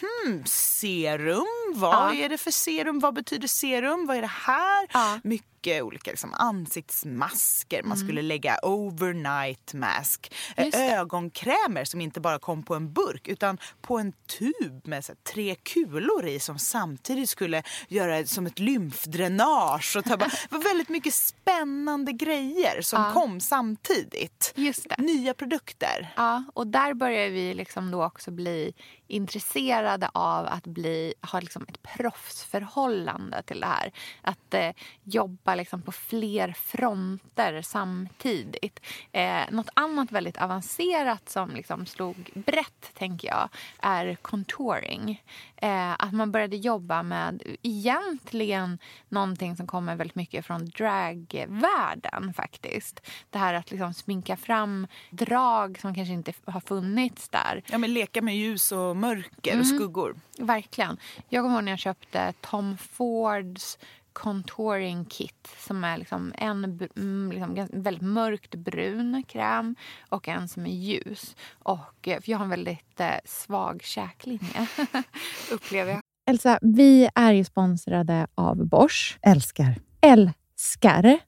hmm, 0.00 0.44
serum, 0.46 1.67
vad 1.74 2.14
ja. 2.16 2.24
är 2.24 2.28
det 2.28 2.38
för 2.38 2.50
serum? 2.50 2.98
Vad 2.98 3.14
betyder 3.14 3.48
serum? 3.48 4.06
Vad 4.06 4.16
är 4.16 4.20
det 4.20 4.26
här? 4.26 4.88
Ja. 4.92 5.20
Mycket 5.24 5.82
olika 5.82 6.10
liksom, 6.10 6.34
ansiktsmasker. 6.34 7.82
Man 7.82 7.96
skulle 7.96 8.20
mm. 8.20 8.26
lägga 8.26 8.58
overnight 8.62 9.74
mask. 9.74 10.34
Ögonkrämer 10.74 11.84
som 11.84 12.00
inte 12.00 12.20
bara 12.20 12.38
kom 12.38 12.62
på 12.62 12.74
en 12.74 12.92
burk 12.92 13.28
utan 13.28 13.58
på 13.80 13.98
en 13.98 14.12
tub 14.12 14.86
med 14.86 15.04
så, 15.04 15.12
tre 15.32 15.54
kulor 15.54 16.26
i 16.26 16.40
som 16.40 16.58
samtidigt 16.58 17.30
skulle 17.30 17.62
göra 17.88 18.26
som 18.26 18.46
ett 18.46 18.58
lymfdränage. 18.58 19.96
Och 19.96 20.02
det 20.02 20.16
var 20.50 20.62
väldigt 20.62 20.88
mycket 20.88 21.14
spännande 21.14 22.12
grejer 22.12 22.82
som 22.82 23.02
ja. 23.02 23.12
kom 23.12 23.40
samtidigt. 23.40 24.54
Nya 24.98 25.34
produkter. 25.34 26.12
Ja, 26.16 26.44
och 26.54 26.66
där 26.66 26.94
börjar 26.94 27.28
vi 27.28 27.54
liksom 27.54 27.90
då 27.90 28.04
också 28.04 28.30
bli 28.30 28.72
intresserade 29.08 30.10
av 30.14 30.46
att 30.46 30.66
bli, 30.66 31.14
ha 31.32 31.40
liksom 31.40 31.57
ett 31.68 31.82
proffsförhållande 31.82 33.42
till 33.42 33.60
det 33.60 33.66
här. 33.66 33.92
Att 34.22 34.54
eh, 34.54 34.70
jobba 35.02 35.54
liksom 35.54 35.82
på 35.82 35.92
fler 35.92 36.52
fronter 36.52 37.62
samtidigt. 37.62 38.80
Eh, 39.12 39.42
något 39.50 39.70
annat 39.74 40.12
väldigt 40.12 40.36
avancerat 40.36 41.28
som 41.28 41.50
liksom 41.50 41.86
slog 41.86 42.30
brett, 42.34 42.94
tänker 42.94 43.28
jag, 43.28 43.48
är 43.80 44.14
contouring. 44.14 45.22
Eh, 45.56 45.92
att 45.98 46.12
man 46.12 46.32
började 46.32 46.56
jobba 46.56 47.02
med 47.02 47.42
egentligen 47.62 48.78
någonting 49.08 49.56
som 49.56 49.66
kommer 49.66 49.96
väldigt 49.96 50.14
mycket 50.14 50.46
från 50.46 50.64
dragvärlden 50.64 52.34
faktiskt. 52.34 53.00
Det 53.30 53.38
här 53.38 53.54
att 53.54 53.70
liksom 53.70 53.94
sminka 53.94 54.36
fram 54.36 54.86
drag 55.10 55.78
som 55.80 55.94
kanske 55.94 56.14
inte 56.14 56.32
har 56.44 56.60
funnits 56.60 57.28
där. 57.28 57.62
Ja, 57.66 57.78
men 57.78 57.94
leka 57.94 58.22
med 58.22 58.36
ljus 58.36 58.72
och 58.72 58.96
mörker 58.96 59.52
mm. 59.52 59.60
och 59.60 59.66
skuggor. 59.66 60.16
Verkligen. 60.38 60.98
Jag 61.28 61.42
kommer 61.48 61.58
ihåg 61.58 61.64
när 61.64 61.72
jag 61.72 61.78
köpte 61.78 62.32
Tom 62.40 62.76
Fords 62.76 63.78
contouring 64.12 65.04
kit 65.04 65.48
som 65.58 65.84
är 65.84 65.98
liksom 65.98 66.32
en 66.38 66.88
mm, 66.96 67.32
liksom 67.32 67.68
väldigt 67.82 68.02
mörkt 68.02 68.54
brun 68.54 69.22
kräm 69.28 69.76
och 70.08 70.28
en 70.28 70.48
som 70.48 70.66
är 70.66 70.70
ljus. 70.70 71.36
Och, 71.52 72.08
eh, 72.08 72.20
för 72.20 72.30
jag 72.30 72.38
har 72.38 72.44
en 72.44 72.50
väldigt 72.50 73.00
eh, 73.00 73.14
svag 73.24 73.82
käklinje, 73.82 74.66
upplever 75.52 75.92
jag. 75.92 76.00
Elsa, 76.30 76.58
vi 76.62 77.08
är 77.14 77.32
ju 77.32 77.44
sponsrade 77.44 78.26
av 78.34 78.66
Bosch. 78.66 79.18
Älskar. 79.22 79.74
Älskar 80.00 81.18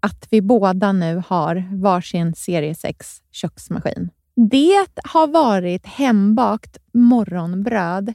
att 0.00 0.28
vi 0.30 0.42
båda 0.42 0.92
nu 0.92 1.22
har 1.26 1.68
varsin 1.72 2.34
serie 2.34 2.74
6 2.74 3.22
köksmaskin. 3.30 4.10
Det 4.34 4.86
har 5.04 5.26
varit 5.26 5.86
hembakt 5.86 6.76
morgonbröd 6.92 8.14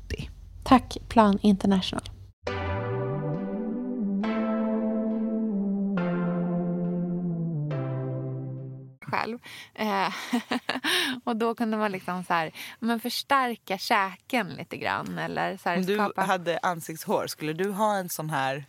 Tack 0.63 0.97
Plan 1.07 1.39
International. 1.41 2.01
själv. 9.11 9.39
Eh, 9.75 10.13
och 11.23 11.35
då 11.35 11.55
kunde 11.55 11.77
man 11.77 11.91
liksom 11.91 12.23
så 12.23 12.33
här, 12.33 12.51
men 12.79 12.99
förstärka 12.99 13.77
käken 13.77 14.49
lite 14.49 14.77
grann. 14.77 15.17
Eller 15.17 15.57
så 15.57 15.69
här, 15.69 15.77
Om 15.77 15.85
du 15.85 15.95
skapa 15.95 16.21
hade 16.21 16.59
ansiktshår, 16.59 17.27
skulle 17.27 17.53
du 17.53 17.71
ha 17.71 17.95
en 17.95 18.09
sån 18.09 18.29
här 18.29 18.65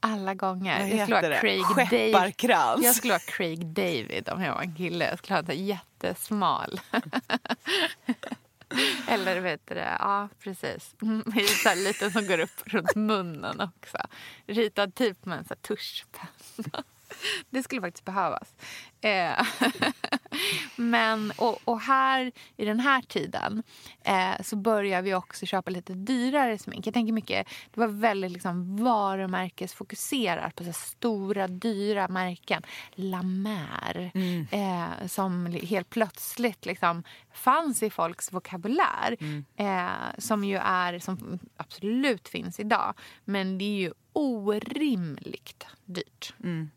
alla 0.00 0.34
gånger. 0.34 0.80
vad 0.80 0.88
Jag 0.88 1.00
skulle 1.00 1.20
vara 1.20 1.28
det? 1.28 1.40
Craig 1.40 1.64
David. 1.90 2.86
Jag 2.86 2.94
skulle 2.94 3.12
vara 3.12 3.22
Craig 3.26 3.66
David 3.66 4.28
om 4.32 4.42
jag 4.42 4.54
var 4.54 4.62
en 4.62 4.76
kille. 4.76 5.08
Jag 5.08 5.18
skulle 5.18 5.36
ha 5.36 5.52
en 5.52 5.66
jättesmal. 5.66 6.80
Eller 9.08 9.40
vet 9.40 9.66
du 9.66 9.74
det? 9.74 9.96
Ja, 9.98 10.28
precis. 10.40 10.94
Mm, 11.02 11.22
så 11.62 11.68
här 11.68 11.76
liten 11.84 12.10
som 12.10 12.26
går 12.26 12.38
upp 12.40 12.62
runt 12.64 12.94
munnen 12.94 13.60
också. 13.60 13.98
Ritad 14.46 14.94
typ 14.94 15.24
med 15.24 15.38
en 15.38 15.56
tuschpenna. 15.62 16.84
Det 17.50 17.62
skulle 17.62 17.80
faktiskt 17.80 18.04
behövas. 18.04 18.54
Eh, 19.00 19.46
Men, 20.76 21.32
och, 21.36 21.58
och 21.64 21.80
här 21.80 22.32
i 22.56 22.64
den 22.64 22.80
här 22.80 23.02
tiden 23.02 23.62
eh, 24.04 24.42
så 24.42 24.56
börjar 24.56 25.02
vi 25.02 25.14
också 25.14 25.46
köpa 25.46 25.70
lite 25.70 25.92
dyrare 25.94 26.58
smink. 26.58 26.86
Jag 26.86 26.94
tänker 26.94 27.12
mycket, 27.12 27.48
det 27.74 27.80
var 27.80 27.88
väldigt 27.88 28.32
liksom 28.32 28.76
varumärkesfokuserat 28.84 30.54
på 30.54 30.64
så 30.64 30.72
stora 30.72 31.48
dyra 31.48 32.08
märken. 32.08 32.62
La 32.94 33.22
Mer, 33.22 34.10
eh, 34.50 35.06
som 35.06 35.46
helt 35.46 35.90
plötsligt 35.90 36.66
liksom 36.66 37.02
fanns 37.32 37.82
i 37.82 37.90
folks 37.90 38.32
vokabulär. 38.32 39.16
Eh, 39.56 40.18
som 40.18 40.44
ju 40.44 40.56
är, 40.56 40.98
som 40.98 41.38
absolut 41.56 42.28
finns 42.28 42.60
idag. 42.60 42.94
Men 43.24 43.58
det 43.58 43.64
är 43.64 43.78
ju 43.78 43.92
orimligt 44.16 45.66
dyrt. 45.84 46.34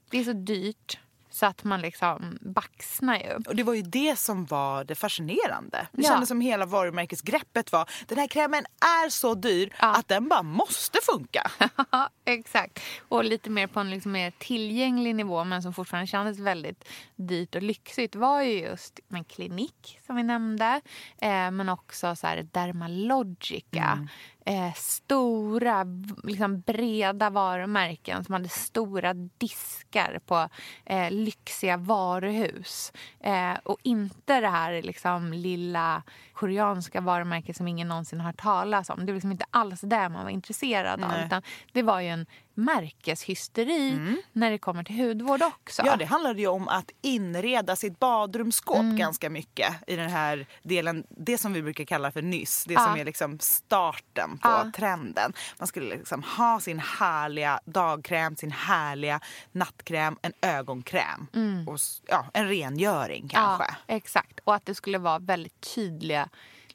Det 0.10 0.18
är 0.18 0.24
så 0.24 0.34
dyrt 0.34 1.00
Så 1.32 1.46
att 1.46 1.64
man 1.64 1.82
liksom 1.82 2.38
baxnar 2.42 3.18
ju. 3.20 3.34
Och 3.48 3.56
det 3.56 3.64
var 3.64 3.74
ju 3.74 3.82
det 3.82 4.20
som 4.20 4.46
var 4.46 4.84
det 4.84 4.96
fascinerande. 4.96 5.88
Det 5.92 6.02
Ja. 6.02 6.10
kändes 6.10 6.30
som 6.30 6.42
hela 6.42 6.66
varumärkesgreppet 6.66 7.72
var 7.72 7.90
den 8.08 8.18
här 8.18 8.28
krämen 8.28 8.66
är 9.06 9.10
så 9.10 9.34
dyr 9.34 9.74
Ja. 9.80 9.96
att 9.96 10.08
den 10.08 10.28
bara 10.28 10.44
måste 10.44 11.00
funka. 11.12 11.52
Exakt. 12.26 12.80
Och 13.10 13.24
lite 13.24 13.50
mer 13.50 13.68
på 13.68 13.80
en 13.80 13.90
liksom 13.90 14.12
mer 14.12 14.32
tillgänglig 14.38 15.16
nivå 15.16 15.44
men 15.44 15.64
som 15.64 15.74
fortfarande 15.74 16.08
kändes 16.08 16.40
väldigt 16.40 16.84
dyrt 17.16 17.56
och 17.56 17.62
lyxigt 17.64 18.16
var 18.16 18.42
ju 18.42 18.60
just 18.60 19.00
en 19.14 19.24
klinik 19.24 20.00
som 20.06 20.16
vi 20.16 20.24
nämnde. 20.24 20.82
Eh, 21.22 21.52
men 21.52 21.70
också 21.70 22.16
så 22.16 22.28
här 22.28 22.48
Dermalogica. 22.52 24.08
Eh, 24.50 24.74
stora, 24.74 25.86
liksom 26.24 26.62
breda 26.62 27.30
varumärken 27.30 28.24
som 28.24 28.34
hade 28.34 28.50
stora 28.50 29.14
diskar 29.14 30.20
på 30.26 30.50
eh, 30.86 31.12
lyxiga 31.12 31.78
varuhus. 31.78 32.92
Eh, 33.20 33.54
och 33.64 33.78
inte 33.84 34.42
det 34.42 34.48
här 34.48 34.82
liksom 34.82 35.34
lilla 35.34 36.04
koreanska 36.40 37.02
varumärket 37.02 37.58
som 37.58 37.68
ingen 37.68 37.88
någonsin 37.88 38.20
har 38.22 38.34
talas 38.34 38.90
om. 38.90 39.00
Det 39.00 39.12
var 39.12 39.14
liksom 39.14 39.32
inte 39.32 39.46
alls 39.52 39.82
det 39.82 40.10
man 40.10 40.24
var 40.24 40.30
intresserad 40.30 41.04
av. 41.04 41.12
Utan 41.26 41.42
det 41.74 41.82
var 41.84 42.00
ju 42.00 42.08
en 42.08 42.26
märkeshysteri 42.54 44.16
när 44.34 44.52
det 44.52 44.58
kommer 44.58 44.84
till 44.84 44.96
hudvård 44.96 45.42
också. 45.42 45.82
Ja, 45.86 45.96
det 45.96 46.06
handlade 46.06 46.40
ju 46.42 46.48
om 46.48 46.68
att 46.68 46.92
inreda 47.02 47.76
sitt 47.76 48.00
badrumsskåp 48.00 48.80
Mm. 48.80 48.98
ganska 48.98 49.30
mycket 49.30 49.74
i 49.88 49.96
den 49.96 50.10
här 50.10 50.46
delen, 50.64 51.04
det 51.10 51.38
som 51.38 51.54
vi 51.54 51.62
brukar 51.62 51.84
kalla 51.84 52.12
för 52.12 52.22
nyss, 52.22 52.66
det 52.68 52.74
Ja. 52.74 52.80
som 52.86 52.96
är 52.98 53.06
liksom 53.06 53.40
starten 53.40 54.38
på 54.38 54.48
Ja. 54.50 54.72
trenden. 54.76 55.34
Man 55.60 55.68
skulle 55.68 55.96
liksom 55.96 56.24
ha 56.24 56.60
sin 56.60 56.80
härliga 56.80 57.60
dagkräm, 57.66 58.36
sin 58.36 58.52
härliga 58.52 59.20
nattkräm, 59.52 60.18
en 60.22 60.34
ögonkräm 60.42 61.28
och 61.68 61.76
s- 61.76 62.02
ja, 62.08 62.26
en 62.34 62.48
rengöring 62.48 63.28
kanske. 63.28 63.64
Mm. 63.66 63.76
Ja, 63.88 63.96
exakt. 63.96 64.40
Och 64.44 64.56
att 64.56 64.66
det 64.66 64.76
skulle 64.76 64.98
vara 64.98 65.20
väldigt 65.20 65.74
tydliga 65.76 66.29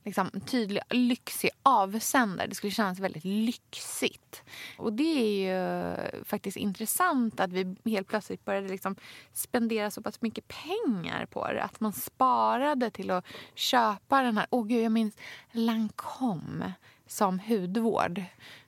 liksom, 0.05 0.31
tydlig, 0.47 0.83
lyxig 0.91 1.51
avsändare. 1.63 2.47
Det 2.47 2.55
skulle 2.55 2.71
kännas 2.71 2.99
väldigt 2.99 3.25
lyxigt. 3.25 4.43
Och 4.79 4.93
det 4.93 5.03
är 5.03 5.35
ju 5.35 6.25
faktiskt 6.25 6.57
intressant 6.57 7.41
att 7.41 7.53
vi 7.53 7.77
helt 7.85 8.09
plötsligt 8.09 8.45
började 8.45 8.69
liksom 8.69 8.97
spendera 9.33 9.91
så 9.91 10.03
pass 10.03 10.23
mycket 10.23 10.49
pengar 10.49 11.27
på 11.27 11.53
det. 11.53 11.63
Att 11.63 11.81
man 11.81 11.93
sparade 11.93 12.91
till 12.91 13.11
att 13.11 13.25
köpa 13.55 14.23
den 14.23 14.39
här... 14.39 14.47
Åh 14.51 14.67
gud, 14.67 14.85
jag 14.85 14.93
minns 14.93 15.17
Lancome 15.53 16.73
som 17.07 17.39
hudvård. 17.39 18.23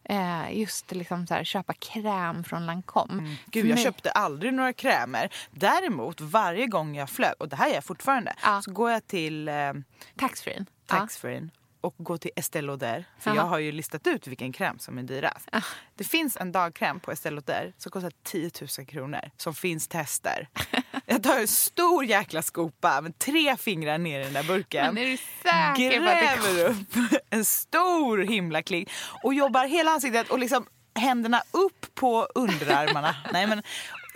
Eh, 0.09 0.59
just 0.59 0.92
liksom 0.92 1.26
så 1.26 1.34
här, 1.34 1.44
köpa 1.44 1.72
kräm 1.74 2.44
från 2.44 2.66
Lancome. 2.66 3.36
Gud, 3.46 3.62
För 3.64 3.70
jag 3.70 3.78
köpte 3.78 4.11
aldrig 4.11 4.54
några 4.54 4.72
krämer. 4.72 5.28
Däremot 5.50 6.20
varje 6.20 6.66
gång 6.66 6.96
jag 6.96 7.11
flög, 7.11 7.32
och 7.38 7.48
det 7.48 7.57
här 7.57 7.68
gör 7.68 7.74
jag 7.74 7.84
fortfarande, 7.84 8.34
Ja. 8.42 8.62
så 8.62 8.72
går 8.72 8.90
jag 8.90 9.07
till 9.07 9.48
eh, 9.48 9.72
Taxfree. 10.16 10.64
taxfree 10.86 11.48
och 11.87 11.95
går 11.99 12.16
till 12.16 12.30
Estée 12.37 12.62
Lauder. 12.62 13.05
För 13.18 13.30
Aha. 13.30 13.37
jag 13.37 13.45
har 13.45 13.59
ju 13.59 13.72
listat 13.72 14.07
ut 14.07 14.26
vilken 14.26 14.53
kräm 14.53 14.78
som 14.78 14.99
är 14.99 15.03
dyrast. 15.03 15.49
Det 15.95 16.05
finns 16.05 16.37
en 16.37 16.53
dagkräm 16.53 17.01
på 17.01 17.12
Estée 17.12 17.30
Lauder 17.30 17.72
som 17.78 17.93
kostar 17.93 18.12
10 18.24 18.51
000 18.78 18.87
kronor. 18.87 19.30
Som 19.37 19.55
finns 19.55 19.89
tester. 19.89 20.49
Jag 21.07 21.22
tar 21.22 21.39
en 21.39 21.49
stor 21.49 22.05
jäkla 22.05 22.43
skopa 22.43 23.01
med 23.01 23.18
tre 23.18 23.57
fingrar 23.57 23.99
ner 23.99 24.20
i 24.20 24.24
den 24.24 24.32
där 24.32 24.43
burken. 24.43 24.95
Men 24.95 25.05
är 25.05 25.11
du 25.11 25.16
säker 25.16 25.66
att 25.66 25.76
det 25.76 26.43
Gräver 26.43 26.70
upp 26.70 27.22
en 27.30 27.45
stor 27.45 28.18
himlakling 28.18 28.89
och 29.22 29.34
jobbar 29.34 29.66
hela 29.66 29.91
ansiktet 29.91 30.30
och 30.30 30.39
liksom 30.39 30.66
händerna 30.97 31.43
upp 31.51 31.95
på 31.95 32.28
underarmarna. 32.34 33.16
Nej, 33.32 33.47
men 33.47 33.62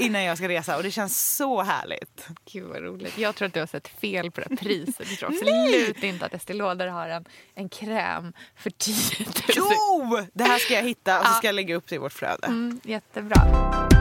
innan 0.01 0.25
jag 0.25 0.39
ska 0.39 0.49
resa 0.49 0.77
och 0.77 0.83
det 0.83 0.91
känns 0.91 1.37
så 1.37 1.63
härligt. 1.63 2.29
Gud 2.53 2.69
vad 2.69 2.83
roligt. 2.83 3.19
Jag 3.19 3.35
tror 3.35 3.49
att 3.49 3.55
du 3.55 3.61
har 3.61 3.67
sett 3.67 3.89
fel 3.89 4.31
på 4.31 4.41
det 4.41 4.47
här 4.51 4.57
priset. 4.57 5.11
Jag 5.11 5.19
tror 5.19 5.29
absolut 5.33 6.03
inte 6.03 6.27
att 6.27 6.35
Estée 6.35 6.55
Lauder 6.55 6.87
har 6.87 7.09
en, 7.09 7.25
en 7.55 7.69
kräm 7.69 8.33
för 8.57 8.71
10 8.71 8.95
000. 9.27 9.35
Jo! 9.57 10.21
Det 10.33 10.45
här 10.45 10.59
ska 10.59 10.75
jag 10.75 10.83
hitta 10.83 11.21
och 11.21 11.27
så 11.27 11.33
ska 11.33 11.47
jag 11.49 11.55
lägga 11.55 11.77
upp 11.77 11.89
det 11.89 11.95
i 11.95 11.99
vårt 11.99 12.13
flöde. 12.13 12.47
Mm, 12.47 12.81
jättebra. 12.85 14.00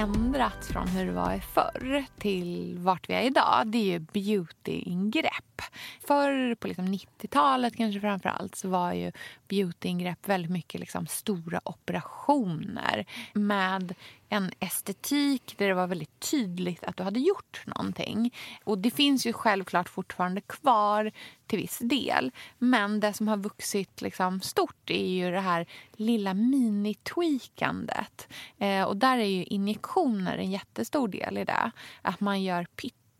Ändrats 0.00 0.68
från 0.68 0.88
hur 0.88 1.06
det 1.06 1.12
var 1.12 1.38
förr 1.38 2.04
till 2.18 2.78
vart 2.78 3.08
vi 3.08 3.14
är 3.14 3.22
idag 3.22 3.62
det 3.66 3.78
är 3.78 3.84
ju 3.84 3.98
beautyingrepp. 3.98 5.62
Förr 6.06 6.54
på 6.54 6.68
liksom 6.68 6.86
90-talet 6.86 7.76
kanske 7.76 8.00
framför 8.00 8.28
allt 8.28 8.54
så 8.54 8.68
var 8.68 8.92
ju 8.92 9.12
beautyingrepp 9.48 10.28
väldigt 10.28 10.50
mycket 10.50 10.80
liksom 10.80 11.06
stora 11.06 11.60
operationer 11.64 13.06
med 13.32 13.94
en 14.32 14.50
estetik 14.60 15.54
där 15.58 15.68
det 15.68 15.74
var 15.74 15.86
väldigt 15.86 16.20
tydligt 16.20 16.84
att 16.84 16.96
du 16.96 17.02
hade 17.02 17.20
gjort 17.20 17.62
någonting. 17.66 18.34
Och 18.64 18.78
det 18.78 18.90
finns 18.90 19.26
ju 19.26 19.32
självklart 19.32 19.88
fortfarande 19.88 20.40
kvar 20.40 21.12
till 21.46 21.58
viss 21.58 21.78
del. 21.78 22.30
Men 22.58 23.00
det 23.00 23.12
som 23.12 23.28
har 23.28 23.36
vuxit 23.36 24.00
liksom 24.00 24.40
stort 24.40 24.90
är 24.90 25.06
ju 25.06 25.30
det 25.30 25.40
här 25.40 25.66
lilla 25.92 26.34
mini-tweakandet. 26.34 28.28
Eh, 28.58 28.82
och 28.82 28.96
där 28.96 29.18
är 29.18 29.24
ju 29.24 29.44
injektioner 29.44 30.38
en 30.38 30.50
jättestor 30.50 31.08
del 31.08 31.38
i 31.38 31.44
det. 31.44 31.70
Att 32.02 32.20
man 32.20 32.42
gör 32.42 32.64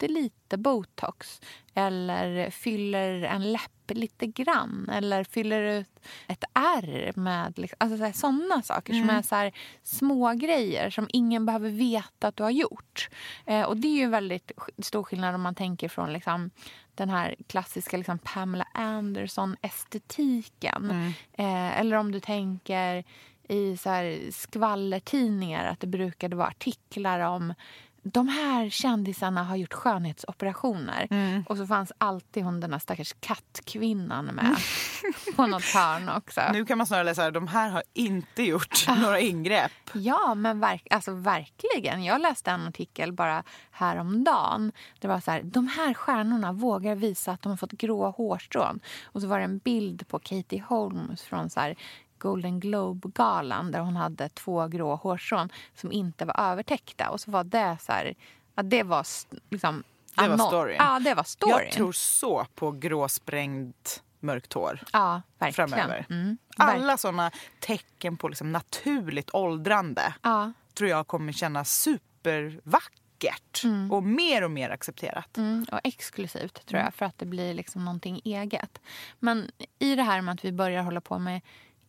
pyttelite 0.01 0.57
botox 0.57 1.41
eller 1.75 2.51
fyller 2.51 3.23
en 3.23 3.53
läpp 3.53 3.71
lite 3.89 4.27
grann 4.27 4.89
eller 4.93 5.25
fyller 5.25 5.63
ut 5.63 6.01
ett 6.29 6.45
ärr 6.55 7.13
med 7.17 7.59
liksom, 7.59 7.77
alltså 7.81 8.13
sådana 8.13 8.63
saker 8.63 8.93
som 8.93 9.11
är 9.11 9.23
så 9.23 9.35
här, 9.35 9.53
små 9.83 10.33
grejer 10.33 10.91
som 10.91 11.09
ingen 11.13 11.47
behöver 11.47 11.71
veta 11.71 12.29
att 12.29 12.37
du 12.37 12.43
har 12.43 12.51
gjort. 12.51 13.09
Eh, 13.47 13.63
och 13.63 13.77
det 13.77 13.89
är 13.89 13.97
ju 13.97 14.09
väldigt 14.09 14.53
stor 14.79 15.03
skillnad 15.03 15.35
om 15.35 15.43
man 15.43 15.55
tänker 15.55 15.89
från 15.89 16.13
liksom, 16.13 16.51
den 16.95 17.11
här 17.11 17.35
klassiska 17.47 17.97
liksom, 17.97 18.19
Pamela 18.19 18.67
Anderson-estetiken. 18.75 20.91
Eh, 21.33 21.81
eller 21.81 21.97
om 21.97 22.13
du 22.13 22.21
tänker 22.21 23.05
i 23.49 23.77
så 23.77 23.91
här 23.91 24.31
skvallertidningar 24.33 25.65
att 25.65 25.81
det 25.81 25.87
brukade 25.87 26.37
vara 26.37 26.49
artiklar 26.49 27.21
om 27.21 27.55
de 28.03 28.29
här 28.29 28.71
kändisarna 28.71 29.45
har 29.45 29.57
gjort 29.57 29.73
skönhetsoperationer. 29.73 31.09
Och 31.49 31.57
så 31.57 31.67
fanns 31.67 31.93
alltid 31.99 32.45
hon 32.45 32.61
den 32.61 32.73
här 32.73 32.81
stackars 32.81 33.15
kattkvinnan 33.21 34.25
med 34.25 34.57
på 35.37 35.47
något 35.47 35.65
hörn 35.65 36.09
också. 36.09 36.41
Nu 36.53 36.65
kan 36.65 36.79
man 36.79 36.87
snarare 36.87 37.05
läsa 37.05 37.27
att 37.27 37.35
de 37.35 37.49
här 37.49 37.71
har 37.71 37.83
inte 37.93 38.43
gjort 38.43 38.87
några 38.89 39.21
ingrepp. 39.21 39.73
Ja, 39.93 40.35
men 40.35 40.61
verk, 40.61 40.87
alltså 40.91 41.15
verkligen. 41.15 42.05
Jag 42.05 42.21
läste 42.21 42.51
en 42.51 42.67
artikel 42.67 43.13
bara 43.13 43.43
häromdagen. 43.71 44.73
Det 44.99 45.09
var 45.09 45.21
så 45.21 45.31
här, 45.31 45.43
de 45.43 45.69
här 45.69 45.95
stjärnorna 45.95 46.53
vågar 46.53 46.95
visa 46.95 47.33
att 47.33 47.43
de 47.43 47.49
har 47.49 47.57
fått 47.57 47.73
grå 47.73 48.11
hårstrån. 48.11 48.81
Och 49.05 49.21
så 49.21 49.27
var 49.27 49.39
det 49.39 49.45
en 49.45 49.59
bild 49.59 50.09
på 50.09 50.19
Katie 50.19 50.65
Holmes 50.69 51.23
från 51.23 51.51
så 51.51 51.61
här 51.61 51.77
Golden 52.21 52.61
Globe-galan 52.61 53.73
där 53.73 53.81
hon 53.81 53.97
hade 53.97 54.29
två 54.29 54.67
grå 54.69 54.95
hårstrån 54.97 55.49
som 55.75 55.93
inte 55.93 56.25
var 56.25 56.41
övertäckta. 56.41 57.11
Och 57.11 57.21
så 57.21 57.31
var 57.31 57.45
det 57.45 57.77
så 57.81 57.93
här, 57.93 58.15
ja, 58.55 58.63
det 58.63 58.83
var 58.83 59.07
liksom... 59.51 59.83
Det 60.15 60.29
var 60.29 60.39
storyn. 60.39 60.77
Ja, 60.79 60.99
det 61.01 61.15
var 61.15 61.23
storyn. 61.25 61.57
Jag 61.65 61.73
tror 61.73 61.93
så 61.93 62.47
på 62.55 62.71
gråsprängt 62.73 64.03
mörkt 64.21 64.53
hår. 64.53 64.81
ja, 64.93 65.23
verkligen. 65.39 65.69
framöver. 65.69 66.07
Mm, 66.11 66.39
Alla 66.57 66.97
såna 66.97 67.31
tecken 67.61 68.17
på 68.17 68.29
liksom 68.29 68.53
naturligt 68.53 69.31
åldrande 69.35 70.15
Ja. 70.23 70.53
tror 70.75 70.91
jag 70.91 71.07
kommer 71.07 71.33
kännas 71.33 71.71
supervackert 71.73 73.63
och 73.91 74.03
mer 74.03 74.45
och 74.45 74.51
mer 74.51 74.71
accepterat. 74.71 75.37
Mm, 75.37 75.67
och 75.73 75.81
exklusivt 75.85 76.67
tror 76.67 76.81
jag 76.81 76.95
för 76.95 77.07
att 77.07 77.19
det 77.19 77.27
blir 77.27 77.55
liksom 77.55 77.85
någonting 77.85 78.21
eget. 78.25 78.81
Men 79.19 79.51
i 79.79 79.95
det 79.95 80.03
här 80.03 80.21
med 80.21 80.35
att 80.35 80.45
vi 80.45 80.53
börjar 80.53 80.83
hålla 80.83 81.01
på 81.01 81.19
med 81.19 81.41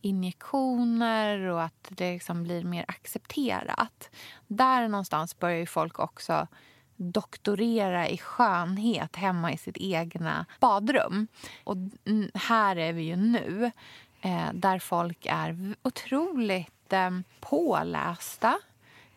injektioner 0.01 1.39
och 1.39 1.63
att 1.63 1.87
det 1.89 2.13
liksom 2.13 2.43
blir 2.43 2.63
mer 2.63 2.85
accepterat. 2.87 4.09
Där 4.47 4.87
någonstans 4.87 5.39
börjar 5.39 5.57
ju 5.57 5.65
folk 5.65 5.99
också 5.99 6.47
doktorera 6.95 8.09
i 8.09 8.17
skönhet 8.17 9.15
hemma 9.15 9.53
i 9.53 9.57
sitt 9.57 9.77
egna 9.77 10.45
badrum. 10.59 11.27
Och 11.63 11.77
här 12.33 12.75
är 12.75 12.93
vi 12.93 13.01
ju 13.01 13.15
nu 13.15 13.71
eh, 14.21 14.53
där 14.53 14.79
folk 14.79 15.25
är 15.29 15.75
otroligt 15.81 16.93
eh, 16.93 17.11
pålästa 17.39 18.59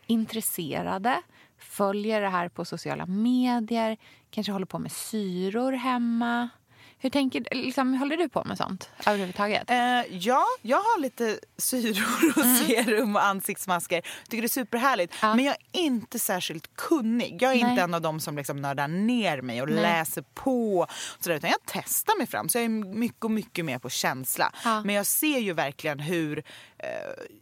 intresserade, 0.06 1.22
följer 1.58 2.20
det 2.20 2.28
här 2.28 2.48
på 2.48 2.64
sociala 2.64 3.06
medier, 3.06 3.96
kanske 4.30 4.52
håller 4.52 4.66
på 4.66 4.78
med 4.78 4.92
syror 4.92 5.72
hemma. 5.72 6.48
Hur 7.04 7.10
tänker, 7.10 7.46
liksom, 7.50 7.94
håller 7.94 8.16
du 8.16 8.28
på 8.28 8.44
med 8.44 8.58
sånt 8.58 8.90
överhuvudtaget? 9.06 9.70
Eh, 9.70 10.16
ja, 10.16 10.44
jag 10.62 10.76
har 10.76 11.00
lite 11.00 11.38
syror 11.56 12.38
och 12.38 12.44
serum 12.44 13.16
och 13.16 13.24
ansiktsmasker. 13.24 14.02
Tycker 14.28 14.42
det 14.42 14.46
är 14.46 14.48
superhärligt. 14.48 15.14
Ja. 15.22 15.34
Men 15.34 15.44
jag 15.44 15.54
är 15.72 15.80
inte 15.80 16.18
särskilt 16.18 16.76
kunnig. 16.76 17.38
Jag 17.42 17.52
är 17.52 17.62
Nej. 17.62 17.70
inte 17.70 17.82
en 17.82 17.94
av 17.94 18.00
dem 18.00 18.20
som 18.20 18.36
liksom 18.36 18.56
nördar 18.56 18.88
ner 18.88 19.42
mig 19.42 19.62
och 19.62 19.68
Nej. 19.68 19.82
läser 19.82 20.24
på. 20.34 20.78
och 20.78 20.90
Sådär, 21.20 21.36
utan 21.36 21.50
jag 21.50 21.58
testar 21.66 22.18
mig 22.18 22.26
fram. 22.26 22.48
Så 22.48 22.58
jag 22.58 22.64
är 22.64 22.68
mycket 22.94 23.24
och 23.24 23.30
mycket 23.30 23.64
mer 23.64 23.78
på 23.78 23.90
känsla. 23.90 24.52
Ja. 24.64 24.82
Men 24.84 24.94
jag 24.94 25.06
ser 25.06 25.38
ju 25.38 25.52
verkligen 25.52 26.00
hur 26.00 26.38
eh, 26.78 26.86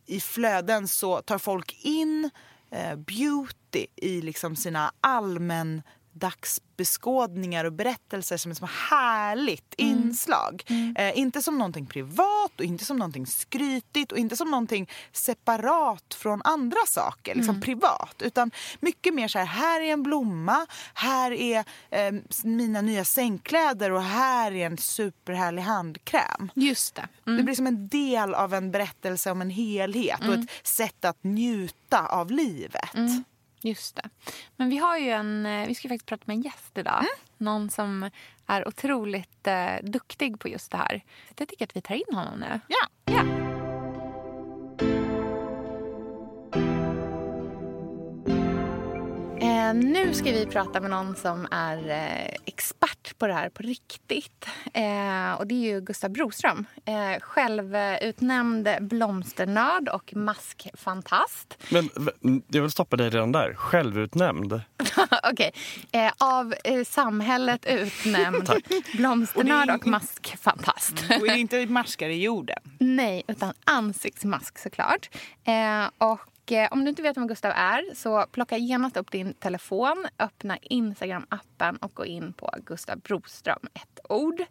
i 0.07 0.21
flöden 0.21 0.89
så 0.89 1.21
tar 1.21 1.39
folk 1.39 1.77
in 1.85 2.31
eh, 2.71 2.97
beauty 2.97 3.87
i 3.97 4.23
liksom 4.23 4.57
sina 4.57 4.93
allmän 5.01 5.83
dagsbeskådningar 6.13 7.65
och 7.65 7.73
berättelser 7.73 8.37
som 8.37 8.53
ett 8.53 8.59
så 8.59 8.69
härligt 8.91 9.75
inslag. 9.77 10.65
Eh, 10.97 11.19
inte 11.19 11.43
som 11.43 11.59
någonting 11.59 11.87
privat 11.87 12.53
och 12.59 12.65
inte 12.65 12.85
som 12.85 12.97
någonting 12.97 13.27
skrytigt 13.27 14.13
och 14.13 14.19
inte 14.19 14.37
som 14.37 14.51
någonting 14.51 14.91
separat 15.13 16.15
från 16.15 16.43
andra 16.45 16.79
saker, 16.87 17.35
liksom 17.35 17.61
privat. 17.61 18.23
Utan 18.23 18.51
mycket 18.81 19.15
mer 19.15 19.29
så 19.29 19.39
här, 19.39 19.47
här 19.47 19.81
är 19.81 19.93
en 19.93 20.03
blomma, 20.03 20.67
här 20.95 21.33
är 21.33 21.65
eh, 21.91 22.13
mina 22.45 22.81
nya 22.81 23.05
sängkläder 23.05 23.93
och 23.93 24.03
här 24.03 24.53
är 24.53 24.67
en 24.67 24.79
superhärlig 24.79 25.63
handkräm. 25.63 26.51
Just 26.55 26.95
det. 26.95 27.09
Det 27.25 27.43
blir 27.43 27.55
som 27.55 27.67
en 27.67 27.89
del 27.89 28.35
av 28.35 28.55
en 28.55 28.71
berättelse 28.71 29.31
om 29.31 29.41
en 29.41 29.51
helhet 29.51 30.21
och 30.29 30.35
ett 30.35 30.51
sätt 30.63 31.05
att 31.05 31.25
njuta 31.25 32.07
av 32.07 32.31
livet. 32.31 32.91
Just 33.63 33.97
det. 33.97 34.09
Men 34.57 34.69
vi 34.69 34.77
har 34.77 34.99
ju 34.99 35.11
en, 35.11 35.47
eh, 35.47 35.67
vi 35.67 35.75
ska 35.75 35.89
faktiskt 35.89 36.07
prata 36.07 36.23
med 36.27 36.35
en 36.35 36.43
gäst 36.43 36.79
idag. 36.79 37.05
Någon 37.39 37.71
som 37.71 38.11
är 38.47 38.69
otroligt 38.69 39.47
eh, 39.47 39.75
duktig 39.83 40.41
på 40.41 40.49
just 40.49 40.71
det 40.71 40.77
här. 40.77 41.03
Så 41.29 41.35
jag 41.39 41.49
tycker 41.49 41.65
att 41.65 41.77
vi 41.77 41.81
tar 41.81 41.95
in 41.95 42.17
honom 42.17 42.39
nu. 42.41 42.61
Ja. 42.69 42.87
Ja. 43.05 43.62
Eh, 49.63 49.75
nu 49.75 50.15
ska 50.15 50.25
vi 50.25 50.47
prata 50.47 50.81
med 50.81 50.91
någon 50.91 51.17
som 51.17 51.49
är 51.51 51.91
eh, 51.91 52.35
expert 52.47 53.19
på 53.19 53.27
det 53.27 53.35
här 53.35 53.49
på 53.49 53.63
riktigt. 53.63 54.47
Eh, 54.75 55.33
och 55.33 55.47
Det 55.47 55.55
är 55.55 55.73
ju 55.75 55.81
Gustav 55.81 56.11
Broström. 56.11 56.67
Eh, 56.85 57.21
självutnämnd 57.21 58.69
blomsternörd 58.81 59.89
och 59.89 60.17
maskfantast. 60.17 61.59
Men 61.71 61.91
jag 62.49 62.63
vill 62.63 62.71
stoppa 62.71 62.97
dig 62.97 63.11
redan 63.11 63.33
där. 63.33 63.55
Självutnämnd. 63.55 64.61
Okej. 65.33 65.53
Eh, 65.93 66.13
av 66.19 66.55
samhället 66.87 67.67
utnämnd 67.67 68.51
blomsternörd 68.95 69.71
och 69.71 69.87
maskfantast. 69.87 70.93
Och 70.93 71.29
är 71.29 71.33
det 71.33 71.39
inte 71.39 71.67
maskar 71.67 72.09
i 72.09 72.23
jorden? 72.23 72.59
Nej, 72.79 73.23
utan 73.29 73.55
ansiktsmask 73.65 74.59
såklart. 74.59 75.11
Och 75.99 76.21
Eh, 76.51 76.69
om 76.73 76.85
du 76.85 76.89
inte 76.89 77.03
vet 77.03 77.17
vem 77.17 77.27
Gustav 77.27 77.53
är 77.55 77.95
så 77.95 78.27
plocka 78.33 78.57
genast 78.57 78.97
upp 78.97 79.11
din 79.11 79.35
telefon, 79.35 80.07
öppna 80.19 80.57
Instagram-appen 80.57 81.77
och 81.77 81.95
gå 81.95 82.05
in 82.07 82.33
på 82.33 82.51
Gustav 82.67 82.99
Broström, 82.99 83.69
ett 83.75 84.01
ord. 84.09 84.43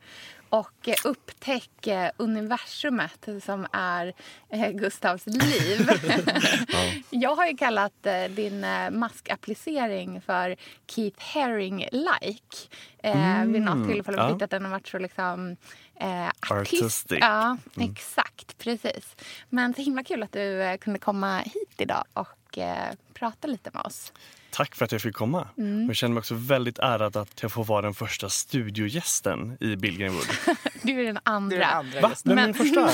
Och 0.51 0.87
eh, 0.87 0.95
upptäck 1.03 1.87
eh, 1.87 2.11
universumet 2.17 3.29
som 3.43 3.67
är 3.71 4.13
eh, 4.49 4.69
Gustavs 4.69 5.25
liv. 5.25 5.89
Jag 7.09 7.35
har 7.35 7.47
ju 7.47 7.57
kallat 7.57 8.07
din 8.29 8.65
maskapplicering 8.91 10.21
för 10.21 10.55
Keith 10.87 11.19
Haring-like. 11.19 12.69
Eh, 13.03 13.45
vid 13.45 13.61
något 13.61 13.89
tillfälle 13.89 14.17
ja. 14.17 14.25
och 14.25 14.31
tyckt 14.31 14.41
att 14.41 14.49
den 14.49 14.63
har 14.63 14.71
varit 14.71 14.87
så 14.87 14.99
liksom 14.99 15.57
eh, 15.99 16.27
artist. 16.27 16.83
Artistic. 16.83 17.17
Ja, 17.21 17.57
exakt. 17.79 18.57
Precis. 18.57 19.15
Men 19.49 19.73
så 19.73 19.81
himla 19.81 20.03
kul 20.03 20.23
att 20.23 20.31
du 20.31 20.77
kunde 20.81 20.99
komma 20.99 21.39
hit 21.39 21.75
idag 21.77 22.03
och 22.13 22.27
eh, 22.57 22.75
prata 23.13 23.47
lite 23.47 23.69
med 23.73 23.81
oss. 23.85 24.13
Tack 24.51 24.75
för 24.75 24.85
att 24.85 24.91
jag 24.91 25.01
fick 25.01 25.15
komma. 25.15 25.47
Mm. 25.57 25.83
Och 25.83 25.89
Jag 25.89 25.95
känner 25.95 26.13
mig 26.13 26.19
också 26.19 26.35
väldigt 26.35 26.79
ärad 26.79 27.17
att 27.17 27.41
jag 27.41 27.51
får 27.51 27.63
vara 27.63 27.81
den 27.81 27.93
första 27.93 28.29
studiogästen 28.29 29.57
i 29.59 29.75
Billgren 29.75 30.13
Wood. 30.13 30.27
Du 30.83 31.01
är 31.01 31.05
den 31.05 31.19
andra. 31.23 31.55
Du 31.57 31.63
är 31.63 31.65
den 31.65 31.75
andra 31.77 32.01
Va? 32.01 32.09
gästen. 32.09 32.29
Vem 32.35 32.37
är 32.39 32.43
den 32.43 32.53
första? 32.53 32.89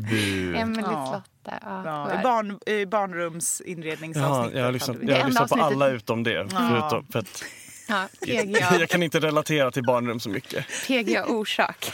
Bu. 0.10 0.56
Emelie 0.56 0.82
Ja. 0.90 1.06
Slotte. 1.42 1.58
Ja, 1.62 1.82
Ja, 1.84 2.20
i 2.20 2.22
barn, 2.22 2.58
i 2.66 2.80
Ja, 2.80 2.86
barnrumsinredningsavsnittet. 2.86 4.58
jag 4.58 4.64
har, 4.64 4.72
lyssnat, 4.72 4.96
jag 5.02 5.16
har 5.20 5.26
lyssnat 5.28 5.48
på 5.48 5.54
alla 5.62 5.88
utom 5.88 6.22
det. 6.22 6.46
Förutom, 6.50 7.06
för 7.12 7.18
att 7.18 7.44
ja, 7.88 8.08
jag 8.78 8.88
kan 8.88 9.02
inte 9.02 9.20
relatera 9.20 9.70
till 9.70 9.82
barnrum 9.82 10.20
så 10.20 10.28
mycket. 10.28 10.66
PGA 10.86 11.24
orsak. 11.26 11.92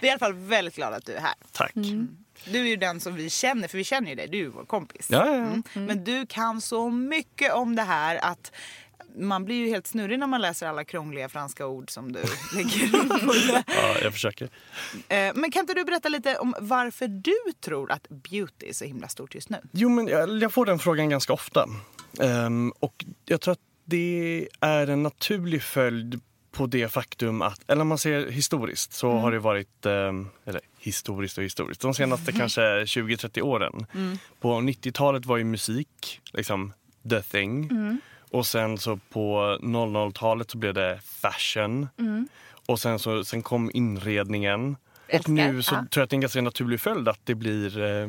Vi 0.00 0.06
är 0.06 0.06
i 0.06 0.10
alla 0.10 0.18
fall 0.18 0.32
väldigt 0.34 0.76
glada 0.76 0.96
att 0.96 1.06
du 1.06 1.12
är 1.12 1.20
här. 1.20 1.34
Tack. 1.52 1.76
Mm. 1.76 2.08
Du 2.44 2.58
är 2.60 2.64
ju 2.68 2.76
den 2.76 3.00
som 3.00 3.14
vi 3.14 3.30
känner, 3.30 3.68
för 3.68 3.78
vi 3.78 3.84
känner 3.84 4.08
ju 4.08 4.14
dig. 4.14 4.28
Du 4.28 4.38
är 4.38 4.42
ju 4.42 4.48
vår 4.48 4.64
kompis. 4.64 5.06
Ja, 5.10 5.26
ja, 5.26 5.34
ja. 5.34 5.42
Mm. 5.42 5.62
Men 5.74 6.04
du 6.04 6.26
kan 6.26 6.60
så 6.60 6.90
mycket 6.90 7.52
om 7.52 7.76
det 7.76 7.82
här 7.82 8.16
att 8.24 8.52
man 9.16 9.44
blir 9.44 9.56
ju 9.56 9.68
helt 9.68 9.86
snurrig 9.86 10.18
när 10.18 10.26
man 10.26 10.40
läser 10.40 10.66
alla 10.66 10.84
krångliga 10.84 11.28
franska 11.28 11.66
ord 11.66 11.90
som 11.90 12.12
du 12.12 12.20
lägger 12.54 12.90
ja, 13.66 13.96
jag 14.02 14.12
försöker. 14.12 14.44
Eh, 15.08 15.32
Men 15.34 15.50
kan 15.50 15.60
inte 15.60 15.74
du 15.74 15.84
berätta 15.84 16.08
lite 16.08 16.38
om 16.38 16.54
varför 16.60 17.08
du 17.08 17.52
tror 17.60 17.92
att 17.92 18.08
beauty 18.08 18.68
är 18.68 18.72
så 18.72 18.84
himla 18.84 19.08
stort 19.08 19.34
just 19.34 19.48
nu? 19.48 19.58
Jo, 19.72 19.88
men 19.88 20.08
jag, 20.08 20.42
jag 20.42 20.52
får 20.52 20.66
den 20.66 20.78
frågan 20.78 21.08
ganska 21.08 21.32
ofta. 21.32 21.68
Ehm, 22.20 22.70
och 22.78 23.04
jag 23.24 23.40
tror 23.40 23.52
att 23.52 23.60
det 23.84 24.48
är 24.60 24.86
en 24.86 25.02
naturlig 25.02 25.62
följd 25.62 26.20
på 26.50 26.66
det 26.66 26.88
faktum 26.88 27.42
att, 27.42 27.70
eller 27.70 27.82
om 27.82 27.88
man 27.88 27.98
ser 27.98 28.30
historiskt 28.30 28.92
så 28.92 29.12
har 29.12 29.32
det 29.32 29.38
varit, 29.38 29.86
ehm, 29.86 30.28
eller 30.44 30.60
historiskt 30.78 31.38
och 31.38 31.44
historiskt, 31.44 31.80
de 31.80 31.94
senaste 31.94 32.32
kanske 32.32 32.60
20-30 32.60 33.40
åren. 33.40 33.86
På 34.40 34.60
90-talet 34.60 35.26
var 35.26 35.36
ju 35.36 35.44
musik 35.44 36.20
liksom 36.32 36.72
the 37.10 37.22
thing. 37.22 37.70
Och 38.30 38.46
sen 38.46 38.78
så 38.78 39.00
på 39.10 39.58
00-talet 39.62 40.50
så 40.50 40.58
blev 40.58 40.74
det 40.74 41.00
fashion. 41.04 41.88
Och 42.66 42.80
sen, 42.80 42.98
så, 42.98 43.24
sen 43.24 43.42
kom 43.42 43.70
inredningen. 43.74 44.76
Älskar, 45.08 45.32
Och 45.32 45.36
nu 45.36 45.62
så 45.62 45.74
ja. 45.74 45.78
tror 45.78 46.00
jag 46.00 46.04
att 46.04 46.10
det 46.10 46.14
är 46.14 46.16
en 46.16 46.20
ganska 46.20 46.42
naturlig 46.42 46.80
följd 46.80 47.08
att 47.08 47.20
det 47.24 47.34
blir 47.34 47.82
eh, 47.82 48.08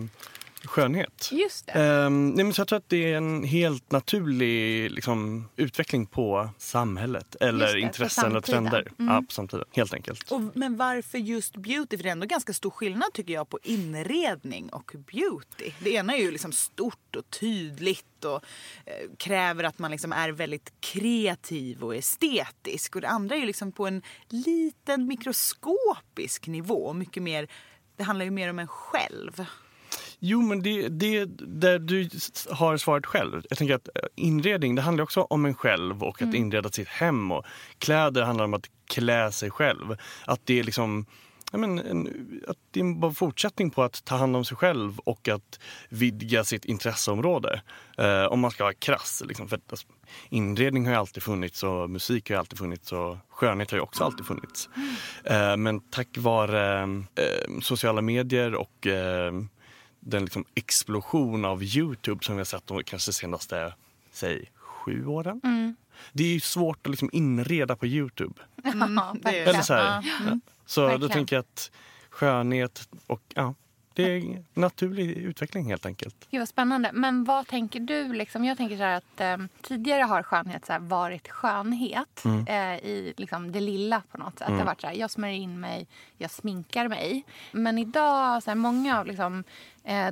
skönhet. 0.66 1.30
Just 1.32 1.66
det. 1.66 1.72
Ehm, 1.72 2.30
nej, 2.30 2.44
men 2.46 2.54
så 2.54 2.62
jag 2.62 2.68
tror 2.68 2.78
att 2.78 2.90
det 2.90 3.14
är 3.14 3.18
en 3.18 3.44
helt 3.44 3.92
naturlig 3.92 4.92
liksom, 4.92 5.50
utveckling 5.56 6.06
på 6.06 6.50
samhället 6.58 7.36
eller 7.40 7.74
det, 7.74 7.80
intressen 7.80 8.36
och 8.36 8.44
trender. 8.44 8.92
Mm. 9.00 9.14
Ja, 9.14 9.22
på 9.22 9.34
samtiden, 9.34 9.66
helt 9.72 9.94
enkelt. 9.94 10.32
Och, 10.32 10.42
men 10.54 10.78
varför 10.78 11.18
just 11.18 11.58
beauty? 11.58 11.98
För 11.98 12.04
det 12.04 12.10
är 12.10 12.12
ändå 12.12 12.26
ganska 12.26 12.54
stor 12.54 12.70
skillnad 12.70 13.14
tycker 13.14 13.34
jag 13.34 13.50
på 13.50 13.60
inredning 13.64 14.70
och 14.70 14.96
beauty. 15.12 15.72
Det 15.80 15.90
ena 15.94 16.14
är 16.14 16.22
ju 16.22 16.32
liksom 16.32 16.52
stort 16.52 17.16
och 17.16 17.30
tydligt 17.30 18.26
och 18.26 18.44
eh, 18.86 19.10
kräver 19.18 19.64
att 19.64 19.80
man 19.80 19.92
liksom 19.92 20.12
är 20.12 20.30
väldigt 20.30 20.74
kreativ 20.80 21.84
och 21.84 21.96
estetisk. 21.96 22.96
Och 22.96 23.02
det 23.02 23.10
andra 23.10 23.36
är 23.36 23.40
ju 23.40 23.46
liksom 23.46 23.72
på 23.72 23.88
en 23.88 24.02
liten 24.30 25.08
mikroskopisk 25.08 26.48
nivå. 26.48 26.94
Mycket 26.94 27.24
mer, 27.24 27.48
det 27.96 28.04
handlar 28.04 28.26
ju 28.26 28.32
mer 28.32 28.50
om 28.50 28.60
en 28.60 28.68
själv. 28.68 29.46
Jo, 30.20 30.42
men 30.42 30.62
det, 30.62 30.88
det 30.88 31.26
där 31.40 31.80
du 31.80 32.10
har 32.50 32.78
svaret 32.78 33.06
själv. 33.06 33.44
Jag 33.50 33.58
tänker 33.58 33.76
att 33.76 33.88
eh, 33.88 34.02
inredning, 34.16 34.76
det 34.76 34.82
handlar 34.82 35.04
också 35.04 35.22
om 35.22 35.46
en 35.46 35.54
själv 35.54 36.04
och 36.04 36.22
att 36.22 36.34
inreda 36.34 36.70
sitt 36.70 36.88
hem. 36.88 37.32
Och 37.32 37.46
kläder 37.78 38.22
handlar 38.22 38.46
om 38.46 38.54
att 38.54 38.70
klä 38.88 39.32
sig 39.32 39.52
själv. 39.52 39.98
Att 40.26 40.42
det 40.44 40.60
är 40.60 40.64
liksom 40.64 41.06
ja, 41.52 41.58
men 41.58 41.80
en, 41.80 42.08
att 42.48 42.58
det 42.72 42.80
är 42.80 42.84
en 42.84 43.16
fortsättning 43.16 43.70
på 43.70 43.84
att 43.84 44.06
ta 44.06 44.16
hand 44.16 44.36
om 44.36 44.46
sig 44.46 44.58
själv 44.58 45.00
och 45.00 45.28
att 45.28 45.60
vidga 45.90 46.44
sitt 46.44 46.66
intresseområde. 46.66 47.62
Eh, 47.98 48.24
om 48.24 48.40
man 48.40 48.52
ska 48.52 48.64
vara 48.64 48.74
krass. 48.74 49.24
Liksom, 49.26 49.48
för 49.48 49.56
att, 49.56 49.72
alltså, 49.72 49.88
inredning 50.30 50.86
har 50.86 50.94
ju 50.94 51.00
alltid 51.00 51.24
funnits 51.24 51.64
och 51.64 51.90
musik 51.90 52.30
har 52.30 52.36
ju 52.36 52.40
alltid 52.40 52.60
funnits 52.60 52.92
och 52.92 53.18
skönhet 53.30 53.72
har 53.72 53.78
ju 53.78 53.82
också 53.82 54.04
alltid 54.04 54.26
funnits. 54.26 54.70
Eh, 55.24 55.58
men 55.58 55.80
tack 55.80 56.18
vare 56.18 56.82
eh, 57.16 57.60
sociala 57.62 58.02
medier 58.02 58.56
och 58.56 58.88
eh, 58.88 59.32
den 60.00 60.24
liksom 60.24 60.46
explosion 60.56 61.46
av 61.46 61.64
Youtube 61.64 62.24
som 62.26 62.36
vi 62.36 62.40
har 62.40 62.46
sett 62.46 62.68
de 62.68 62.84
kanske 62.84 63.14
senaste, 63.14 63.74
säg, 64.12 64.52
sju 64.56 65.06
åren. 65.06 65.42
Det 66.14 66.24
är 66.24 66.34
ju 66.34 66.40
svårt 66.40 66.88
att 66.88 66.92
liksom 66.92 67.10
inreda 67.14 67.76
på 67.76 67.88
Youtube. 67.88 68.34
Ja, 68.64 69.16
det 69.22 69.40
är- 69.40 69.48
Eller 69.48 69.62
så 69.62 69.74
här. 69.74 70.06
Ja. 70.26 70.40
Så 70.66 70.82
då 70.82 70.88
Verkligen. 70.88 71.10
tänker 71.12 71.36
jag 71.36 71.42
att 71.44 71.72
skönhet 72.10 72.90
och 73.08 73.22
ja, 73.34 73.54
det 73.94 74.04
är 74.04 74.44
naturlig 74.54 75.12
utveckling 75.18 75.66
helt 75.66 75.86
enkelt. 75.86 76.16
Gud 76.32 76.42
vad 76.42 76.50
spännande. 76.50 76.92
Men 76.94 77.24
vad 77.24 77.48
tänker 77.48 77.80
du? 77.80 78.14
Liksom, 78.14 78.46
jag 78.46 78.58
tänker 78.58 78.78
så 78.78 78.84
här 78.84 78.98
att 78.98 79.22
eh, 79.22 79.38
tidigare 79.62 80.04
har 80.04 80.24
skönhet 80.24 80.66
så 80.66 80.74
här, 80.74 80.80
varit 80.80 81.28
skönhet 81.30 82.26
Mm. 82.26 82.48
eh, 82.48 82.86
i 82.90 83.14
liksom, 83.18 83.52
det 83.52 83.60
lilla 83.60 84.02
på 84.12 84.18
något 84.18 84.40
sätt. 84.40 84.48
Det 84.48 84.54
har 84.54 84.66
varit 84.66 84.82
så 84.82 84.88
här, 84.88 84.94
jag 84.94 85.12
smörjer 85.12 85.36
in 85.36 85.60
mig, 85.60 85.88
jag 86.18 86.32
sminkar 86.32 86.88
mig. 86.88 87.24
Men 87.52 87.78
idag, 87.78 88.44
så 88.44 88.50
här, 88.52 88.56
många 88.56 89.00
av 89.00 89.06
liksom, 89.06 89.44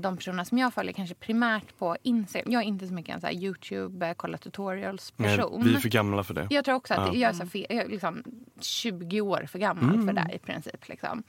de 0.01 0.17
personerna 0.17 0.45
som 0.45 0.57
jag 0.57 0.73
följer 0.73 0.93
kanske 0.93 1.15
primärt 1.15 1.77
på 1.77 1.97
Instagram. 2.03 2.51
Jag 2.51 2.61
är 2.63 2.65
inte 2.67 2.87
så 2.87 2.93
mycket 2.93 3.15
en 3.15 3.21
så 3.21 3.29
Youtube, 3.29 4.07
eh, 4.07 4.13
kolla 4.13 4.37
tutorials 4.37 5.13
Nej, 5.17 5.37
person. 5.37 5.63
vi 5.63 5.75
är 5.75 5.79
för 5.79 5.89
gamla 5.89 6.23
för 6.23 6.33
det. 6.33 6.47
Jag 6.49 6.65
tror 6.65 6.75
också 6.75 6.93
att 6.93 7.07
Ja. 7.07 7.13
jag 7.19 7.29
är 7.29 7.33
så 7.33 7.45
fel, 7.45 7.65
jag, 7.69 7.89
liksom, 7.89 8.23
20 8.61 9.21
år 9.21 9.45
för 9.47 9.59
gammal 9.59 10.05
för 10.05 10.13
det 10.13 10.29
i 10.33 10.39
princip. 10.39 10.87
Liksom. 10.87 11.23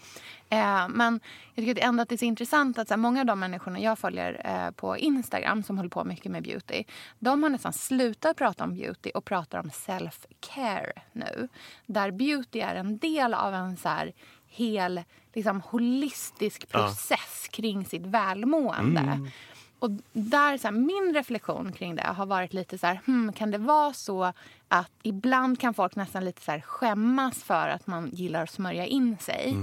Eh, 0.48 0.88
men 0.88 1.20
jag 1.54 1.64
tycker 1.64 1.84
ändå 1.84 2.02
att 2.02 2.08
det 2.08 2.14
är 2.14 2.16
så 2.16 2.24
intressant 2.24 2.78
att 2.78 2.88
så 2.88 2.94
här, 2.94 2.98
många 2.98 3.20
av 3.20 3.26
de 3.26 3.40
människorna 3.40 3.80
jag 3.80 3.98
följer 3.98 4.42
eh, 4.44 4.70
på 4.70 4.96
Instagram 4.98 5.62
som 5.62 5.76
håller 5.76 5.90
på 5.90 6.04
mycket 6.04 6.32
med 6.32 6.42
beauty. 6.42 6.84
De 7.18 7.42
har 7.42 7.50
nästan 7.50 7.72
slutat 7.72 8.36
prata 8.36 8.64
om 8.64 8.74
beauty 8.74 9.10
och 9.10 9.24
pratar 9.24 9.58
om 9.58 9.70
self-care 9.70 10.92
nu. 11.12 11.48
Där 11.86 12.10
beauty 12.10 12.60
är 12.60 12.74
en 12.74 12.98
del 12.98 13.34
av 13.34 13.54
en 13.54 13.76
så 13.76 13.88
här, 13.88 14.12
hel 14.48 15.00
liksom, 15.34 15.60
holistisk 15.60 16.68
process 16.68 17.48
kring 17.50 17.84
sitt 17.84 18.06
välmående. 18.06 19.30
Och 19.78 19.90
där, 20.12 20.58
så 20.58 20.66
här, 20.66 20.72
min 20.74 21.14
reflektion 21.14 21.72
kring 21.72 21.96
det 21.96 22.02
har 22.02 22.26
varit 22.26 22.52
lite 22.52 22.78
så 22.78 22.86
här, 22.86 23.00
hmm, 23.06 23.32
kan 23.32 23.50
det 23.50 23.58
vara 23.58 23.92
så 23.92 24.32
att 24.68 24.90
ibland 25.02 25.60
kan 25.60 25.74
folk 25.74 25.96
nästan 25.96 26.24
lite 26.24 26.42
så 26.42 26.50
här 26.50 26.60
skämmas 26.60 27.42
för 27.44 27.68
att 27.68 27.86
man 27.86 28.10
gillar 28.12 28.42
att 28.42 28.50
smörja 28.50 28.86
in 28.86 29.16
sig. 29.20 29.56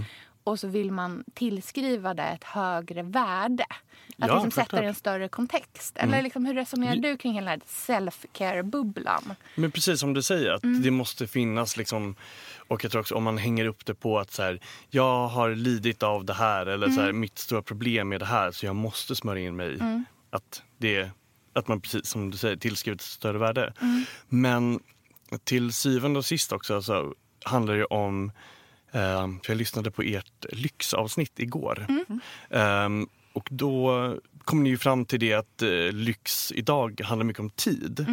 Och 0.43 0.59
så 0.59 0.67
vill 0.67 0.91
man 0.91 1.23
tillskriva 1.33 2.13
det 2.13 2.23
ett 2.23 2.43
högre 2.43 3.03
värde. 3.03 3.65
Att 4.17 4.27
Ja, 4.27 4.33
liksom 4.33 4.51
sätta 4.51 4.77
det 4.77 4.83
i 4.83 4.88
en 4.88 4.95
större 4.95 5.29
kontext. 5.29 5.97
Eller 5.97 6.21
liksom, 6.21 6.45
hur 6.45 6.53
resonerar 6.53 6.95
du 6.95 7.17
kring 7.17 7.33
hela 7.33 7.51
den 7.51 7.61
här 7.61 7.67
self-care-bubblan? 7.67 9.33
Men 9.55 9.71
precis 9.71 9.99
som 9.99 10.13
du 10.13 10.23
säger, 10.23 10.51
att 10.51 10.83
det 10.83 10.91
måste 10.91 11.27
finnas 11.27 11.77
liksom 11.77 12.15
och 12.68 12.84
jag 12.84 12.91
tror 12.91 13.01
också 13.01 13.16
om 13.16 13.24
man 13.24 13.38
hänger 13.38 13.66
upp 13.66 13.86
det 13.86 13.93
på 13.95 14.20
att 14.20 14.32
så 14.32 14.43
här, 14.43 14.59
jag 14.89 15.28
har 15.28 15.49
lidit 15.55 16.03
av 16.03 16.26
det 16.26 16.34
här 16.34 16.66
eller 16.66 16.89
så 16.89 17.01
här, 17.01 17.11
mitt 17.11 17.38
stora 17.39 17.61
problem 17.61 18.13
är 18.13 18.20
det 18.20 18.26
här 18.26 18.51
så 18.51 18.66
jag 18.66 18.76
måste 18.76 19.16
smörja 19.16 19.47
in 19.47 19.55
mig. 19.55 19.78
Att, 20.30 20.63
det, 20.78 21.09
att 21.53 21.68
man 21.68 21.82
precis 21.82 22.07
som 22.07 22.32
du 22.32 22.38
säger 22.38 22.55
tillskriver 22.57 22.95
ett 22.95 23.01
större 23.01 23.38
värde. 23.38 23.74
Men 24.30 24.80
till 25.43 25.74
syvende 25.74 26.20
och 26.20 26.26
sist 26.26 26.51
också 26.51 26.82
så 26.82 27.13
handlar 27.43 27.76
det 27.76 27.86
om 27.86 28.32
eh, 28.91 29.28
för 29.43 29.51
jag 29.51 29.57
lyssnade 29.57 29.91
på 29.91 30.01
ert 30.01 30.45
lyxavsnitt 30.49 31.39
igår. 31.39 31.88
Ehm, 32.49 33.07
och 33.34 33.47
då 33.51 34.16
kom 34.43 34.63
ni 34.63 34.70
ju 34.70 34.78
fram 34.78 35.05
till 35.05 35.20
det 35.20 35.34
att 35.34 35.61
eh, 35.61 35.91
lyx 35.91 36.51
idag 36.51 37.01
handlar 37.01 37.26
mycket 37.26 37.39
om 37.39 37.49
tid. 37.49 38.05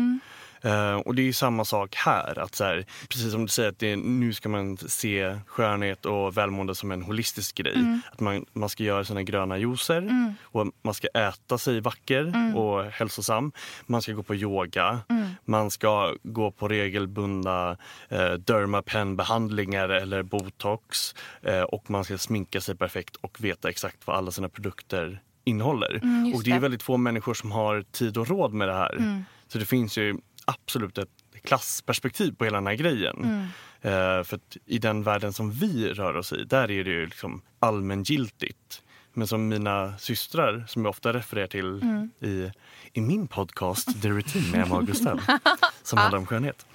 Eh, 0.62 0.94
och 0.94 1.14
det 1.14 1.28
är 1.28 1.32
samma 1.32 1.64
sak 1.64 1.94
här. 1.94 2.38
Att 2.38 2.54
så 2.54 2.64
här, 2.64 2.86
precis 3.08 3.32
som 3.32 3.42
du 3.42 3.48
säger, 3.48 3.68
att 3.68 3.78
det, 3.78 3.96
nu 3.96 4.32
ska 4.32 4.48
man 4.48 4.76
se 4.76 5.38
skönhet 5.46 6.06
och 6.06 6.36
välmående 6.36 6.74
som 6.74 6.92
en 6.92 7.02
holistisk 7.02 7.54
grej. 7.54 8.00
Att 8.12 8.20
man, 8.20 8.46
man 8.52 8.68
ska 8.68 8.84
göra 8.84 9.04
sina 9.04 9.22
gröna 9.22 9.58
juicer 9.58 10.34
och 10.42 10.66
man 10.82 10.94
ska 10.94 11.08
äta 11.08 11.58
sig 11.58 11.80
vacker 11.80 12.56
och 12.56 12.84
hälsosam. 12.84 13.52
Man 13.86 14.02
ska 14.02 14.12
gå 14.12 14.22
på 14.22 14.34
yoga. 14.34 15.00
Man 15.44 15.70
ska 15.70 16.14
gå 16.22 16.50
på 16.50 16.68
regelbundna 16.68 17.76
eh, 18.08 18.32
dermapen-behandlingar 18.32 19.88
eller 19.88 20.22
botox. 20.22 21.14
Eh, 21.42 21.62
och 21.62 21.90
man 21.90 22.04
ska 22.04 22.18
sminka 22.18 22.60
sig 22.60 22.76
perfekt 22.76 23.16
och 23.16 23.44
veta 23.44 23.70
exakt 23.70 23.96
vad 24.04 24.16
alla 24.16 24.30
sina 24.30 24.48
produkter 24.48 25.20
innehåller. 25.44 26.00
just 26.26 26.36
och 26.36 26.44
det 26.44 26.50
är 26.50 26.60
väldigt 26.60 26.82
få 26.82 26.96
människor 26.96 27.34
som 27.34 27.52
har 27.52 27.82
tid 27.82 28.16
och 28.16 28.28
råd 28.28 28.52
med 28.52 28.68
det 28.68 28.74
här. 28.74 29.24
Så 29.48 29.58
det 29.58 29.66
finns 29.66 29.98
ju 29.98 30.16
absolut 30.44 30.98
ett 30.98 31.08
klassperspektiv 31.44 32.32
på 32.38 32.44
hela 32.44 32.56
den 32.56 32.66
här 32.66 32.74
grejen. 32.74 33.48
Eh, 33.80 34.22
för 34.22 34.38
i 34.66 34.78
den 34.78 35.02
världen 35.02 35.32
som 35.32 35.50
vi 35.52 35.88
rör 35.92 36.16
oss 36.16 36.32
i, 36.32 36.44
där 36.44 36.70
är 36.70 36.84
det 36.84 36.90
ju 36.90 37.06
liksom 37.06 37.42
allmängiltigt. 37.58 38.82
Men 39.14 39.26
som 39.26 39.48
mina 39.48 39.98
systrar, 39.98 40.64
som 40.68 40.84
jag 40.84 40.90
ofta 40.90 41.12
refererar 41.12 41.46
till 41.46 41.80
i, 42.20 42.50
i 42.92 43.00
min 43.00 43.26
podcast 43.28 44.02
The 44.02 44.08
Routine 44.08 44.50
med 44.50 44.62
Emma 44.66 44.76
och 44.76 44.86
Gustav, 44.86 45.20
som 45.82 45.98
handlar 45.98 46.18
om 46.18 46.26
skönhet. 46.26 46.66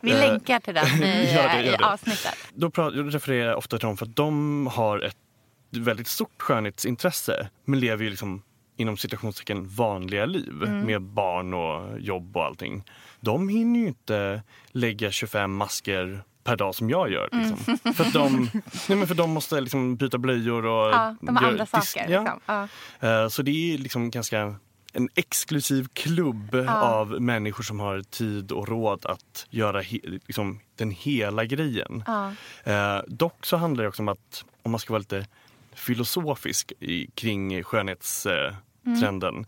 Vi 0.00 0.10
Eh, 0.12 0.18
länkar 0.18 0.60
till 0.60 0.74
den 0.74 0.86
i, 1.02 1.34
gör 1.34 1.48
det, 1.48 1.62
i 1.62 1.66
gör 1.66 1.78
det. 1.78 1.86
avsnittet. 1.86 2.34
Då 2.54 2.68
pra- 2.68 2.96
jag 2.96 3.14
refererar 3.14 3.48
jag 3.48 3.58
ofta 3.58 3.78
till 3.78 3.86
dem 3.86 3.96
för 3.96 4.06
att 4.06 4.16
de 4.16 4.66
har 4.66 5.00
ett 5.00 5.16
väldigt 5.70 6.08
stort 6.08 6.42
skönhetsintresse 6.42 7.48
men 7.64 7.80
lever 7.80 8.04
ju 8.04 8.10
liksom 8.10 8.42
inom 8.76 8.96
citationstecken 8.96 9.68
vanliga 9.68 10.26
liv 10.26 10.52
med 10.84 11.02
barn 11.02 11.54
och 11.54 12.00
jobb 12.00 12.36
och 12.36 12.44
allting. 12.44 12.84
De 13.20 13.48
hinner 13.48 13.80
ju 13.80 13.86
inte 13.86 14.42
lägga 14.68 15.10
25 15.10 15.54
masker 15.56 16.22
per 16.44 16.56
dag 16.56 16.74
som 16.74 16.90
jag 16.90 17.10
gör. 17.10 17.28
Liksom. 17.32 17.78
För, 17.94 18.04
att 18.04 18.12
de, 18.12 18.50
nej 18.88 18.98
men 18.98 19.06
för 19.06 19.14
de 19.14 19.30
måste 19.30 19.60
liksom 19.60 19.96
byta 19.96 20.18
blöjor 20.18 20.66
och... 20.66 20.88
Ja, 20.90 21.16
de 21.20 21.36
har 21.36 21.48
andra 21.48 21.66
saker. 21.66 22.08
Ja. 22.10 22.20
Liksom. 22.22 22.40
Ja. 23.00 23.22
Eh, 23.22 23.28
Så 23.28 23.42
det 23.42 23.74
är 23.74 23.78
liksom 23.78 24.10
ganska 24.10 24.54
en 24.92 25.08
exklusiv 25.14 25.88
klubb 25.92 26.54
av 26.68 27.20
människor 27.22 27.62
som 27.64 27.80
har 27.80 28.02
tid 28.02 28.52
och 28.52 28.68
råd 28.68 29.06
att 29.06 29.46
göra 29.50 29.82
he- 29.82 30.20
liksom, 30.26 30.60
den 30.76 30.90
hela 30.90 31.44
grejen. 31.44 32.04
Ja. 32.06 32.32
Eh, 32.64 33.00
dock 33.08 33.46
så 33.46 33.56
handlar 33.56 33.82
det 33.84 33.88
också 33.88 34.02
om 34.02 34.08
att 34.08 34.44
om 34.62 34.70
man 34.70 34.78
ska 34.80 34.92
vara 34.92 34.98
lite 34.98 35.26
filosofisk 35.74 36.72
i, 36.80 37.06
kring 37.14 37.64
skönhetstrenden 38.86 39.44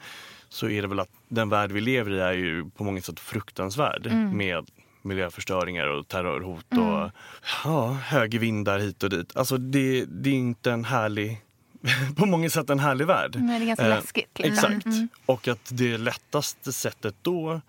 så 0.49 0.69
är 0.69 0.83
det 0.83 0.89
väl 0.89 1.01
att 1.01 1.11
den 1.29 1.49
värld 1.49 1.73
vi 1.73 1.81
lever 1.81 2.11
i 2.11 2.21
är 2.21 2.33
ju 2.33 2.71
på 2.71 2.85
många 2.85 3.01
sätt 3.03 3.21
fruktansvärd 3.21 4.13
med 4.33 4.71
miljöförstöringar 5.03 5.87
och 5.87 6.09
terrorhot 6.09 6.65
och 6.73 7.11
ja, 7.65 7.93
högervindar 8.05 8.79
hit 8.79 9.03
och 9.03 9.11
dit. 9.11 9.37
Alltså 9.37 9.57
det, 9.59 10.05
det 10.05 10.31
är 10.31 10.35
inte 10.35 10.71
en 10.73 10.85
härlig 10.85 11.39
på 12.17 12.27
många 12.27 12.51
sätt 12.51 12.71
en 12.71 12.79
härlig 12.79 13.07
värld. 13.07 13.37
Nej, 13.39 13.59
det 13.59 13.65
är 13.65 13.67
ganska 13.67 13.85
Eh, 13.85 13.89
läskigt. 13.97 14.39
Liksom. 14.39 14.73
Exakt. 14.73 14.97
Och 15.27 15.49
att 15.49 15.69
det 15.73 15.99
lättaste 15.99 16.73
sättet 16.73 17.15
då 17.23 17.61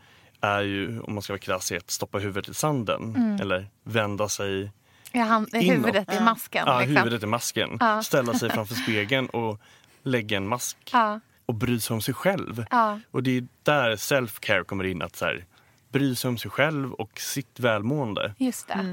är 0.41 0.61
ju, 0.61 0.99
om 1.01 1.13
man 1.13 1.21
ska 1.23 1.33
vara 1.33 1.39
krass, 1.39 1.71
att 1.71 1.91
stoppa 1.91 2.17
huvudet 2.17 2.49
i 2.49 2.53
sanden. 2.53 3.39
Eller 3.41 3.67
vända 3.83 4.29
sig, 4.29 4.71
Ja, 5.11 5.23
han, 5.23 5.47
huvudet 5.53 6.13
i 6.13 6.19
masken. 6.23 6.63
ja, 6.67 6.79
liksom. 6.79 6.97
huvudet 6.97 7.23
i 7.23 7.25
masken. 7.25 7.77
Ja. 7.79 8.03
Ställa 8.03 8.33
sig 8.33 8.49
framför 8.53 8.75
spegeln 8.75 9.27
och 9.27 9.59
lägga 10.03 10.37
en 10.37 10.47
mask. 10.47 10.77
Ja. 10.91 11.19
Och 11.49 11.55
bry 11.55 11.79
sig 11.79 11.93
om 11.93 12.01
sig 12.01 12.13
själv. 12.13 12.65
Ja. 12.71 12.99
Och 13.11 13.23
det 13.23 13.37
är 13.37 13.47
där 13.63 13.95
self-care 13.95 14.63
kommer 14.63 14.83
in. 14.83 15.01
Att 15.01 15.15
så 15.15 15.25
här, 15.25 15.45
bry 15.91 16.15
sig 16.15 16.27
om 16.29 16.37
sig 16.37 16.51
själv 16.51 16.93
och 16.93 17.19
sitt 17.19 17.59
välmående. 17.59 18.33
Just 18.37 18.67
det. 18.67 18.73
Mm. 18.73 18.91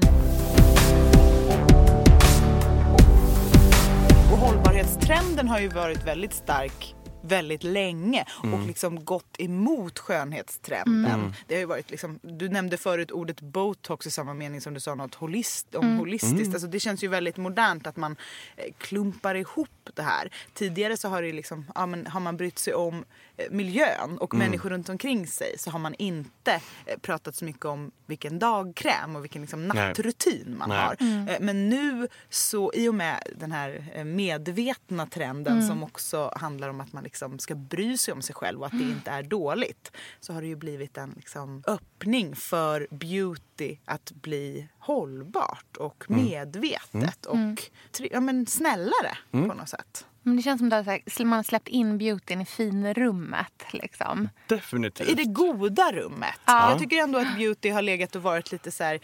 Och 4.31 4.37
hållbarhetstrenden 4.37 5.47
har 5.47 5.59
ju 5.59 5.67
varit 5.67 6.07
väldigt 6.07 6.33
stark 6.33 6.95
väldigt 7.27 7.63
länge 7.63 8.25
och 8.53 8.67
liksom 8.67 9.05
gått 9.05 9.35
emot 9.39 9.99
skönhetstrenden. 9.99 11.33
Det 11.47 11.53
har 11.53 11.59
ju 11.59 11.65
varit 11.65 11.91
liksom, 11.91 12.19
du 12.21 12.49
nämnde 12.49 12.77
förut 12.77 13.11
ordet 13.11 13.41
botox 13.41 14.07
i 14.07 14.11
samma 14.11 14.33
mening 14.33 14.61
som 14.61 14.73
du 14.73 14.79
sa 14.79 14.95
något 14.95 15.15
holist, 15.15 15.75
om 15.75 15.97
holistiskt. 15.97 16.53
Alltså 16.53 16.67
det 16.67 16.79
känns 16.79 17.03
ju 17.03 17.07
väldigt 17.07 17.37
modernt 17.37 17.87
att 17.87 17.97
man 17.97 18.15
eh, 18.55 18.73
klumpar 18.77 19.35
ihop 19.35 19.69
det 19.93 20.01
här. 20.01 20.31
Tidigare 20.53 20.97
så 20.97 21.09
har, 21.09 21.21
det 21.21 21.31
liksom, 21.31 21.65
ja, 21.75 21.85
men 21.85 22.07
har 22.07 22.19
man 22.19 22.37
brytt 22.37 22.59
sig 22.59 22.73
om 22.73 23.05
miljön 23.49 24.17
och 24.17 24.33
människor 24.33 24.69
runt 24.69 24.89
omkring 24.89 25.27
sig 25.27 25.55
så 25.57 25.69
har 25.71 25.79
man 25.79 25.95
inte 25.97 26.61
eh, 26.85 26.97
pratat 27.01 27.35
så 27.35 27.45
mycket 27.45 27.65
om 27.65 27.91
vilken 28.05 28.39
dagkräm 28.39 29.15
och 29.15 29.23
vilken 29.23 29.41
liksom 29.41 29.67
Nej. 29.67 29.87
nattrutin 29.87 30.55
man 30.57 30.69
Nej. 30.69 30.77
har. 30.77 30.95
Eh, 31.33 31.39
Men 31.39 31.69
nu 31.69 32.07
så 32.29 32.71
i 32.73 32.87
och 32.89 32.95
med 32.95 33.23
den 33.35 33.51
här 33.51 33.91
eh, 33.93 34.03
medvetna 34.03 35.05
trenden 35.05 35.67
som 35.67 35.83
också 35.83 36.31
handlar 36.35 36.69
om 36.69 36.81
att 36.81 36.93
man 36.93 37.03
liksom 37.03 37.39
ska 37.39 37.55
bry 37.55 37.97
sig 37.97 38.13
om 38.13 38.21
sig 38.21 38.35
själv 38.35 38.59
och 38.59 38.65
att 38.65 38.71
det 38.79 38.83
inte 38.83 39.11
är 39.11 39.23
dåligt 39.23 39.91
så 40.19 40.33
har 40.33 40.41
det 40.41 40.47
ju 40.47 40.55
blivit 40.55 40.97
en 40.97 41.13
liksom 41.15 41.63
öppning 41.67 42.35
för 42.35 42.87
beauty 42.91 43.77
att 43.85 44.11
bli 44.11 44.67
hållbart 44.87 45.77
och 45.77 46.03
medvetet 46.07 47.25
och 47.25 47.37
tri- 47.91 48.09
ja, 48.11 48.19
men 48.19 48.45
snällare 48.45 49.17
på 49.31 49.37
något 49.37 49.69
sätt. 49.69 50.05
Men 50.21 50.35
det 50.35 50.41
känns 50.41 50.59
som 50.59 50.73
att 50.73 51.19
man 51.19 51.33
har 51.33 51.43
släppt 51.43 51.67
in 51.67 51.97
beautyn 51.97 52.41
i 52.41 52.45
finrummet. 52.45 53.63
Liksom. 53.71 54.29
Definitivt. 54.47 55.09
I 55.09 55.13
det 55.13 55.23
goda 55.25 55.91
rummet. 55.91 56.39
Jag 56.45 56.79
tycker 56.79 56.97
ändå 57.03 57.19
att 57.19 57.35
beauty 57.35 57.69
har 57.69 57.81
legat 57.81 58.15
och 58.15 58.21
varit 58.23 58.51
lite 58.51 58.71
så 58.71 58.83
här, 58.83 58.99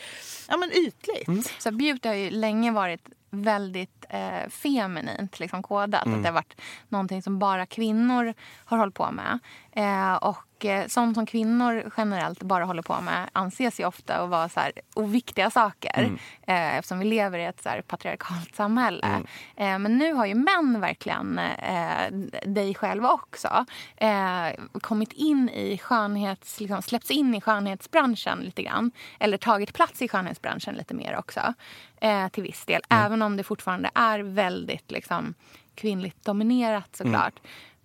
ja 0.50 0.58
men 0.58 0.72
ytligt. 0.72 1.54
Så 1.60 1.72
beauty 1.72 2.08
har 2.10 2.16
ju 2.16 2.30
länge 2.30 2.72
varit 2.72 3.10
väldigt 3.30 4.06
eh, 4.10 4.50
feminint 4.50 5.40
liksom 5.40 5.64
kodat. 5.64 6.08
Att 6.08 6.24
det 6.24 6.28
har 6.30 6.34
varit 6.34 6.62
någonting 6.90 7.22
som 7.24 7.40
bara 7.40 7.66
kvinnor 7.66 8.34
har 8.66 8.78
hållit 8.78 8.96
på 8.96 9.12
med. 9.12 9.40
Eh, 9.72 10.14
och 10.16 10.38
eh, 10.66 10.88
sånt 10.88 11.16
som 11.16 11.26
kvinnor 11.26 11.92
generellt 11.98 12.44
bara 12.44 12.66
håller 12.66 12.82
på 12.82 13.02
med 13.02 13.30
anses 13.34 13.80
ju 13.80 13.86
ofta 13.86 14.16
att 14.18 14.30
vara 14.30 14.50
så 14.50 14.60
här 14.60 14.72
oviktiga 14.94 15.50
saker. 15.50 16.12
Eh, 16.48 16.78
eftersom 16.78 17.00
vi 17.00 17.06
lever 17.06 17.40
i 17.40 17.46
ett 17.46 17.64
så 17.64 17.70
patriarkalt 17.88 18.56
samhälle. 18.56 19.22
Eh, 19.56 19.80
men 19.80 19.98
nu 19.98 20.14
har 20.14 20.26
ju 20.26 20.36
män 20.36 20.82
verkligen, 20.82 21.40
eh, 21.40 22.12
dig 22.46 22.76
själv 22.76 23.06
också, 23.06 23.66
eh, 23.98 24.48
kommit 24.82 25.14
in 25.14 25.50
i 25.50 25.78
skönhets... 25.78 26.60
Liksom, 26.60 26.82
släppts 26.82 27.12
in 27.12 27.36
i 27.36 27.42
skönhetsbranschen 27.42 28.40
lite 28.40 28.64
grann. 28.64 28.92
Eller 29.20 29.38
tagit 29.38 29.74
plats 29.74 30.02
i 30.02 30.08
skönhetsbranschen 30.08 30.76
lite 30.76 30.94
mer 30.94 31.18
också. 31.18 31.54
Eh, 32.02 32.28
till 32.28 32.44
viss 32.44 32.66
del. 32.66 32.82
Även 32.90 33.22
om 33.22 33.38
det 33.38 33.44
fortfarande 33.44 33.90
är 33.96 34.20
väldigt 34.20 34.92
liksom, 34.92 35.34
kvinnligt 35.76 36.26
dominerat 36.26 36.96
såklart. 36.96 37.40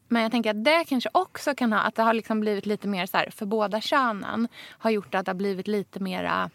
Men 0.08 0.22
jag 0.22 0.30
tänker 0.30 0.50
att 0.50 0.64
det 0.64 0.84
kanske 0.88 1.10
också 1.12 1.54
kan 1.54 1.72
ha, 1.72 1.80
att 1.80 1.94
det 1.94 2.02
har 2.02 2.14
liksom 2.14 2.40
blivit 2.40 2.66
lite 2.66 2.88
mer 2.88 3.06
så 3.06 3.16
här, 3.16 3.30
för 3.30 3.46
båda 3.46 3.80
könen 3.80 4.48
har 4.68 4.90
gjort 4.90 5.14
att 5.14 5.26
det 5.26 5.30
har 5.30 5.36
blivit 5.36 5.68
lite 5.68 6.00
mera 6.00 6.50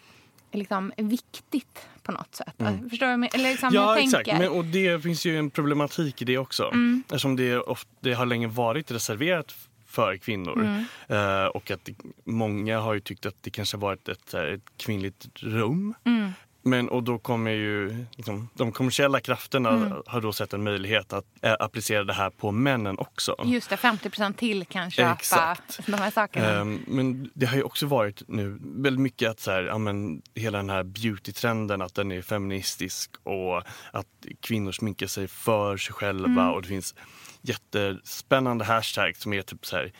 liksom, 0.51 0.91
viktigt 0.97 1.87
på 2.03 2.11
något 2.11 2.35
sätt. 2.35 2.61
Mm. 2.61 2.89
Förstår 2.89 3.07
du? 3.07 3.13
Eller 3.13 3.49
liksom, 3.49 3.69
Ja, 3.73 3.95
jag 3.95 4.03
exakt. 4.03 4.27
Men, 4.27 4.49
och 4.49 4.65
det 4.65 5.03
finns 5.03 5.25
ju 5.25 5.37
en 5.37 5.49
problematik 5.49 6.21
i 6.21 6.25
det 6.25 6.37
också. 6.37 6.63
Mm. 6.63 7.03
Eftersom 7.05 7.35
det, 7.35 7.57
ofta, 7.57 7.89
det 7.99 8.13
har 8.13 8.25
länge 8.25 8.47
varit 8.47 8.91
reserverat 8.91 9.55
för 9.87 10.17
kvinnor. 10.17 10.59
Mm. 10.59 10.85
Eh, 11.07 11.45
och 11.45 11.71
att 11.71 11.85
det, 11.85 11.95
många 12.23 12.79
har 12.79 12.93
ju 12.93 12.99
tyckt 12.99 13.25
att 13.25 13.35
det 13.41 13.49
kanske 13.49 13.77
varit 13.77 14.09
ett, 14.09 14.33
ett 14.33 14.61
kvinnligt 14.77 15.27
rum. 15.35 15.93
Mm. 16.03 16.31
Men, 16.65 16.89
och 16.89 17.03
då 17.03 17.19
kommer 17.19 17.51
ju 17.51 18.05
liksom, 18.15 18.49
de 18.53 18.71
kommersiella 18.71 19.19
krafterna 19.19 19.69
Mm. 19.69 19.93
har 20.05 20.21
då 20.21 20.33
sett 20.33 20.53
en 20.53 20.63
möjlighet 20.63 21.13
att 21.13 21.25
eh, 21.41 21.55
applicera 21.59 22.03
det 22.03 22.13
här 22.13 22.29
på 22.29 22.51
männen 22.51 22.97
också. 22.99 23.35
Just 23.45 23.69
det, 23.69 23.75
50% 23.75 24.33
till 24.33 24.65
kan 24.65 24.91
köpa 24.91 25.11
Exakt. 25.13 25.79
de 25.85 25.93
här 25.93 26.11
sakerna. 26.11 26.49
Ehm, 26.49 26.79
men 26.87 27.29
det 27.33 27.45
har 27.45 27.55
ju 27.55 27.63
också 27.63 27.85
varit 27.85 28.23
nu 28.27 28.59
väldigt 28.61 29.01
mycket 29.01 29.29
att 29.31 29.39
så 29.39 29.51
här, 29.51 29.63
ja, 29.63 29.77
men, 29.77 30.21
hela 30.35 30.57
den 30.57 30.69
här 30.69 30.83
beautytrenden 30.83 31.81
att 31.81 31.95
den 31.95 32.11
är 32.11 32.21
feministisk 32.21 33.11
och 33.23 33.57
att 33.91 34.07
kvinnor 34.39 34.71
sminkar 34.71 35.07
sig 35.07 35.27
för 35.27 35.77
sig 35.77 35.93
själva 35.93 36.25
Mm. 36.41 36.49
och 36.53 36.61
det 36.61 36.67
finns 36.67 36.95
jättespännande 37.41 38.65
hashtags 38.65 39.21
som 39.21 39.33
är 39.33 39.41
typ 39.41 39.65
så 39.65 39.75
här, 39.75 39.91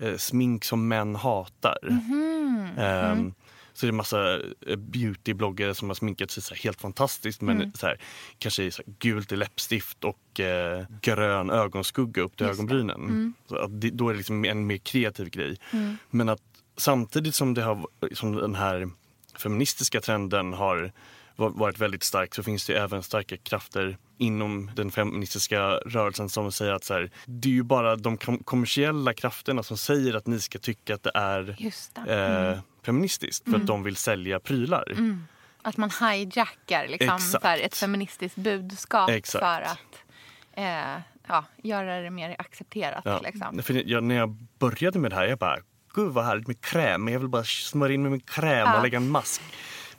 eh, 0.00 0.16
smink 0.16 0.64
som 0.64 0.88
män 0.88 1.14
hatar. 1.16 1.78
Mhm. 1.82 2.68
Ehm, 2.78 3.12
Mm. 3.12 3.34
Så 3.78 3.86
det 3.86 3.90
är 3.90 3.92
massa 3.92 4.34
eh, 4.66 4.76
beautybloggare 4.76 5.74
som 5.74 5.88
har 5.88 5.94
sminkat 5.94 6.30
sig 6.30 6.42
så 6.42 6.54
helt 6.54 6.80
fantastiskt 6.80 7.40
men 7.40 7.56
Mm. 7.56 7.72
så 7.72 7.86
här, 7.86 8.00
kanske 8.38 8.70
så 8.70 8.82
här 8.86 8.94
gult 8.98 9.32
i 9.32 9.36
läppstift 9.36 10.04
och 10.04 10.40
eh, 10.40 10.84
grön 11.02 11.50
ögonskugga 11.50 12.22
upp 12.22 12.36
till 12.36 12.46
Just 12.46 12.58
ögonbrynen. 12.58 13.00
Mm. 13.04 13.34
Så 13.48 13.66
det, 13.66 13.90
då 13.90 14.08
är 14.08 14.12
det 14.12 14.16
liksom 14.18 14.44
en 14.44 14.66
mer 14.66 14.76
kreativ 14.78 15.30
grej. 15.30 15.56
Mm. 15.72 15.96
Men 16.10 16.28
att 16.28 16.40
samtidigt 16.76 17.34
som, 17.34 17.54
det 17.54 17.62
har, 17.62 17.86
som 18.14 18.32
den 18.36 18.54
här 18.54 18.90
feministiska 19.38 20.00
trenden 20.00 20.52
har 20.52 20.92
va- 21.36 21.48
varit 21.54 21.78
väldigt 21.78 22.02
stark 22.02 22.34
så 22.34 22.42
finns 22.42 22.66
det 22.66 22.78
även 22.78 23.02
starka 23.02 23.36
krafter 23.36 23.96
inom 24.18 24.70
den 24.74 24.90
feministiska 24.90 25.60
rörelsen 25.70 26.28
som 26.28 26.52
säger 26.52 26.72
att 26.72 26.84
så 26.84 26.94
här, 26.94 27.10
det 27.26 27.48
är 27.48 27.52
ju 27.52 27.62
bara 27.62 27.96
de 27.96 28.16
kom- 28.18 28.38
kommersiella 28.44 29.14
krafterna 29.14 29.62
som 29.62 29.76
säger 29.76 30.14
att 30.14 30.26
ni 30.26 30.40
ska 30.40 30.58
tycka 30.58 30.94
att 30.94 31.02
det 31.02 31.12
är 31.14 31.42
det. 31.42 32.12
eh, 32.12 32.46
Mm. 32.48 32.58
Feministiskt 32.92 33.44
för 33.44 33.50
Mm. 33.50 33.60
att 33.60 33.66
de 33.66 33.82
vill 33.82 33.96
sälja 33.96 34.40
prylar. 34.40 34.92
Mm. 34.92 35.24
Att 35.62 35.76
man 35.76 35.90
hijackar 36.00 36.88
liksom, 36.88 37.18
här, 37.42 37.58
ett 37.58 37.76
feministiskt 37.76 38.36
budskap 38.36 39.10
Exakt. 39.10 39.44
för 39.44 39.60
att 39.60 40.04
eh, 40.52 41.00
ja, 41.28 41.44
göra 41.62 42.00
det 42.00 42.10
mer 42.10 42.36
accepterat. 42.38 43.02
Ja. 43.04 43.20
Liksom. 43.20 43.62
Jag, 43.86 44.04
när 44.04 44.14
jag 44.14 44.30
började 44.58 44.98
med 44.98 45.10
det 45.10 45.14
här, 45.16 45.26
jag 45.26 45.38
bara, 45.38 45.56
gud 45.94 46.12
vad 46.12 46.24
härligt 46.24 46.46
med 46.46 46.60
kräm. 46.60 47.08
Jag 47.08 47.18
vill 47.18 47.28
bara 47.28 47.44
smörja 47.44 47.94
in 47.94 48.02
mig 48.02 48.10
med 48.10 48.26
kräm 48.28 48.58
Ja. 48.68 48.76
och 48.76 48.82
lägga 48.82 48.96
en 48.96 49.10
mask. 49.10 49.42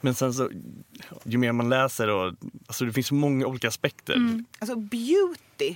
Men 0.02 0.16
sen 0.16 0.34
så, 0.34 0.50
ju 1.24 1.38
mer 1.38 1.52
man 1.52 1.70
läser 1.70 2.08
och, 2.10 2.34
alltså 2.68 2.86
det 2.86 2.94
finns 2.94 3.08
så 3.08 3.14
många 3.16 3.46
olika 3.46 3.68
aspekter. 3.68 4.14
Mm. 4.16 4.46
Alltså 4.60 4.76
beauty 4.76 5.76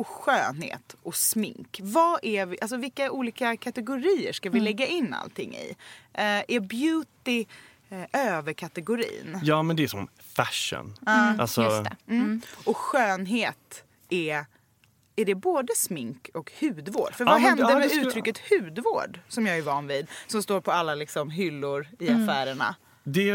och 0.00 0.06
skönhet 0.06 0.96
och 1.02 1.14
smink. 1.16 1.80
Vad 1.82 2.18
är 2.24 2.46
vi, 2.46 2.58
alltså 2.60 2.76
vilka 2.76 3.10
olika 3.10 3.56
kategorier 3.56 4.32
ska 4.32 4.50
vi 4.50 4.58
Mm. 4.58 4.64
lägga 4.64 4.86
in 4.86 5.14
allting 5.14 5.54
i? 5.54 5.74
Eh, 6.12 6.24
är 6.24 6.60
beauty 6.60 7.44
eh, 7.90 8.04
överkategorin? 8.36 9.38
Ja 9.42 9.62
men 9.62 9.76
det 9.76 9.82
är 9.82 9.88
som 9.88 10.08
fashion. 10.18 10.96
Mm. 11.06 11.40
Alltså, 11.40 11.62
Just 11.62 11.84
det. 11.84 11.96
Mm. 12.08 12.40
Och 12.64 12.76
skönhet 12.76 13.84
är 14.08 14.44
är 15.16 15.24
det 15.24 15.34
både 15.34 15.72
smink 15.76 16.30
och 16.34 16.52
hudvård? 16.60 17.14
För 17.14 17.24
Ja, 17.24 17.30
vad 17.30 17.40
men- 17.40 17.48
hände 17.48 17.62
ja, 17.72 17.78
med 17.78 17.90
skulle- 17.90 18.06
uttrycket 18.08 18.38
hudvård 18.50 19.20
som 19.28 19.46
jag 19.46 19.58
är 19.58 19.62
van 19.62 19.86
vid? 19.86 20.06
Som 20.26 20.42
står 20.42 20.60
på 20.60 20.72
alla 20.72 20.94
liksom, 20.94 21.30
hyllor 21.30 21.88
i 21.98 22.08
Mm. 22.08 22.22
affärerna. 22.28 22.74
Det 23.04 23.30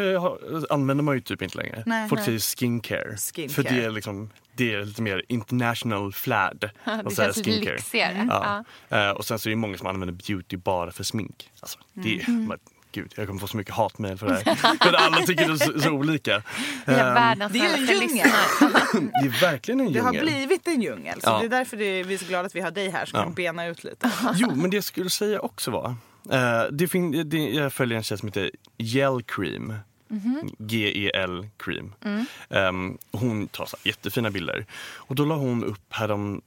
använder 0.70 1.03
man 1.03 1.16
ju 1.16 1.22
typ 1.22 1.41
inte 1.41 1.57
längre. 1.57 1.84
Nej. 1.86 2.09
Folk 2.09 2.20
Nej. 2.20 2.26
säger 2.26 2.39
skincare. 2.39 3.18
Skincare. 3.18 3.49
För 3.53 3.63
det 3.63 3.84
är, 3.84 3.89
liksom, 3.91 4.30
det 4.56 4.74
är 4.74 4.86
lite 4.86 5.01
mer 5.01 5.24
international 5.28 6.14
flad. 6.14 6.60
Det 6.86 6.91
att 6.91 7.14
säga 7.14 7.34
känns 7.34 7.47
lite 7.47 7.72
lyxigare. 7.74 8.28
Ja. 8.30 8.64
Eh, 8.97 9.10
och 9.10 9.26
sen 9.26 9.39
så 9.39 9.49
är 9.49 9.51
det 9.51 9.56
många 9.56 9.78
som 9.78 9.88
använder 9.88 10.14
beauty 10.28 10.58
bara 10.58 10.91
för 10.91 11.03
smink. 11.03 11.49
Alltså, 11.62 11.80
det, 11.93 12.28
Mm. 12.28 12.45
men, 12.45 12.58
gud, 12.91 13.14
jag 13.16 13.28
kommer 13.28 13.39
få 13.39 13.47
så 13.47 13.58
mycket 13.58 13.74
hatmejl 13.76 14.18
för 14.18 14.28
det 14.28 14.34
här. 14.45 14.56
för 14.56 14.93
alla 14.93 15.18
tycker 15.18 15.45
det 15.47 15.51
är 15.53 15.74
så, 15.74 15.80
så 15.80 15.89
olika. 15.91 16.41
Världens 16.86 17.53
det 17.53 17.60
är 17.60 17.78
en 17.78 17.86
djungel. 17.86 18.30
det 19.22 19.28
är 19.28 19.41
verkligen 19.41 19.80
en 19.82 19.93
Det 19.93 19.99
har 19.99 20.14
djungel. 20.14 20.34
blivit 20.36 20.68
en 20.68 20.82
djungel. 20.82 21.22
Så 21.22 21.30
Ja. 21.30 21.39
det 21.39 21.45
är 21.45 21.49
därför 21.49 21.78
det 21.78 21.86
är, 21.86 22.03
vi 22.03 22.14
är 22.14 22.18
så 22.18 22.26
glada 22.26 22.45
att 22.45 22.56
vi 22.56 22.62
har 22.62 22.72
dig 22.72 22.89
här 22.89 23.06
som 23.06 23.18
Ja. 23.20 23.24
kan 23.24 23.34
bena 23.34 23.66
ut 23.66 23.84
lite. 23.84 24.12
Jo, 24.36 24.56
men 24.56 24.70
det 24.70 24.78
jag 24.78 24.84
skulle 24.84 25.10
säga 25.10 25.39
också 25.39 25.72
var. 25.72 25.95
eh, 26.32 26.64
det 26.72 26.88
fin- 26.88 27.30
det, 27.30 27.38
jag 27.38 27.74
följer 27.74 27.97
en 27.97 28.03
tjej 28.03 28.18
som 28.18 28.28
heter 28.28 28.51
Gel 28.78 29.24
Cream. 29.28 29.74
Mhm. 30.08 30.49
G-E-L 30.60 31.47
Cream. 31.58 31.93
Mm. 32.01 32.26
Ehm, 32.49 32.97
hon 33.12 33.47
tar 33.47 33.66
så 33.66 33.78
jättefina 33.84 34.32
bilder. 34.32 34.66
Och 34.93 35.16
då 35.16 35.26
la 35.26 35.36
hon 35.36 35.64
upp 35.64 35.93
härom 35.93 36.41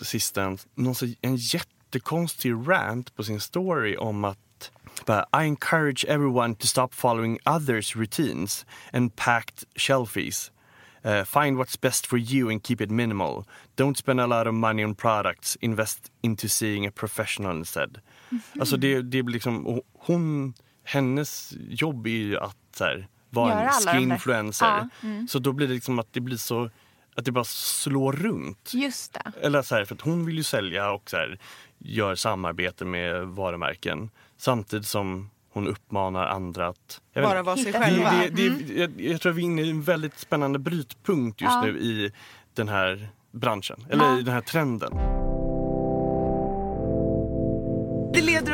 sisten 0.00 0.58
någon 0.74 0.94
så, 0.94 1.06
en 1.20 1.36
jättekonstig 1.36 2.52
rant 2.52 3.16
på 3.16 3.24
sin 3.24 3.40
story 3.40 3.96
om 3.96 4.24
att 4.24 4.38
I 5.32 5.46
encourage 5.46 6.04
everyone 6.08 6.54
to 6.54 6.66
stop 6.66 6.88
following 6.94 7.38
others 7.46 7.96
routines 7.96 8.66
and 8.92 9.16
packed 9.16 9.64
shelfies. 9.76 10.50
Uh, 11.06 11.24
find 11.24 11.58
what's 11.58 11.76
best 11.80 12.06
for 12.06 12.18
you 12.18 12.50
and 12.50 12.62
keep 12.62 12.80
it 12.80 12.90
minimal. 12.90 13.44
Don't 13.76 13.96
spend 13.96 14.20
a 14.20 14.26
lot 14.26 14.46
of 14.46 14.54
money 14.54 14.84
on 14.84 14.94
products. 14.94 15.56
Invest 15.60 16.10
into 16.22 16.48
seeing 16.48 16.86
a 16.86 16.90
professional 16.90 17.56
instead. 17.56 18.00
Alltså 18.60 18.76
det, 18.76 19.02
det 19.02 19.22
blir 19.22 19.34
liksom, 19.34 19.80
hon, 19.98 20.54
hennes 20.84 21.52
jobb 21.68 22.06
är 22.06 22.10
ju 22.10 22.38
att 22.38 22.56
så 22.76 22.84
här, 22.84 23.08
vara 23.30 23.62
en 23.62 23.70
skinfluencer. 23.70 24.66
Ja, 24.66 24.88
mm. 25.02 25.28
Så 25.28 25.38
då 25.38 25.52
blir 25.52 25.68
det 25.68 25.74
liksom 25.74 25.98
att 25.98 26.12
det 26.12 26.20
blir 26.20 26.36
så, 26.36 26.70
att 27.16 27.24
det 27.24 27.32
bara 27.32 27.44
slår 27.44 28.12
runt. 28.12 28.70
Just 28.74 29.12
det. 29.12 29.32
Eller 29.40 29.62
så 29.62 29.74
här, 29.74 29.84
för 29.84 29.94
att 29.94 30.00
hon 30.00 30.26
vill 30.26 30.36
ju 30.36 30.42
sälja 30.42 30.90
och 30.90 31.10
så 31.10 31.16
här, 31.16 31.38
gör 31.78 32.14
samarbete 32.14 32.84
med 32.84 33.26
varumärken. 33.26 34.10
Samtidigt 34.36 34.86
som 34.86 35.30
hon 35.52 35.68
uppmanar 35.68 36.26
andra 36.26 36.68
att... 36.68 37.00
jag 37.12 37.24
Bara 37.24 37.42
vara 37.42 37.56
sig 37.56 37.72
själva. 37.72 38.10
Det, 38.10 38.28
det, 38.28 38.46
Mm. 38.46 38.62
det, 38.68 38.74
jag, 38.74 39.00
jag 39.00 39.20
tror 39.20 39.30
att 39.32 39.36
vi 39.38 39.42
är 39.42 39.46
inne 39.46 39.62
i 39.62 39.70
en 39.70 39.82
väldigt 39.82 40.18
spännande 40.18 40.58
brytpunkt 40.58 41.40
just 41.40 41.52
Ja. 41.54 41.62
nu 41.62 41.78
i 41.78 42.12
den 42.54 42.68
här 42.68 43.08
branschen. 43.32 43.86
Eller 43.90 44.04
Ja. 44.04 44.18
i 44.18 44.22
den 44.22 44.34
här 44.34 44.40
trenden. 44.40 45.23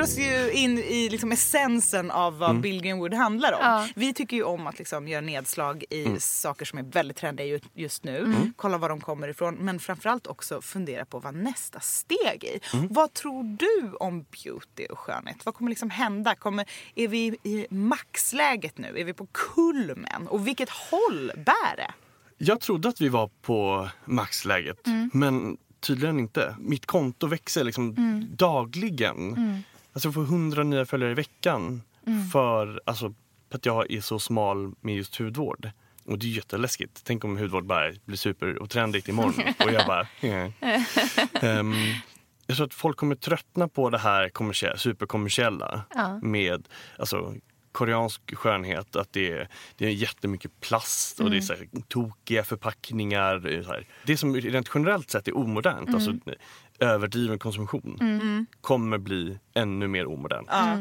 Leder 0.00 0.12
oss 0.12 0.18
ju 0.18 0.52
in 0.52 0.78
i 0.78 1.08
liksom 1.08 1.32
essensen 1.32 2.10
av 2.10 2.38
vad 2.38 2.50
Mm. 2.50 2.62
Bill 2.62 2.82
Greenwood 2.82 3.14
handlar 3.14 3.52
om. 3.52 3.58
Ja. 3.62 3.88
Vi 3.94 4.14
tycker 4.14 4.36
ju 4.36 4.42
om 4.42 4.66
att 4.66 4.78
liksom 4.78 5.08
göra 5.08 5.20
nedslag 5.20 5.84
i 5.90 6.04
Mm. 6.04 6.20
saker 6.20 6.64
som 6.64 6.78
är 6.78 6.82
väldigt 6.82 7.16
trendiga 7.16 7.46
ju- 7.46 7.60
just 7.74 8.04
nu. 8.04 8.34
Kolla 8.56 8.78
var 8.78 8.88
de 8.88 9.00
kommer 9.00 9.28
ifrån. 9.28 9.54
Men 9.54 9.78
framförallt 9.80 10.26
också 10.26 10.62
fundera 10.62 11.04
på 11.04 11.18
vad 11.18 11.34
nästa 11.34 11.80
steg 11.80 12.44
är. 12.44 12.76
Mm. 12.76 12.88
Vad 12.90 13.12
tror 13.14 13.44
du 13.44 13.92
om 13.96 14.22
beauty 14.44 14.86
och 14.90 14.98
skönhet? 14.98 15.36
Vad 15.46 15.54
kommer 15.54 15.68
liksom 15.70 15.90
hända? 15.90 16.34
Kommer, 16.34 16.66
är 16.94 17.08
vi 17.08 17.36
i 17.42 17.66
maxläget 17.70 18.78
nu? 18.78 18.98
Är 18.98 19.04
vi 19.04 19.12
på 19.12 19.26
kulmen? 19.32 20.26
Och 20.28 20.46
vilket 20.46 20.70
håll 20.70 21.32
bär 21.36 21.76
det? 21.76 21.92
Jag 22.38 22.60
trodde 22.60 22.88
att 22.88 23.00
vi 23.00 23.08
var 23.08 23.30
på 23.42 23.88
maxläget, 24.04 24.86
Mm. 24.86 25.10
men 25.14 25.56
tydligen 25.80 26.18
inte. 26.18 26.56
Mitt 26.58 26.86
konto 26.86 27.26
växer 27.26 27.64
liksom 27.64 27.94
Mm. 27.98 28.26
dagligen. 28.36 29.62
Alltså 30.00 30.08
jag 30.08 30.14
får 30.14 30.24
hundra 30.24 30.62
nya 30.62 30.86
följare 30.86 31.10
i 31.10 31.14
veckan 31.14 31.82
Mm. 32.06 32.28
för 32.28 32.80
alltså, 32.86 33.14
för 33.50 33.58
att 33.58 33.66
jag 33.66 33.92
är 33.92 34.00
så 34.00 34.18
smal 34.18 34.72
med 34.80 34.94
just 34.96 35.16
hudvård. 35.16 35.70
Och 36.04 36.18
det 36.18 36.26
är 36.26 36.30
jätteläskigt. 36.30 37.00
Tänk 37.04 37.24
om 37.24 37.36
hudvård 37.38 37.64
bara 37.66 37.92
blir 38.04 38.16
super 38.16 38.58
och 38.62 38.70
trendigt 38.70 39.08
imorgon. 39.08 39.34
och 39.64 39.72
jag 39.72 39.86
bara... 39.86 40.06
"Mm." 40.20 40.52
Ehm, 41.40 41.72
jag 42.46 42.56
tror 42.56 42.66
att 42.66 42.74
folk 42.74 42.96
kommer 42.96 43.14
tröttna 43.14 43.68
på 43.68 43.90
det 43.90 43.98
här 43.98 44.28
kommersiella, 44.28 44.76
superkommersiella 44.76 45.82
Ja. 45.94 46.18
med 46.22 46.68
alltså, 46.98 47.34
koreansk 47.72 48.36
skönhet. 48.36 48.96
Att 48.96 49.12
det 49.12 49.30
är, 49.32 49.48
det 49.76 49.86
är 49.86 49.90
jättemycket 49.90 50.60
plast 50.60 51.20
och 51.20 51.30
det 51.30 51.36
är 51.36 51.40
så 51.40 51.52
här, 51.52 51.68
tokiga 51.88 52.44
förpackningar. 52.44 53.62
Så 53.64 53.70
här, 53.72 53.86
det 54.06 54.16
som 54.16 54.36
rent 54.36 54.70
generellt 54.74 55.10
sett 55.10 55.28
är 55.28 55.36
omodernt, 55.36 55.94
alltså 55.94 56.14
överdriven 56.80 57.38
konsumtion, 57.38 58.46
kommer 58.60 58.98
bli 58.98 59.38
ännu 59.54 59.88
mer 59.88 60.06
omodernt. 60.06 60.48
Ja. 60.50 60.78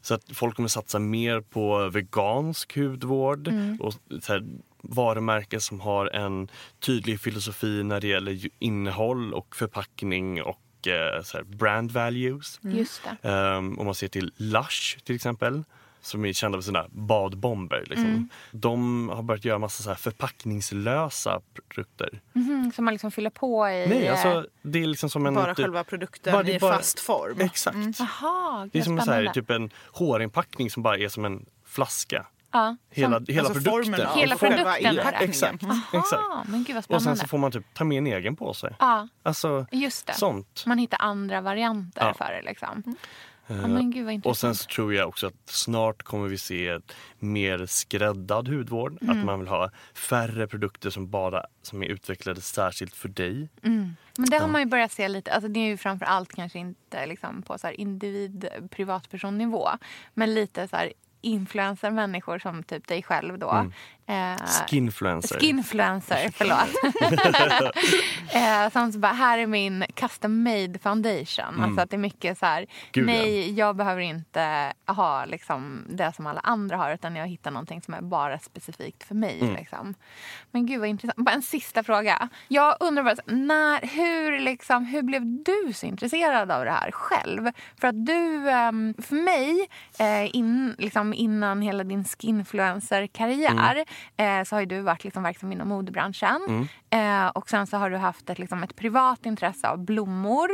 Så 0.00 0.14
att 0.14 0.24
folk 0.32 0.56
kommer 0.56 0.68
satsa 0.68 0.98
mer 0.98 1.40
på 1.40 1.88
vegansk 1.88 2.76
hudvård 2.76 3.48
och 3.80 3.94
så 4.22 4.32
här, 4.32 4.44
varumärken 4.82 5.60
som 5.60 5.80
har 5.80 6.06
en 6.06 6.48
tydlig 6.80 7.20
filosofi 7.20 7.82
när 7.82 8.00
det 8.00 8.06
gäller 8.06 8.48
innehåll 8.58 9.34
och 9.34 9.56
förpackning 9.56 10.42
och 10.42 10.88
eh, 10.88 11.22
så 11.22 11.36
här, 11.36 11.44
brand 11.44 11.90
values. 11.90 12.60
Just 12.62 13.02
det. 13.22 13.28
Um, 13.28 13.78
om 13.78 13.86
man 13.86 13.94
ser 13.94 14.08
till 14.08 14.32
Lush 14.36 14.98
till 15.04 15.14
exempel 15.14 15.64
som 16.04 16.24
är 16.24 16.32
kända 16.32 16.58
för 16.58 16.62
sina 16.62 16.86
badbomber. 16.90 17.84
Liksom. 17.86 18.28
De 18.50 19.08
har 19.08 19.22
börjat 19.22 19.44
göra 19.44 19.58
massa 19.58 19.82
så 19.82 19.88
här 19.88 19.96
förpackningslösa 19.96 21.40
produkter. 21.68 22.20
Mhm, 22.32 22.72
som 22.74 22.84
man 22.84 22.94
liksom 22.94 23.10
fyller 23.10 23.30
på 23.30 23.68
i... 23.68 23.86
Nej, 23.88 24.08
alltså, 24.08 24.46
det 24.62 24.82
är 24.82 24.86
liksom 24.86 25.10
som 25.10 25.26
en... 25.26 25.34
Bara 25.34 25.54
typ- 25.54 25.64
själva 25.64 25.84
produkten 25.84 26.32
bara- 26.32 26.48
i 26.48 26.58
bara- 26.58 26.76
fast 26.76 27.00
form. 27.00 27.40
Exakt. 27.40 27.76
Jaha, 27.98 28.68
Det 28.72 28.78
är 28.78 28.82
som 28.82 28.98
en, 28.98 29.04
så 29.04 29.12
här, 29.12 29.26
typ 29.26 29.50
en 29.50 29.70
hårinpackning 29.92 30.70
som 30.70 30.82
bara 30.82 30.98
är 30.98 31.08
som 31.08 31.24
en 31.24 31.46
flaska. 31.66 32.26
Ja. 32.52 32.76
Hela, 32.90 33.16
Som- 33.16 33.26
hela 33.28 33.48
Alltså 33.48 33.70
produkten. 33.72 34.06
Hela 34.14 34.36
produkten 34.36 34.66
inpackningen. 34.66 34.98
Exakt. 35.30 35.62
Mm. 35.62 35.76
exakt. 35.92 36.22
Ah, 36.22 36.44
men 36.48 36.64
gud 36.64 36.76
vad 36.76 36.96
Och 36.96 37.02
sen 37.02 37.16
så 37.16 37.26
får 37.26 37.38
man 37.38 37.52
typ 37.52 37.74
ta 37.74 37.84
med 37.84 37.98
en 37.98 38.06
egen 38.06 38.36
påse. 38.36 38.76
Ja, 38.78 39.08
Alltså 39.22 39.66
just 39.72 40.06
det. 40.06 40.12
sånt. 40.14 40.64
Man 40.66 40.78
hittar 40.78 40.98
andra 41.02 41.40
varianter 41.40 42.06
Ja. 42.06 42.14
för 42.14 42.32
det. 42.32 42.42
Liksom. 42.42 42.96
Eh, 43.46 43.56
Ja, 43.56 43.80
gud 43.82 44.26
Och 44.26 44.36
sen 44.36 44.54
så 44.54 44.64
tror 44.64 44.94
jag 44.94 45.08
också 45.08 45.26
att 45.26 45.34
snart 45.44 46.02
kommer 46.02 46.28
vi 46.28 46.38
se 46.38 46.78
mer 47.18 47.66
skräddad 47.66 48.48
hudvård. 48.48 49.02
Mm. 49.02 49.18
Att 49.18 49.24
man 49.26 49.38
vill 49.38 49.48
ha 49.48 49.70
färre 49.94 50.46
produkter 50.46 50.90
som 50.90 51.10
bara 51.10 51.46
som 51.62 51.82
är 51.82 51.86
utvecklade 51.86 52.40
särskilt 52.40 52.94
för 52.94 53.08
dig. 53.08 53.48
Men 53.62 54.30
det 54.30 54.38
har 54.38 54.48
man 54.48 54.60
ju 54.60 54.66
börjat 54.66 54.92
se 54.92 55.08
lite. 55.08 55.32
Alltså 55.32 55.48
det 55.48 55.60
är 55.60 55.66
ju 55.66 55.76
framför 55.76 56.06
allt 56.06 56.32
kanske 56.32 56.58
inte 56.58 57.06
liksom 57.06 57.42
på 57.42 57.58
så 57.58 57.66
här 57.66 57.80
individ 57.80 58.48
privatpersonnivå. 58.70 59.68
Men 60.14 60.34
lite 60.34 60.68
så 60.68 60.76
här 60.76 60.92
influencer-människor 61.24 62.38
som 62.38 62.62
typ 62.62 62.88
dig 62.88 63.02
själv 63.02 63.38
då. 63.38 63.70
Eh, 64.06 64.36
Skinfluencer. 64.68 65.40
Skinfluencer, 65.40 66.30
förlåt. 66.34 66.68
eh, 68.34 68.72
som 68.72 68.92
så 68.92 68.98
bara, 68.98 69.12
här 69.12 69.38
är 69.38 69.46
min 69.46 69.84
custom 69.94 70.42
made 70.42 70.78
foundation. 70.78 71.60
Alltså 71.60 71.80
att 71.80 71.90
det 71.90 71.96
är 71.96 71.98
mycket 71.98 72.38
så 72.38 72.46
här, 72.46 72.54
Mm. 72.58 72.68
Gud, 72.92 73.08
ja. 73.08 73.12
nej 73.12 73.52
jag 73.52 73.76
behöver 73.76 74.00
inte 74.00 74.72
ha 74.86 75.24
liksom 75.24 75.84
det 75.88 76.12
som 76.16 76.26
alla 76.26 76.40
andra 76.40 76.76
har 76.76 76.94
utan 76.94 77.16
jag 77.16 77.26
hittar 77.26 77.50
någonting 77.50 77.82
som 77.82 77.94
är 77.94 78.00
bara 78.02 78.38
specifikt 78.38 79.04
för 79.04 79.14
mig. 79.14 79.40
Mm. 79.40 79.54
Liksom. 79.54 79.94
Men 80.50 80.66
gud 80.66 80.80
vad 80.80 80.88
intressant. 80.88 81.16
Bara 81.16 81.34
en 81.34 81.42
sista 81.42 81.82
fråga. 81.82 82.28
Jag 82.48 82.76
undrar 82.80 83.02
bara, 83.02 83.16
när, 83.26 83.80
hur, 83.86 84.40
liksom, 84.40 84.84
hur 84.84 85.02
blev 85.02 85.22
du 85.24 85.72
så 85.74 85.86
intresserad 85.86 86.50
av 86.50 86.64
det 86.64 86.70
här 86.70 86.90
själv? 86.90 87.50
För 87.80 87.88
att 87.88 88.06
du, 88.06 88.50
ehm, 88.50 88.94
för 89.02 89.14
mig, 89.14 89.68
eh, 89.98 90.36
in, 90.36 90.74
liksom, 90.78 91.13
innan 91.14 91.62
hela 91.62 91.84
din 91.84 92.04
skinfluencer-karriär 92.04 93.84
eh, 94.16 94.44
så 94.44 94.56
har 94.56 94.60
ju 94.60 94.66
du 94.66 94.80
varit 94.80 95.04
liksom 95.04 95.22
verksam 95.22 95.52
inom 95.52 95.68
modebranschen. 95.68 96.68
Eh, 96.90 97.26
och 97.26 97.48
sen 97.48 97.66
så 97.66 97.76
har 97.76 97.90
du 97.90 97.96
haft 97.96 98.30
ett, 98.30 98.38
liksom, 98.38 98.62
ett 98.62 98.76
privat 98.76 99.26
intresse 99.26 99.68
av 99.68 99.78
blommor 99.84 100.50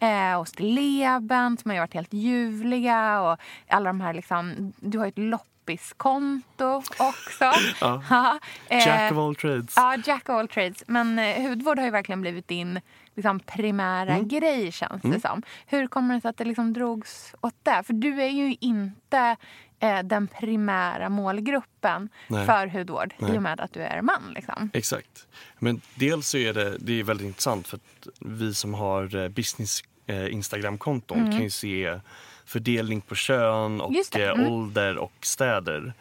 eh, 0.00 0.34
och 0.40 0.48
stilleben 0.48 1.56
som 1.56 1.70
har 1.70 1.74
ju 1.74 1.80
varit 1.80 1.94
helt 1.94 2.12
ljuvliga. 2.12 3.20
Och 3.20 3.38
alla 3.68 3.86
de 3.90 4.00
här 4.00 4.14
liksom, 4.14 4.72
du 4.80 4.98
har 4.98 5.04
ju 5.04 5.08
ett 5.08 5.18
loppiskonto 5.18 6.82
också. 6.98 7.52
Ja. 7.80 8.38
eh, 8.68 8.86
Jack 8.86 9.12
of 9.12 9.18
all 9.18 9.34
trades. 9.36 9.74
Ja, 9.76 9.96
jack 10.06 10.28
of 10.28 10.34
all 10.34 10.48
trades. 10.48 10.84
Men 10.86 11.18
eh, 11.18 11.42
hudvård 11.48 11.78
har 11.78 11.84
ju 11.84 11.90
verkligen 11.90 12.20
blivit 12.20 12.48
din 12.48 12.80
liksom, 13.14 13.40
primära 13.40 14.14
Mm. 14.14 14.28
grej 14.28 14.72
känns 14.72 15.02
det 15.02 15.20
som. 15.20 15.42
Hur 15.66 15.86
kommer 15.86 16.14
det 16.14 16.20
sig 16.20 16.28
att 16.28 16.36
det 16.36 16.44
liksom 16.44 16.72
drogs 16.72 17.34
åt 17.40 17.54
det? 17.62 17.82
För 17.86 17.92
du 17.92 18.22
är 18.22 18.28
ju 18.28 18.56
inte 18.60 19.36
eh, 19.80 20.02
den 20.02 20.26
primära 20.26 21.08
målgruppen 21.08 22.08
Nej. 22.28 22.46
för 22.46 22.66
hudvård 22.66 23.14
Nej. 23.18 23.34
i 23.34 23.38
och 23.38 23.42
med 23.42 23.60
att 23.60 23.72
du 23.72 23.80
är 23.80 24.02
man. 24.02 24.32
Liksom. 24.34 24.70
Exakt. 24.72 25.26
Men 25.58 25.80
dels 25.94 26.28
så 26.28 26.38
är 26.38 26.54
det, 26.54 26.78
det 26.78 27.00
är 27.00 27.04
väldigt 27.04 27.26
intressant 27.26 27.68
för 27.68 27.76
att 27.76 28.08
vi 28.20 28.54
som 28.54 28.74
har 28.74 29.16
eh, 29.16 29.28
business 29.28 29.80
eh, 30.06 30.32
Instagram-konton 30.32 31.30
kan 31.30 31.42
ju 31.42 31.50
se 31.50 32.00
fördelning 32.44 33.00
på 33.00 33.14
kön 33.14 33.80
och 33.80 33.92
Mm. 34.14 34.28
Eh, 34.28 34.40
mm. 34.40 34.52
ålder 34.52 34.96
och 34.98 35.12
städer. 35.20 35.92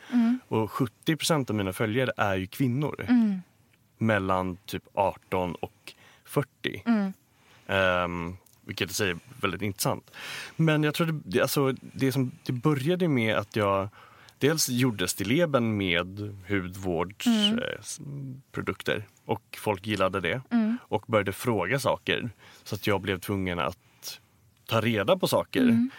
Och 0.47 0.71
70% 0.71 1.49
av 1.49 1.55
mina 1.55 1.73
följare 1.73 2.11
är 2.17 2.35
ju 2.35 2.47
kvinnor. 2.47 3.05
Mm. 3.09 3.41
Mellan 3.97 4.57
typ 4.65 4.83
18 4.93 5.55
och 5.55 5.93
40. 6.25 6.83
Mm. 6.85 8.37
Vilket 8.65 8.91
i 8.91 8.93
sig 8.93 9.09
är 9.09 9.17
väldigt 9.41 9.61
intressant. 9.61 10.11
Men 10.55 10.83
jag 10.83 10.93
tror 10.93 11.21
det, 11.25 11.41
alltså, 11.41 11.73
det, 11.81 12.11
som, 12.11 12.31
det 12.45 12.51
började 12.51 13.07
med 13.07 13.37
att 13.37 13.55
jag 13.55 13.89
dels 14.37 14.69
gjorde 14.69 15.07
stilleben 15.07 15.77
med 15.77 16.35
hudvårdsprodukter 16.49 19.07
och 19.25 19.57
folk 19.57 19.87
gillade 19.87 20.21
det. 20.21 20.41
Och 20.81 21.03
började 21.07 21.31
fråga 21.31 21.79
saker. 21.79 22.29
Så 22.63 22.75
att 22.75 22.87
jag 22.87 23.01
blev 23.01 23.19
tvungen 23.19 23.59
att 23.59 24.19
ta 24.65 24.81
reda 24.81 25.17
på 25.17 25.27
saker. 25.27 25.89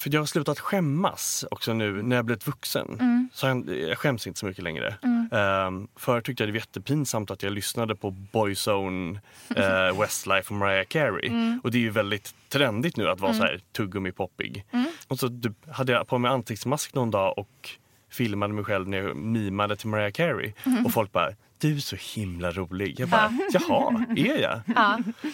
För 0.00 0.14
jag 0.14 0.20
har 0.20 0.26
slutat 0.26 0.60
skämmas 0.60 1.44
också 1.50 1.72
nu 1.72 2.02
när 2.02 2.16
jag 2.16 2.24
blivit 2.24 2.46
vuxen. 2.46 3.28
Så 3.32 3.46
jag, 3.46 3.78
jag 3.78 3.98
skäms 3.98 4.26
inte 4.26 4.40
så 4.40 4.46
mycket 4.46 4.64
längre. 4.64 4.94
Um, 5.30 5.88
förr 5.96 6.20
tyckte 6.20 6.42
jag 6.42 6.48
det 6.48 6.52
var 6.52 6.58
jättepinsamt 6.58 7.30
att 7.30 7.42
jag 7.42 7.52
lyssnade 7.52 7.96
på 7.96 8.10
Boyzone, 8.10 9.20
uh, 9.58 10.00
Westlife 10.00 10.54
och 10.54 10.58
Mariah 10.58 10.84
Carey. 10.84 11.30
Och 11.62 11.70
det 11.70 11.78
är 11.78 11.80
ju 11.80 11.90
väldigt 11.90 12.34
trendigt 12.48 12.96
nu 12.96 13.08
att 13.08 13.20
vara 13.20 13.34
så 13.34 13.42
här 13.42 13.60
tuggummi-poppig. 13.72 14.64
Och 15.08 15.18
så 15.18 15.28
typ, 15.28 15.70
hade 15.70 15.92
jag 15.92 16.08
på 16.08 16.18
mig 16.18 16.30
ansiktsmask 16.30 16.94
någon 16.94 17.10
dag 17.10 17.38
och 17.38 17.70
filmade 18.10 18.54
mig 18.54 18.64
själv 18.64 18.88
när 18.88 18.98
jag 18.98 19.16
mimade 19.16 19.76
till 19.76 19.88
Mariah 19.88 20.12
Carey. 20.12 20.52
Och 20.84 20.92
folk 20.92 21.12
bara 21.12 21.30
du 21.58 21.76
är 21.76 21.80
så 21.80 21.96
himla 22.20 22.50
rolig. 22.50 23.00
Jag 23.00 23.08
bara, 23.08 23.38
jaha, 23.52 24.04
är 24.16 24.38
jag? 24.38 24.60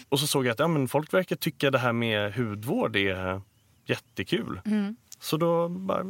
Och 0.09 0.21
så 0.21 0.27
såg 0.27 0.47
jag 0.47 0.53
att 0.53 0.59
ja, 0.59 0.69
men 0.69 0.89
folk 0.89 1.15
verkar 1.15 1.37
tycka 1.37 1.71
det 1.71 1.79
här 1.79 1.93
med 1.93 2.35
hudvård 2.35 2.97
är 2.97 3.41
jättekul. 3.87 4.61
Så 5.21 5.37
då 5.37 5.69
bara 5.69 6.05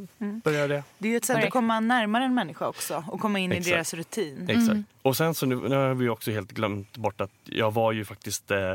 började 0.45 0.75
jag. 0.75 0.83
Det 0.99 1.09
är 1.09 1.11
ju 1.13 1.17
ett 1.17 1.25
sätt 1.25 1.45
att 1.45 1.51
komma 1.51 1.81
närmare 1.81 2.25
en 2.25 2.35
människa 2.35 2.69
också 2.69 3.05
och 3.09 3.21
komma 3.21 3.39
in 3.39 3.53
Exakt. 3.53 3.69
i 3.69 3.71
deras 3.71 3.95
rutin. 3.95 4.47
Exakt. 4.51 4.79
Och 5.03 5.17
sen 5.17 5.35
så 5.35 5.47
nu, 5.47 5.57
nu 5.57 5.75
har 5.77 5.95
vi 5.95 6.09
också 6.09 6.31
helt 6.31 6.53
glömt 6.53 6.97
bort 6.97 7.21
att 7.21 7.31
jag 7.45 7.71
var 7.75 7.93
ju 7.93 8.05
faktiskt 8.05 8.51
eh, 8.51 8.75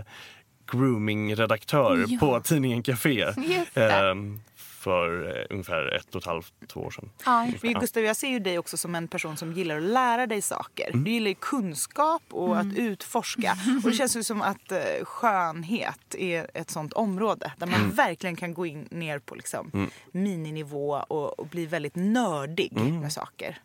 grooming-redaktör 0.71 2.05
Ja. 2.07 2.17
på 2.19 2.39
tidningen 2.41 2.83
Café 2.83 3.33
Just 3.37 3.73
det. 3.73 3.91
ehm, 3.93 4.39
för 4.81 5.37
eh, 5.39 5.45
ungefär 5.49 5.95
ett 5.95 6.15
och 6.15 6.21
ett 6.21 6.27
halvt, 6.27 6.53
två 6.67 6.79
år 6.79 6.91
sedan. 6.91 7.09
Ja, 7.25 7.45
just 7.45 7.63
Men 7.63 7.73
Gustav, 7.73 8.03
jag 8.03 8.15
ser 8.15 8.27
ju 8.29 8.39
dig 8.39 8.59
också 8.59 8.77
som 8.77 8.95
en 8.95 9.07
person 9.07 9.37
som 9.37 9.53
gillar 9.53 9.77
att 9.77 9.83
lära 9.83 10.27
dig 10.27 10.41
saker. 10.41 10.91
Du 10.93 11.11
gillar 11.11 11.27
ju 11.29 11.35
kunskap 11.35 12.21
och 12.29 12.59
att 12.59 12.73
utforska. 12.77 13.57
Och 13.83 13.89
det 13.89 13.95
känns 13.95 14.15
ju 14.15 14.23
som 14.23 14.41
att 14.41 14.71
eh, 14.71 14.77
skönhet 15.03 16.15
är 16.17 16.47
ett 16.53 16.69
sånt 16.69 16.93
område 16.93 17.51
där 17.57 17.67
man 17.67 17.89
verkligen 17.91 18.35
kan 18.35 18.53
gå 18.53 18.65
in 18.65 18.87
ner 18.91 19.19
på 19.19 19.35
liksom, 19.35 19.89
mininivå 20.11 20.91
och, 21.07 21.39
och 21.39 21.47
bli 21.47 21.65
väldigt 21.65 21.95
nördig 21.95 22.71
med 22.73 23.13
saker. 23.13 23.57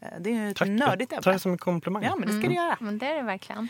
Eh, 0.00 0.08
Det 0.20 0.30
är 0.30 0.34
ju 0.34 0.50
ett 0.50 0.56
Tack. 0.56 0.68
nördigt 0.68 1.10
Ta 1.10 1.20
det 1.20 1.30
ämne. 1.30 1.38
som 1.38 1.52
en 1.52 1.58
komplimang. 1.58 2.02
Ja, 2.02 2.16
men 2.16 2.28
det 2.28 2.40
ska 2.40 2.48
du 2.48 2.54
göra. 2.54 2.76
men 2.80 2.98
det 2.98 3.06
är 3.06 3.14
det 3.16 3.22
verkligen. 3.22 3.68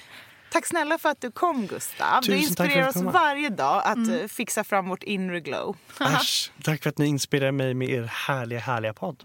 Tack 0.50 0.66
snälla 0.66 0.98
för 0.98 1.08
att 1.08 1.20
du 1.20 1.30
kom 1.30 1.66
Gustav. 1.66 2.22
Du 2.22 2.26
Tusen 2.26 2.56
för 2.56 2.64
inspirerar 2.64 2.88
oss 2.88 2.96
varje 2.96 3.48
dag 3.48 3.82
att 3.84 3.96
eh, 3.96 4.26
fixa 4.28 4.64
fram 4.64 4.88
vårt 4.88 5.02
inre 5.02 5.40
glow. 5.40 5.76
Äsch, 6.00 6.52
tack 6.62 6.82
för 6.82 6.90
att 6.90 6.98
ni 6.98 7.06
inspirerar 7.06 7.52
mig 7.52 7.74
med 7.74 7.90
er 7.90 8.02
härliga, 8.02 8.60
härliga 8.60 8.92
podd. 8.92 9.24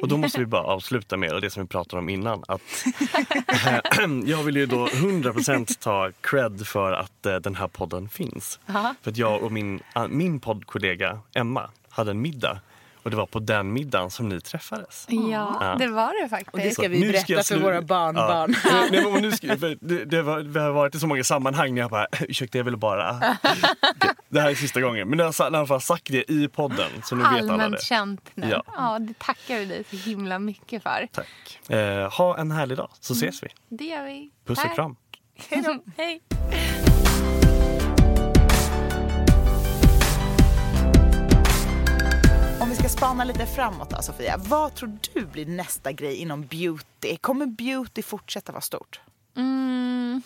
Och 0.00 0.08
då 0.08 0.16
måste 0.16 0.38
vi 0.38 0.46
bara 0.46 0.62
avsluta 0.62 1.16
med 1.16 1.42
det 1.42 1.50
som 1.50 1.62
vi 1.62 1.68
pratade 1.68 2.00
om 2.00 2.08
innan. 2.08 2.44
Att, 2.48 2.60
jag 4.24 4.42
vill 4.42 4.56
ju 4.56 4.66
då 4.66 4.86
100% 4.86 5.78
ta 5.80 6.10
cred 6.20 6.66
för 6.66 6.92
att 6.92 7.26
eh, 7.26 7.36
den 7.36 7.54
här 7.54 7.68
podden 7.68 8.08
finns. 8.08 8.60
För 9.02 9.10
att 9.10 9.16
jag 9.16 9.42
och 9.42 9.52
min, 9.52 9.80
ah, 9.92 10.08
min 10.08 10.40
poddkollega 10.40 11.20
Emma 11.34 11.70
hade 11.88 12.10
en 12.10 12.20
middag. 12.20 12.60
Och 13.06 13.10
det 13.10 13.16
var 13.16 13.26
på 13.26 13.38
den 13.38 13.72
middagen 13.72 14.10
som 14.10 14.28
ni 14.28 14.40
träffades. 14.40 15.06
Ja, 15.08 15.58
Ja. 15.60 15.76
det 15.78 15.86
var 15.86 16.22
det 16.22 16.28
faktiskt. 16.28 16.52
Och 16.54 16.58
det 16.58 16.70
ska 16.70 16.88
vi 16.88 17.00
nu 17.00 17.06
berätta 17.12 17.32
jag 17.32 17.46
för 17.46 17.58
våra 17.58 17.82
barnbarn. 17.82 18.54
Ja. 18.64 18.86
Nej, 18.90 19.12
men 19.12 19.22
nu 19.22 19.32
ska, 19.32 19.46
det, 19.56 20.04
det, 20.04 20.22
var, 20.22 20.40
det 20.40 20.60
har 20.60 20.70
varit 20.72 20.94
i 20.94 20.98
så 21.00 21.06
många 21.06 21.24
sammanhang 21.24 21.74
när 21.74 21.80
jag 21.80 21.90
bara, 21.90 22.06
ursäkta 22.20 22.58
jag 22.58 22.64
ville 22.64 22.76
bara... 22.76 23.12
Det, 24.28 24.40
här 24.40 24.50
är 24.50 24.54
sista 24.54 24.80
gången. 24.80 25.08
Men 25.08 25.20
har 25.20 25.26
i 25.26 25.42
alla 25.42 25.66
fall 25.66 25.80
sagt 25.80 26.04
det 26.06 26.30
i 26.32 26.48
podden 26.48 26.90
så 27.04 27.14
nu 27.14 27.22
vet 27.22 27.30
alla 27.32 27.42
det. 27.42 27.52
Allmänt 27.52 27.82
känt 27.82 28.30
nu. 28.34 28.48
Ja. 28.48 28.62
Ja. 28.76 28.98
det 28.98 29.18
tackar 29.18 29.58
vi 29.58 29.64
dig 29.64 29.84
så 29.90 29.96
himla 29.96 30.38
mycket 30.38 30.82
för. 30.82 31.08
Tack. 31.12 31.70
Eh, 31.70 32.12
ha 32.12 32.38
en 32.38 32.50
härlig 32.50 32.76
dag 32.78 32.90
så 33.00 33.12
ses 33.12 33.42
vi. 33.42 33.48
Det 33.68 33.84
gör 33.84 34.04
vi. 34.04 34.30
Puss 34.46 34.58
och 34.58 34.64
Tack. 34.64 34.74
kram. 34.74 34.96
Hej. 35.50 35.64
Om 35.68 35.80
vi 35.96 36.20
ska 42.88 42.98
spana 42.98 43.24
lite 43.24 43.46
framåt 43.46 43.92
alltså, 43.92 44.12
då, 44.12 44.16
Sofia. 44.16 44.36
Vad 44.36 44.74
tror 44.74 44.98
du 45.14 45.26
blir 45.26 45.46
nästa 45.46 45.92
grej 45.92 46.16
inom 46.16 46.46
beauty? 46.46 47.16
Kommer 47.16 47.46
beauty 47.46 48.02
fortsätta 48.02 48.52
vara 48.52 48.60
stort? 48.60 49.00
Mm. 49.36 50.22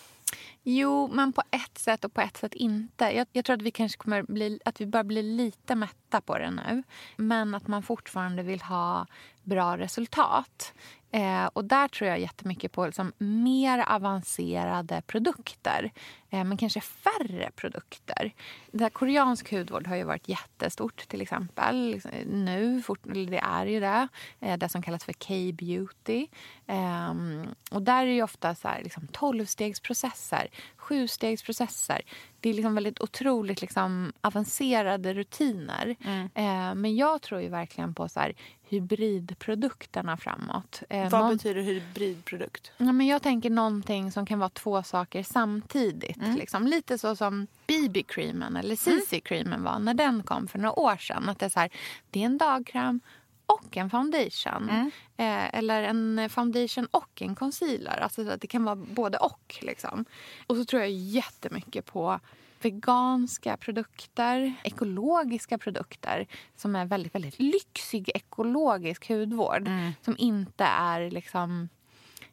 Jo, 0.62 1.08
men 1.12 1.32
på 1.32 1.42
ett 1.50 1.78
sätt 1.78 2.04
och 2.04 2.14
på 2.14 2.20
ett 2.20 2.36
sätt 2.36 2.54
inte. 2.54 3.04
Jag, 3.04 3.26
jag 3.32 3.44
tror 3.44 3.56
att 3.56 3.62
vi 3.62 3.70
kanske 3.70 3.98
kommer 3.98 4.22
bli, 4.22 4.60
att 4.64 4.80
vi 4.80 4.86
börjar 4.86 5.04
bli 5.04 5.22
lite 5.22 5.74
mätta 5.74 6.20
på 6.20 6.38
det 6.38 6.50
nu. 6.50 6.82
Men 7.16 7.54
att 7.54 7.66
man 7.66 7.82
fortfarande 7.82 8.42
vill 8.42 8.62
ha 8.62 9.06
bra 9.42 9.78
resultat. 9.78 10.72
Eh, 11.10 11.46
och 11.52 11.64
där 11.64 11.88
tror 11.88 12.10
jag 12.10 12.20
jättemycket 12.20 12.72
på 12.72 12.86
liksom, 12.86 13.12
mer 13.18 13.84
avancerade 13.88 15.02
produkter. 15.06 15.92
Eh, 16.30 16.44
men 16.44 16.56
kanske 16.56 16.80
färre 16.80 17.50
produkter. 17.56 18.34
Det 18.72 18.90
koreansk 18.90 19.52
hudvård 19.52 19.86
har 19.86 19.96
ju 19.96 20.04
varit 20.04 20.28
jättestort 20.28 21.08
till 21.08 21.20
exempel. 21.20 21.90
Liksom, 21.90 22.10
Nu, 22.26 22.82
fort, 22.82 23.00
det 23.02 23.38
är 23.42 23.66
ju 23.66 23.80
det. 23.80 24.08
Eh, 24.40 24.56
det 24.56 24.68
som 24.68 24.82
kallas 24.82 25.04
för 25.04 25.12
K-beauty. 25.12 26.26
Ehm, 26.66 27.46
och 27.70 27.82
där 27.82 28.06
är 28.06 28.14
det 28.14 28.22
ofta 28.22 28.54
så 28.54 28.68
här, 28.68 28.82
liksom, 28.82 29.06
12-stegsprocesser, 29.06 30.46
7-stegsprocesser. 30.76 32.00
Det 32.40 32.50
är 32.50 32.54
liksom 32.54 32.74
väldigt 32.74 33.00
otroligt 33.00 33.60
liksom, 33.60 34.12
avancerade 34.20 35.14
rutiner. 35.14 35.96
Eh, 36.34 36.74
men 36.74 36.96
jag 36.96 37.22
tror 37.22 37.40
ju 37.40 37.48
verkligen 37.48 37.94
på 37.94 38.08
så 38.08 38.20
här, 38.20 38.34
hybridprodukterna 38.70 40.16
framåt. 40.16 40.82
Eh, 40.88 41.10
Vad 41.10 41.20
någon- 41.20 41.36
betyder 41.36 41.62
hybridprodukt? 41.62 42.72
Ja, 42.76 42.92
men 42.92 43.06
jag 43.06 43.22
tänker 43.22 43.50
någonting 43.50 44.12
som 44.12 44.26
kan 44.26 44.38
vara 44.38 44.48
två 44.50 44.82
saker 44.82 45.22
samtidigt. 45.22 46.16
Mm. 46.16 46.36
Liksom. 46.36 46.66
Lite 46.66 46.98
så 46.98 47.16
som 47.16 47.46
BB-creamen 47.66 48.56
eller 48.56 48.76
CC-creamen 48.76 49.62
var 49.62 49.78
när 49.78 49.94
den 49.94 50.22
kom 50.22 50.48
för 50.48 50.58
några 50.58 50.78
år 50.78 50.96
sedan. 50.96 51.28
Att 51.28 51.38
det, 51.38 51.44
är 51.46 51.50
så 51.50 51.60
här, 51.60 51.70
det 52.10 52.22
är 52.22 52.26
en 52.26 52.38
dagkräm 52.38 53.00
och 53.46 53.76
en 53.76 53.90
foundation. 53.90 54.68
Mm. 54.70 54.90
Eh, 55.16 55.58
eller 55.58 55.82
en 55.82 56.30
foundation 56.30 56.86
och 56.90 57.22
en 57.22 57.34
concealer. 57.34 57.98
Alltså 58.00 58.24
så 58.24 58.30
att 58.30 58.40
det 58.40 58.46
kan 58.46 58.64
vara 58.64 58.76
både 58.76 59.18
och. 59.18 59.58
Liksom. 59.62 60.04
Och 60.46 60.56
så 60.56 60.64
tror 60.64 60.82
jag 60.82 60.90
jättemycket 60.90 61.86
på 61.86 62.20
veganska 62.64 63.56
produkter, 63.56 64.54
ekologiska 64.62 65.58
produkter 65.58 66.26
som 66.56 66.76
är 66.76 66.84
väldigt, 66.84 67.14
väldigt 67.14 67.38
lyxig 67.38 68.10
ekologisk 68.14 69.08
hudvård. 69.08 69.68
Mm. 69.68 69.92
Som 70.02 70.14
inte 70.18 70.64
är 70.64 71.10
liksom 71.10 71.68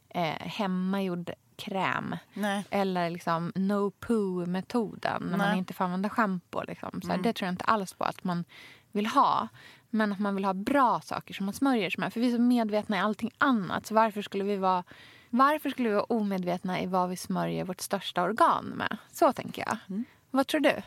eh, 0.09 0.39
hemmagjord 0.39 1.31
kräm. 1.55 2.15
Nej. 2.33 2.65
Eller 2.69 3.09
liksom 3.09 3.51
no 3.55 3.91
poo-metoden 3.91 5.21
när 5.21 5.37
man 5.37 5.49
Nej. 5.49 5.57
inte 5.57 5.73
får 5.73 5.83
använda 5.85 6.09
schampo. 6.09 6.61
Liksom. 6.67 7.01
Så 7.01 7.09
Mm. 7.09 7.21
Det 7.21 7.33
tror 7.33 7.45
jag 7.45 7.53
inte 7.53 7.65
alls 7.65 7.93
på 7.93 8.03
att 8.03 8.23
man 8.23 8.45
vill 8.91 9.05
ha. 9.05 9.47
Men 9.89 10.11
att 10.11 10.19
man 10.19 10.35
vill 10.35 10.45
ha 10.45 10.53
bra 10.53 11.01
saker 11.01 11.33
som 11.33 11.45
man 11.45 11.53
smörjer 11.53 11.89
sig 11.89 11.99
med. 11.99 12.13
För 12.13 12.19
vi 12.19 12.27
är 12.27 12.35
så 12.35 12.41
medvetna 12.41 12.97
i 12.97 12.99
allting 12.99 13.31
annat. 13.37 13.85
Så 13.85 13.95
varför 13.95 14.21
skulle 14.21 14.43
vi 14.43 14.55
vara, 14.55 14.83
varför 15.29 15.69
skulle 15.69 15.89
vi 15.89 15.95
vara 15.95 16.03
omedvetna 16.03 16.81
i 16.81 16.85
vad 16.85 17.09
vi 17.09 17.17
smörjer 17.17 17.63
vårt 17.63 17.81
största 17.81 18.23
organ 18.23 18.65
med? 18.65 18.97
Så 19.11 19.33
tänker 19.33 19.63
jag. 19.67 19.77
Mm. 19.89 20.05
Vad 20.37 20.47
tror 20.47 20.61
du? 20.61 20.81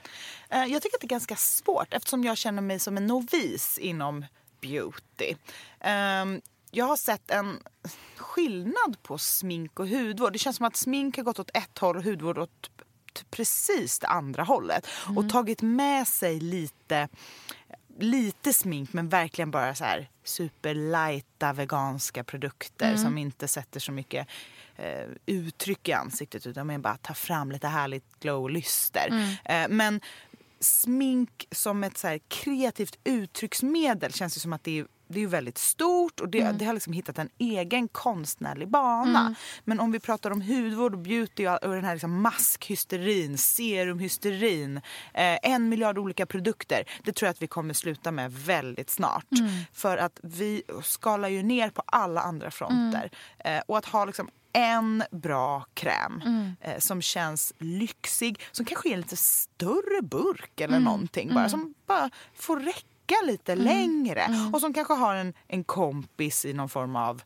Eh, 0.50 0.64
Jag 0.64 0.82
tycker 0.82 0.96
att 0.96 1.00
det 1.00 1.06
är 1.06 1.08
ganska 1.08 1.36
svårt 1.36 1.94
eftersom 1.94 2.24
jag 2.24 2.36
känner 2.38 2.62
mig 2.62 2.78
som 2.78 2.96
en 2.96 3.06
novis 3.06 3.78
inom 3.78 4.26
beauty. 4.60 5.34
Ehm, 5.80 6.40
Jag 6.70 6.84
har 6.84 6.96
sett 6.96 7.30
en 7.30 7.58
skillnad 8.16 8.96
på 9.02 9.18
smink 9.18 9.80
och 9.80 9.88
hudvård. 9.88 10.32
Det 10.32 10.38
känns 10.38 10.56
som 10.56 10.66
att 10.66 10.76
smink 10.76 11.16
har 11.16 11.24
gått 11.24 11.38
åt 11.38 11.50
ett 11.56 11.78
håll 11.78 11.96
och 11.96 12.04
hudvård 12.04 12.38
åt 12.38 12.70
precis 13.30 13.98
det 13.98 14.06
andra 14.06 14.42
hållet. 14.42 14.86
Och 15.16 15.30
tagit 15.30 15.62
med 15.62 16.08
sig 16.08 16.40
lite 16.40 17.08
lite 17.98 18.52
smink 18.52 18.92
men 18.92 19.08
verkligen 19.08 19.50
bara 19.50 19.74
så 19.74 19.84
här 19.84 20.08
superlighta 20.24 21.52
veganska 21.52 22.24
produkter 22.24 22.96
som 22.96 23.18
inte 23.18 23.48
sätter 23.48 23.80
så 23.80 23.92
mycket 23.92 24.28
eh, 24.80 25.08
uttryck 25.26 25.88
i 25.88 25.92
ansiktet 25.92 26.46
utan 26.46 26.66
mer 26.66 26.78
bara 26.78 26.96
tar 26.96 27.14
fram 27.14 27.52
lite 27.52 27.68
härligt 27.68 28.20
glow 28.20 28.42
och 28.42 28.50
lyster. 28.50 29.36
Eh, 29.44 29.68
men 29.68 30.00
smink 30.60 31.46
som 31.50 31.84
ett 31.84 31.98
så 31.98 32.18
kreativt 32.28 32.98
uttrycksmedel 33.04 34.12
känns 34.12 34.36
ju 34.36 34.40
som 34.40 34.52
att 34.52 34.64
det 34.64 34.78
är 34.78 34.86
det 35.10 35.18
är 35.18 35.20
ju 35.20 35.26
väldigt 35.26 35.58
stort 35.58 36.20
och 36.20 36.28
det, 36.28 36.52
det 36.52 36.64
har 36.64 36.72
liksom 36.74 36.92
hittat 36.92 37.18
en 37.18 37.28
egen 37.38 37.88
konstnärlig 37.88 38.68
bana. 38.68 39.34
Men 39.64 39.80
om 39.80 39.92
vi 39.92 40.00
pratar 40.00 40.30
om 40.30 40.42
hudvård 40.42 40.94
och 40.94 41.00
beauty 41.00 41.46
och, 41.46 41.64
och 41.64 41.74
den 41.74 41.84
här 41.84 41.94
liksom 41.94 42.22
maskhysterin, 42.22 43.38
serumhysterin, 43.38 44.76
eh, 45.14 45.38
en 45.42 45.68
miljard 45.68 45.98
olika 45.98 46.26
produkter. 46.26 46.84
Det 47.04 47.12
tror 47.12 47.26
jag 47.26 47.30
att 47.30 47.42
vi 47.42 47.46
kommer 47.46 47.74
sluta 47.74 48.10
med 48.12 48.32
väldigt 48.32 48.90
snart. 48.90 49.26
För 49.72 49.96
att 49.96 50.20
vi 50.22 50.62
skalar 50.82 51.28
ju 51.28 51.42
ner 51.42 51.70
på 51.70 51.82
alla 51.86 52.20
andra 52.20 52.50
fronter. 52.50 53.10
Eh, 53.38 53.60
och 53.66 53.78
att 53.78 53.86
ha 53.86 54.04
liksom 54.04 54.30
en 54.52 55.02
bra 55.10 55.66
kräm 55.74 56.22
eh, 56.60 56.78
som 56.78 57.02
känns 57.02 57.52
lyxig, 57.58 58.40
som 58.52 58.64
kanske 58.64 58.88
är 58.88 58.92
en 58.92 59.00
lite 59.00 59.16
större 59.16 60.02
burk 60.02 60.60
eller 60.60 60.80
någonting 60.80 61.34
bara, 61.34 61.48
som 61.48 61.74
bara 61.86 62.10
får 62.34 62.60
räcka 62.60 62.89
lite 63.24 63.54
längre. 63.54 64.26
Och 64.52 64.60
som 64.60 64.72
kanske 64.74 64.94
har 64.94 65.14
en, 65.14 65.32
en 65.48 65.64
kompis 65.64 66.44
i 66.44 66.52
någon 66.52 66.68
form 66.68 66.96
av 66.96 67.22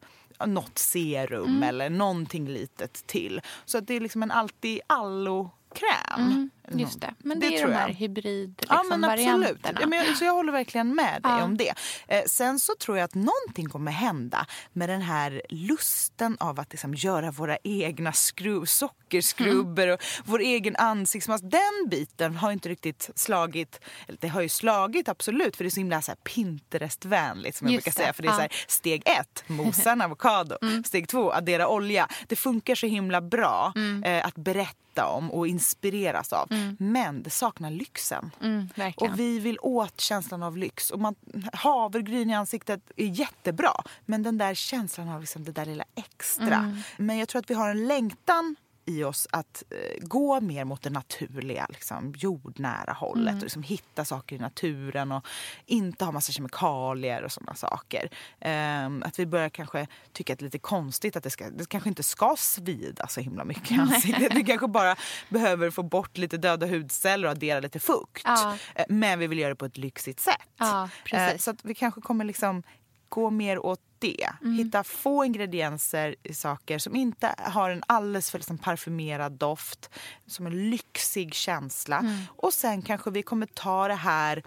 något 0.46 0.78
serum 0.78 1.62
eller 1.62 1.90
någonting 1.90 2.48
litet 2.48 3.06
till. 3.06 3.40
Så 3.64 3.78
att 3.78 3.86
det 3.86 3.94
är 3.94 4.00
liksom 4.00 4.22
en 4.22 4.30
alltid 4.30 4.80
allo-kräm. 4.86 6.50
Just 6.72 7.00
det. 7.00 7.14
Men 7.18 7.40
det, 7.40 7.46
är 7.46 7.58
tror 7.58 7.70
de 7.70 7.74
här 7.76 7.88
jag. 7.88 7.94
hybrid 7.94 8.64
Ja 8.68 8.74
liksom, 8.82 9.00
men 9.00 9.10
absolut. 9.10 9.30
varianterna. 9.36 9.78
Ja, 9.80 9.86
men 9.86 9.98
jag, 9.98 10.16
så 10.16 10.24
jag 10.24 10.32
håller 10.32 10.52
verkligen 10.52 10.94
med 10.94 11.22
dig 11.22 11.32
Ja. 11.32 11.42
om 11.44 11.56
det. 11.56 11.74
Eh, 12.08 12.22
sen 12.26 12.58
så 12.58 12.72
tror 12.80 12.96
jag 12.98 13.04
att 13.04 13.14
någonting 13.14 13.68
kommer 13.70 13.92
hända 13.92 14.46
med 14.72 14.88
den 14.88 15.02
här 15.02 15.42
lusten 15.48 16.36
av 16.40 16.60
att 16.60 16.72
liksom 16.72 16.94
göra 16.94 17.30
våra 17.30 17.56
egna 17.64 18.12
skruv, 18.12 18.64
sockerskrubber 18.64 19.88
och 19.88 20.00
vår 20.24 20.38
egen 20.40 20.76
ansiktsmask. 20.76 21.44
Den 21.46 21.88
biten 21.90 22.36
har 22.36 22.52
inte 22.52 22.68
riktigt 22.68 23.10
slagit, 23.14 23.80
det 24.20 24.28
har 24.28 24.40
ju 24.40 24.48
slagit 24.48 25.08
absolut 25.08 25.56
för 25.56 25.64
det 25.64 25.68
är 25.68 25.70
så 25.70 25.80
himla 25.80 26.02
så 26.02 26.10
här 26.10 26.16
Pinterest-vänligt 26.16 27.56
som 27.56 27.66
jag 27.66 27.74
Just 27.74 27.84
brukar 27.84 27.90
det. 27.98 28.02
säga. 28.04 28.12
För 28.12 28.22
det 28.22 28.28
är 28.28 28.32
så 28.32 28.40
här, 28.40 28.52
steg 28.66 29.02
ett, 29.06 29.44
mosa 29.46 29.92
en 29.92 30.00
avokado. 30.02 30.56
Mm. 30.62 30.84
Steg 30.84 31.08
två, 31.08 31.32
addera 31.32 31.68
olja. 31.68 32.08
Det 32.28 32.36
funkar 32.36 32.74
så 32.74 32.86
himla 32.86 33.20
bra 33.20 33.72
Mm. 33.76 34.02
eh, 34.04 34.26
att 34.26 34.34
berätta 34.34 35.06
om 35.06 35.30
och 35.30 35.46
inspireras 35.46 36.32
av. 36.32 36.48
Men 36.78 37.22
det 37.22 37.30
saknar 37.30 37.70
lyxen. 37.70 38.30
Mm. 38.40 38.68
Och 38.96 39.18
vi 39.18 39.38
vill 39.38 39.58
åt 39.60 40.00
känslan 40.00 40.42
av 40.42 40.56
lyx. 40.56 40.90
Och 40.90 41.00
man, 41.00 41.14
havregryn 41.52 42.30
i 42.30 42.34
ansiktet 42.34 42.90
är 42.96 43.06
jättebra. 43.06 43.72
Men 44.04 44.22
den 44.22 44.38
där 44.38 44.54
känslan 44.54 45.08
av 45.08 45.20
liksom 45.20 45.44
det 45.44 45.52
där 45.52 45.66
lilla 45.66 45.84
extra. 45.94 46.56
Mm. 46.56 46.78
Men 46.96 47.18
jag 47.18 47.28
tror 47.28 47.38
att 47.38 47.50
vi 47.50 47.54
har 47.54 47.70
en 47.70 47.86
längtan 47.86 48.56
i 48.86 49.04
oss 49.04 49.26
att 49.30 49.62
eh, 49.70 50.04
gå 50.06 50.40
mer 50.40 50.64
mot 50.64 50.82
det 50.82 50.90
naturliga, 50.90 51.66
liksom, 51.70 52.14
jordnära 52.16 52.92
hållet. 52.92 53.28
Mm. 53.28 53.36
Och 53.36 53.42
liksom 53.42 53.62
hitta 53.62 54.04
saker 54.04 54.36
i 54.36 54.38
naturen 54.38 55.12
och 55.12 55.26
inte 55.66 56.04
ha 56.04 56.12
massa 56.12 56.32
kemikalier 56.32 57.22
och 57.22 57.32
sådana 57.32 57.54
saker. 57.54 58.08
Ehm, 58.40 59.02
att 59.06 59.18
vi 59.18 59.26
börjar 59.26 59.48
kanske 59.48 59.86
tycka 60.12 60.32
att 60.32 60.38
det 60.38 60.42
är 60.42 60.44
lite 60.44 60.58
konstigt 60.58 61.16
att 61.16 61.22
det, 61.22 61.30
ska, 61.30 61.50
det 61.50 61.68
kanske 61.68 61.88
inte 61.88 62.02
ska 62.02 62.34
svida 62.38 63.06
så 63.08 63.20
himla 63.20 63.44
mycket 63.44 63.70
i 63.70 63.74
ansiktet. 63.74 64.34
Vi 64.34 64.44
kanske 64.44 64.68
bara 64.68 64.96
behöver 65.28 65.70
få 65.70 65.82
bort 65.82 66.16
lite 66.18 66.36
döda 66.36 66.66
hudceller 66.66 67.26
och 67.26 67.32
addera 67.32 67.60
lite 67.60 67.78
fukt. 67.80 68.22
Ja. 68.24 68.56
Eh, 68.74 68.84
Men 68.88 69.18
vi 69.18 69.26
vill 69.26 69.38
göra 69.38 69.48
det 69.50 69.56
på 69.56 69.64
ett 69.64 69.76
lyxigt 69.76 70.20
sätt. 70.20 70.48
Ja. 70.58 70.88
Eh, 71.12 71.36
Så 71.36 71.50
att 71.50 71.64
vi 71.64 71.74
kanske 71.74 72.00
kommer 72.00 72.24
liksom 72.24 72.62
gå 73.08 73.30
mer 73.30 73.66
åt 73.66 73.80
det. 73.98 74.30
Mm. 74.40 74.58
Hitta 74.58 74.84
få 74.84 75.24
ingredienser 75.24 76.14
i 76.22 76.34
saker 76.34 76.78
som 76.78 76.96
inte 76.96 77.34
har 77.38 77.70
en 77.70 77.82
alldeles 77.86 78.30
för 78.30 78.38
liksom 78.38 78.58
parfymerad 78.58 79.32
doft. 79.32 79.90
Som 80.26 80.46
en 80.46 80.70
lyxig 80.70 81.34
känsla. 81.34 81.98
Mm. 81.98 82.18
Och 82.28 82.52
sen 82.52 82.82
kanske 82.82 83.10
vi 83.10 83.22
kommer 83.22 83.46
ta 83.46 83.88
det 83.88 83.94
här 83.94 84.42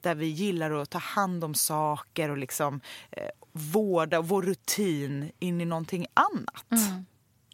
där 0.00 0.14
vi 0.14 0.26
gillar 0.26 0.70
att 0.70 0.90
ta 0.90 0.98
hand 0.98 1.44
om 1.44 1.54
saker 1.54 2.30
och 2.30 2.38
liksom 2.38 2.80
eh, 3.10 3.28
vårda 3.52 4.20
vår 4.20 4.42
rutin 4.42 5.32
in 5.38 5.60
i 5.60 5.64
någonting 5.64 6.06
annat. 6.14 6.90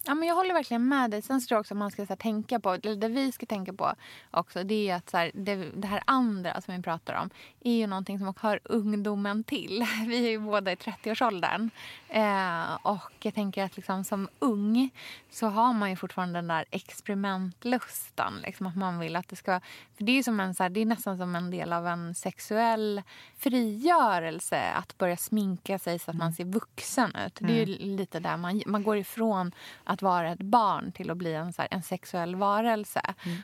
Ja, 0.05 0.15
men 0.15 0.29
jag 0.29 0.35
håller 0.35 0.55
verkligen 0.55 0.89
med 0.89 1.11
dig. 1.11 1.23
Sen 1.23 1.41
tror 1.41 1.57
jag 1.57 1.61
också 1.61 1.75
att 1.75 1.79
man 1.79 1.91
ska 1.91 2.05
här, 2.05 2.17
tänka 2.17 2.61
på, 2.61 2.73
eller 2.73 2.97
det 2.97 3.09
vi 3.09 3.33
ska 3.33 3.47
tänka 3.47 3.73
på 3.73 3.95
också, 4.31 4.65
det 4.65 4.89
är 4.89 4.97
att 4.97 5.11
så 5.11 5.17
här, 5.17 5.31
det, 5.35 5.57
det 5.57 5.87
här 5.87 6.03
andra 6.05 6.61
som 6.61 6.77
vi 6.77 6.83
pratar 6.83 7.15
om 7.15 7.31
är 7.61 7.73
ju 7.73 7.87
någonting 7.87 8.19
som 8.19 8.35
hör 8.41 8.61
ungdomen 8.65 9.45
till. 9.45 9.87
Vi 10.07 10.27
är 10.27 10.31
ju 10.31 10.39
båda 10.39 10.73
i 10.73 10.75
30-årsåldern. 10.75 11.71
Eh, 12.09 12.75
och 12.83 13.13
jag 13.21 13.35
tänker 13.35 13.65
att 13.65 13.77
liksom, 13.77 14.05
som 14.05 14.29
ung 14.39 14.91
så 15.31 15.47
har 15.47 15.73
man 15.73 15.91
ju 15.91 15.97
fortfarande 15.97 16.39
den 16.39 16.49
där 16.49 16.65
experimentlustan. 16.71 18.41
Liksom, 18.43 18.67
att 18.67 18.77
man 18.77 18.99
vill 18.99 19.17
att 19.17 19.29
det 19.29 19.37
ska... 19.37 19.61
För 19.97 20.05
det 20.05 20.19
är, 20.19 20.23
som 20.23 20.41
en, 20.41 20.55
så 20.55 20.63
här, 20.63 20.71
det 20.71 20.81
är 20.81 20.87
nästan 20.87 21.19
som 21.19 21.37
en 21.37 21.51
del 21.51 21.73
av 21.73 21.87
en 21.87 22.15
sexuell 22.15 23.03
frigörelse 23.39 24.73
att 24.73 24.99
börja 24.99 25.17
sminka 25.17 25.79
sig 25.79 25.99
så 25.99 26.11
att 26.11 26.17
man 26.17 26.33
ser 26.33 26.45
vuxen 26.45 27.17
ut. 27.27 27.39
Det 27.41 27.61
är 27.61 27.67
ju 27.67 27.97
lite 27.97 28.21
där 28.21 28.37
man, 28.37 28.63
man 28.67 28.83
går 28.83 28.97
ifrån 28.97 29.53
att 29.93 30.03
vara 30.03 30.33
ett 30.33 30.43
barn 30.43 30.93
till 30.93 31.11
att 31.11 31.17
bli 31.17 31.35
en, 31.35 31.53
så 31.53 31.63
här, 31.63 31.69
en 31.71 31.83
sexuell 31.83 32.37
varelse. 32.37 33.03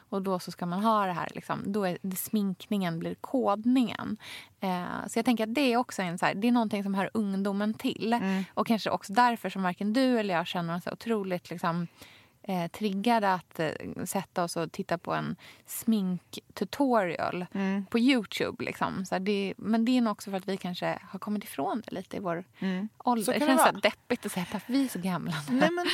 Och 0.09 0.23
då 0.23 0.39
så 0.39 0.51
ska 0.51 0.67
man 0.67 0.83
ha 0.83 1.07
det 1.07 1.13
här, 1.13 1.29
liksom, 1.35 1.73
då 1.73 1.85
är 1.85 1.99
det, 2.03 2.17
sminkningen 2.17 2.99
blir 2.99 3.15
kodningen. 3.15 4.17
Eh, 4.61 5.07
så 5.07 5.19
jag 5.19 5.25
tänker 5.25 5.45
att 5.45 5.55
det 5.55 5.73
är 5.73 5.77
också 5.77 6.03
en, 6.03 6.19
så 6.19 6.27
här, 6.27 6.35
det 6.35 6.49
är 6.49 6.53
någonting 6.53 6.83
som 6.83 6.95
hör 6.95 7.11
ungdomen 7.15 7.75
till. 7.75 8.21
Och 8.55 8.67
kanske 8.67 8.91
också 8.91 9.13
därför 9.13 9.51
som 9.51 9.63
varken 9.63 9.93
du 9.93 10.19
eller 10.19 10.35
jag 10.35 10.47
känner 10.47 10.77
oss 10.77 10.87
otroligt 10.87 11.51
liksom, 11.51 11.87
eh, 12.43 12.67
triggade 12.71 13.33
att 13.33 13.61
eh, 13.61 13.71
sätta 14.05 14.45
oss 14.45 14.57
och 14.57 14.73
titta 14.73 14.99
på 14.99 15.15
en 15.15 15.37
sminktutorial 15.67 17.47
på 17.91 17.99
Youtube. 17.99 18.65
Liksom. 18.65 19.05
Så 19.05 19.19
det, 19.19 19.55
men 19.57 19.85
det 19.85 19.99
är 19.99 20.01
nog 20.01 20.13
också 20.13 20.31
för 20.31 20.39
att 20.39 20.49
vi 20.49 20.57
kanske 20.57 20.99
har 21.03 21.19
kommit 21.19 21.45
ifrån 21.45 21.83
det 21.87 21.95
lite 21.95 22.17
i 22.17 22.21
vår 22.21 22.45
ålder. 23.05 23.25
Så 23.25 23.33
det 23.33 23.47
känns 23.47 23.65
det 23.65 23.73
så 23.73 23.81
deppigt 23.81 24.27
att 24.27 24.33
säga 24.33 24.47
att 24.53 24.63
vi 24.67 24.85
är 24.85 24.89
så 24.89 24.99
gamla. 24.99 25.35
Nej, 25.51 25.71
men, 25.71 25.87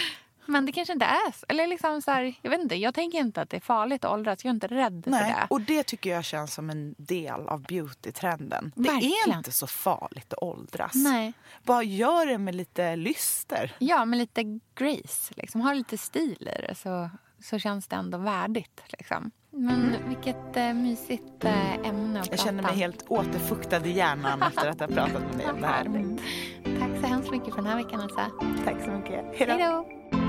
Men 0.47 0.67
det 0.67 0.73
kanske 0.73 0.93
inte 0.93 1.07
är. 1.07 1.35
Eller 1.49 1.67
liksom 1.67 2.03
så 2.03 2.11
här, 2.11 2.35
jag 2.43 2.51
vet 2.51 2.61
inte, 2.61 2.75
jag 2.77 2.95
tänker 2.95 3.19
inte 3.19 3.43
att 3.43 3.51
det 3.51 3.57
är 3.57 3.61
farligt 3.61 4.05
att 4.05 4.13
åldras. 4.13 4.45
Jag 4.45 4.51
är 4.51 4.55
inte 4.55 4.67
rädd 4.67 5.01
för 5.05 5.11
nej. 5.11 5.33
det. 5.33 5.47
Och 5.51 5.61
det 5.61 5.83
tycker 5.83 6.11
jag 6.11 6.25
känns 6.25 6.55
som 6.55 6.71
en 6.71 6.95
del 6.99 7.49
av 7.49 7.63
beautytrenden. 7.63 8.73
Det 8.77 8.89
är 8.89 8.93
Verkligen. 8.93 9.39
inte 9.39 9.53
så 9.53 9.67
farligt 9.67 10.33
att 10.33 10.43
åldras. 10.43 10.95
Nej. 10.95 11.33
Bara 11.63 11.83
gör 11.83 12.27
det 12.27 12.39
med 12.39 12.55
lite 12.55 12.97
lyster. 12.97 13.73
Ja, 13.79 14.05
med 14.05 14.19
lite 14.19 14.61
grace. 14.75 15.35
Liksom. 15.37 15.61
Ha 15.61 15.73
lite 15.73 15.99
stil 15.99 16.49
i 16.59 16.67
det 16.67 16.75
så, 16.75 17.11
så 17.43 17.59
känns 17.59 17.87
det 17.87 17.97
ändå 17.97 18.19
värdigt. 18.19 18.83
Liksom. 18.87 19.31
Men 19.51 19.97
vilket 20.09 20.57
äh, 20.57 20.75
mysigt 20.75 21.45
äh, 21.45 21.75
ämne 21.75 22.21
att 22.21 22.27
Jag 22.27 22.39
prata 22.39 22.45
känner 22.45 22.63
mig 22.63 22.75
helt 22.75 23.05
återfuktad 23.09 23.87
i 23.87 23.93
hjärnan 23.93 24.43
efter 24.43 24.69
att 24.69 24.81
ha 24.81 24.87
pratat 24.87 25.23
med 25.23 25.39
dig 25.39 25.51
om 25.51 25.61
det 25.61 25.67
här. 25.67 25.85
Tack 26.81 27.01
så 27.01 27.07
hemskt 27.07 27.31
mycket 27.31 27.55
för 27.55 27.63
den 27.63 27.67
här 27.67 27.77
veckan, 27.77 28.01
Elsa. 28.01 28.31
Tack 28.65 28.85
så 28.85 28.91
mycket. 28.91 29.25
Hej 29.35 29.47
då! 29.47 30.24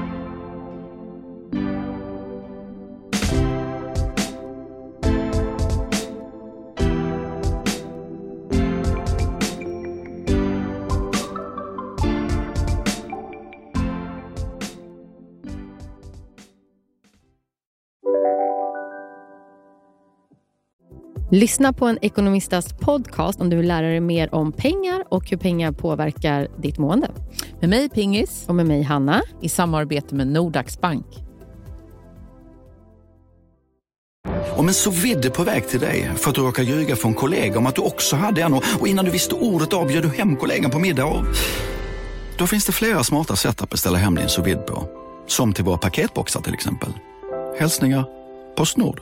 Lyssna 21.29 21.73
på 21.73 21.85
en 21.85 21.97
ekonomistas 22.01 22.73
podcast 22.73 23.41
om 23.41 23.49
du 23.49 23.57
vill 23.57 23.67
lära 23.67 23.87
dig 23.87 23.99
mer 23.99 24.35
om 24.35 24.51
pengar 24.51 25.03
och 25.09 25.29
hur 25.29 25.37
pengar 25.37 25.71
påverkar 25.71 26.47
ditt 26.57 26.77
mående. 26.77 27.11
Med 27.59 27.69
mig 27.69 27.89
Pingis. 27.89 28.45
Och 28.47 28.55
med 28.55 28.65
mig 28.65 28.81
Hanna. 28.81 29.21
I 29.41 29.49
samarbete 29.49 30.15
med 30.15 30.27
Nordax 30.27 30.81
Bank. 30.81 31.05
Om 34.55 34.67
en 34.67 34.73
så 34.73 34.91
vidde 34.91 35.29
på 35.29 35.43
väg 35.43 35.67
till 35.67 35.79
dig 35.79 36.11
för 36.15 36.29
att 36.29 36.35
du 36.35 36.41
råkar 36.41 36.63
ljuga 36.63 36.95
från 36.95 37.13
kollega 37.13 37.57
om 37.57 37.65
att 37.65 37.75
du 37.75 37.81
också 37.81 38.15
hade 38.15 38.41
en 38.41 38.53
och 38.53 38.87
innan 38.87 39.05
du 39.05 39.11
visste 39.11 39.35
ordet 39.35 39.73
av 39.73 39.87
du 39.87 40.09
hem 40.09 40.35
kollegan 40.35 40.71
på 40.71 40.79
middag 40.79 41.05
och... 41.05 41.25
Då 42.37 42.47
finns 42.47 42.65
det 42.65 42.71
flera 42.71 43.03
smarta 43.03 43.35
sätt 43.35 43.61
att 43.61 43.69
beställa 43.69 43.97
hem 43.97 44.15
din 44.15 44.29
sous 44.29 44.57
på. 44.67 44.87
Som 45.27 45.53
till 45.53 45.63
våra 45.63 45.77
paketboxar 45.77 46.41
till 46.41 46.53
exempel. 46.53 46.89
Hälsningar 47.59 48.05
Postnord. 48.57 49.01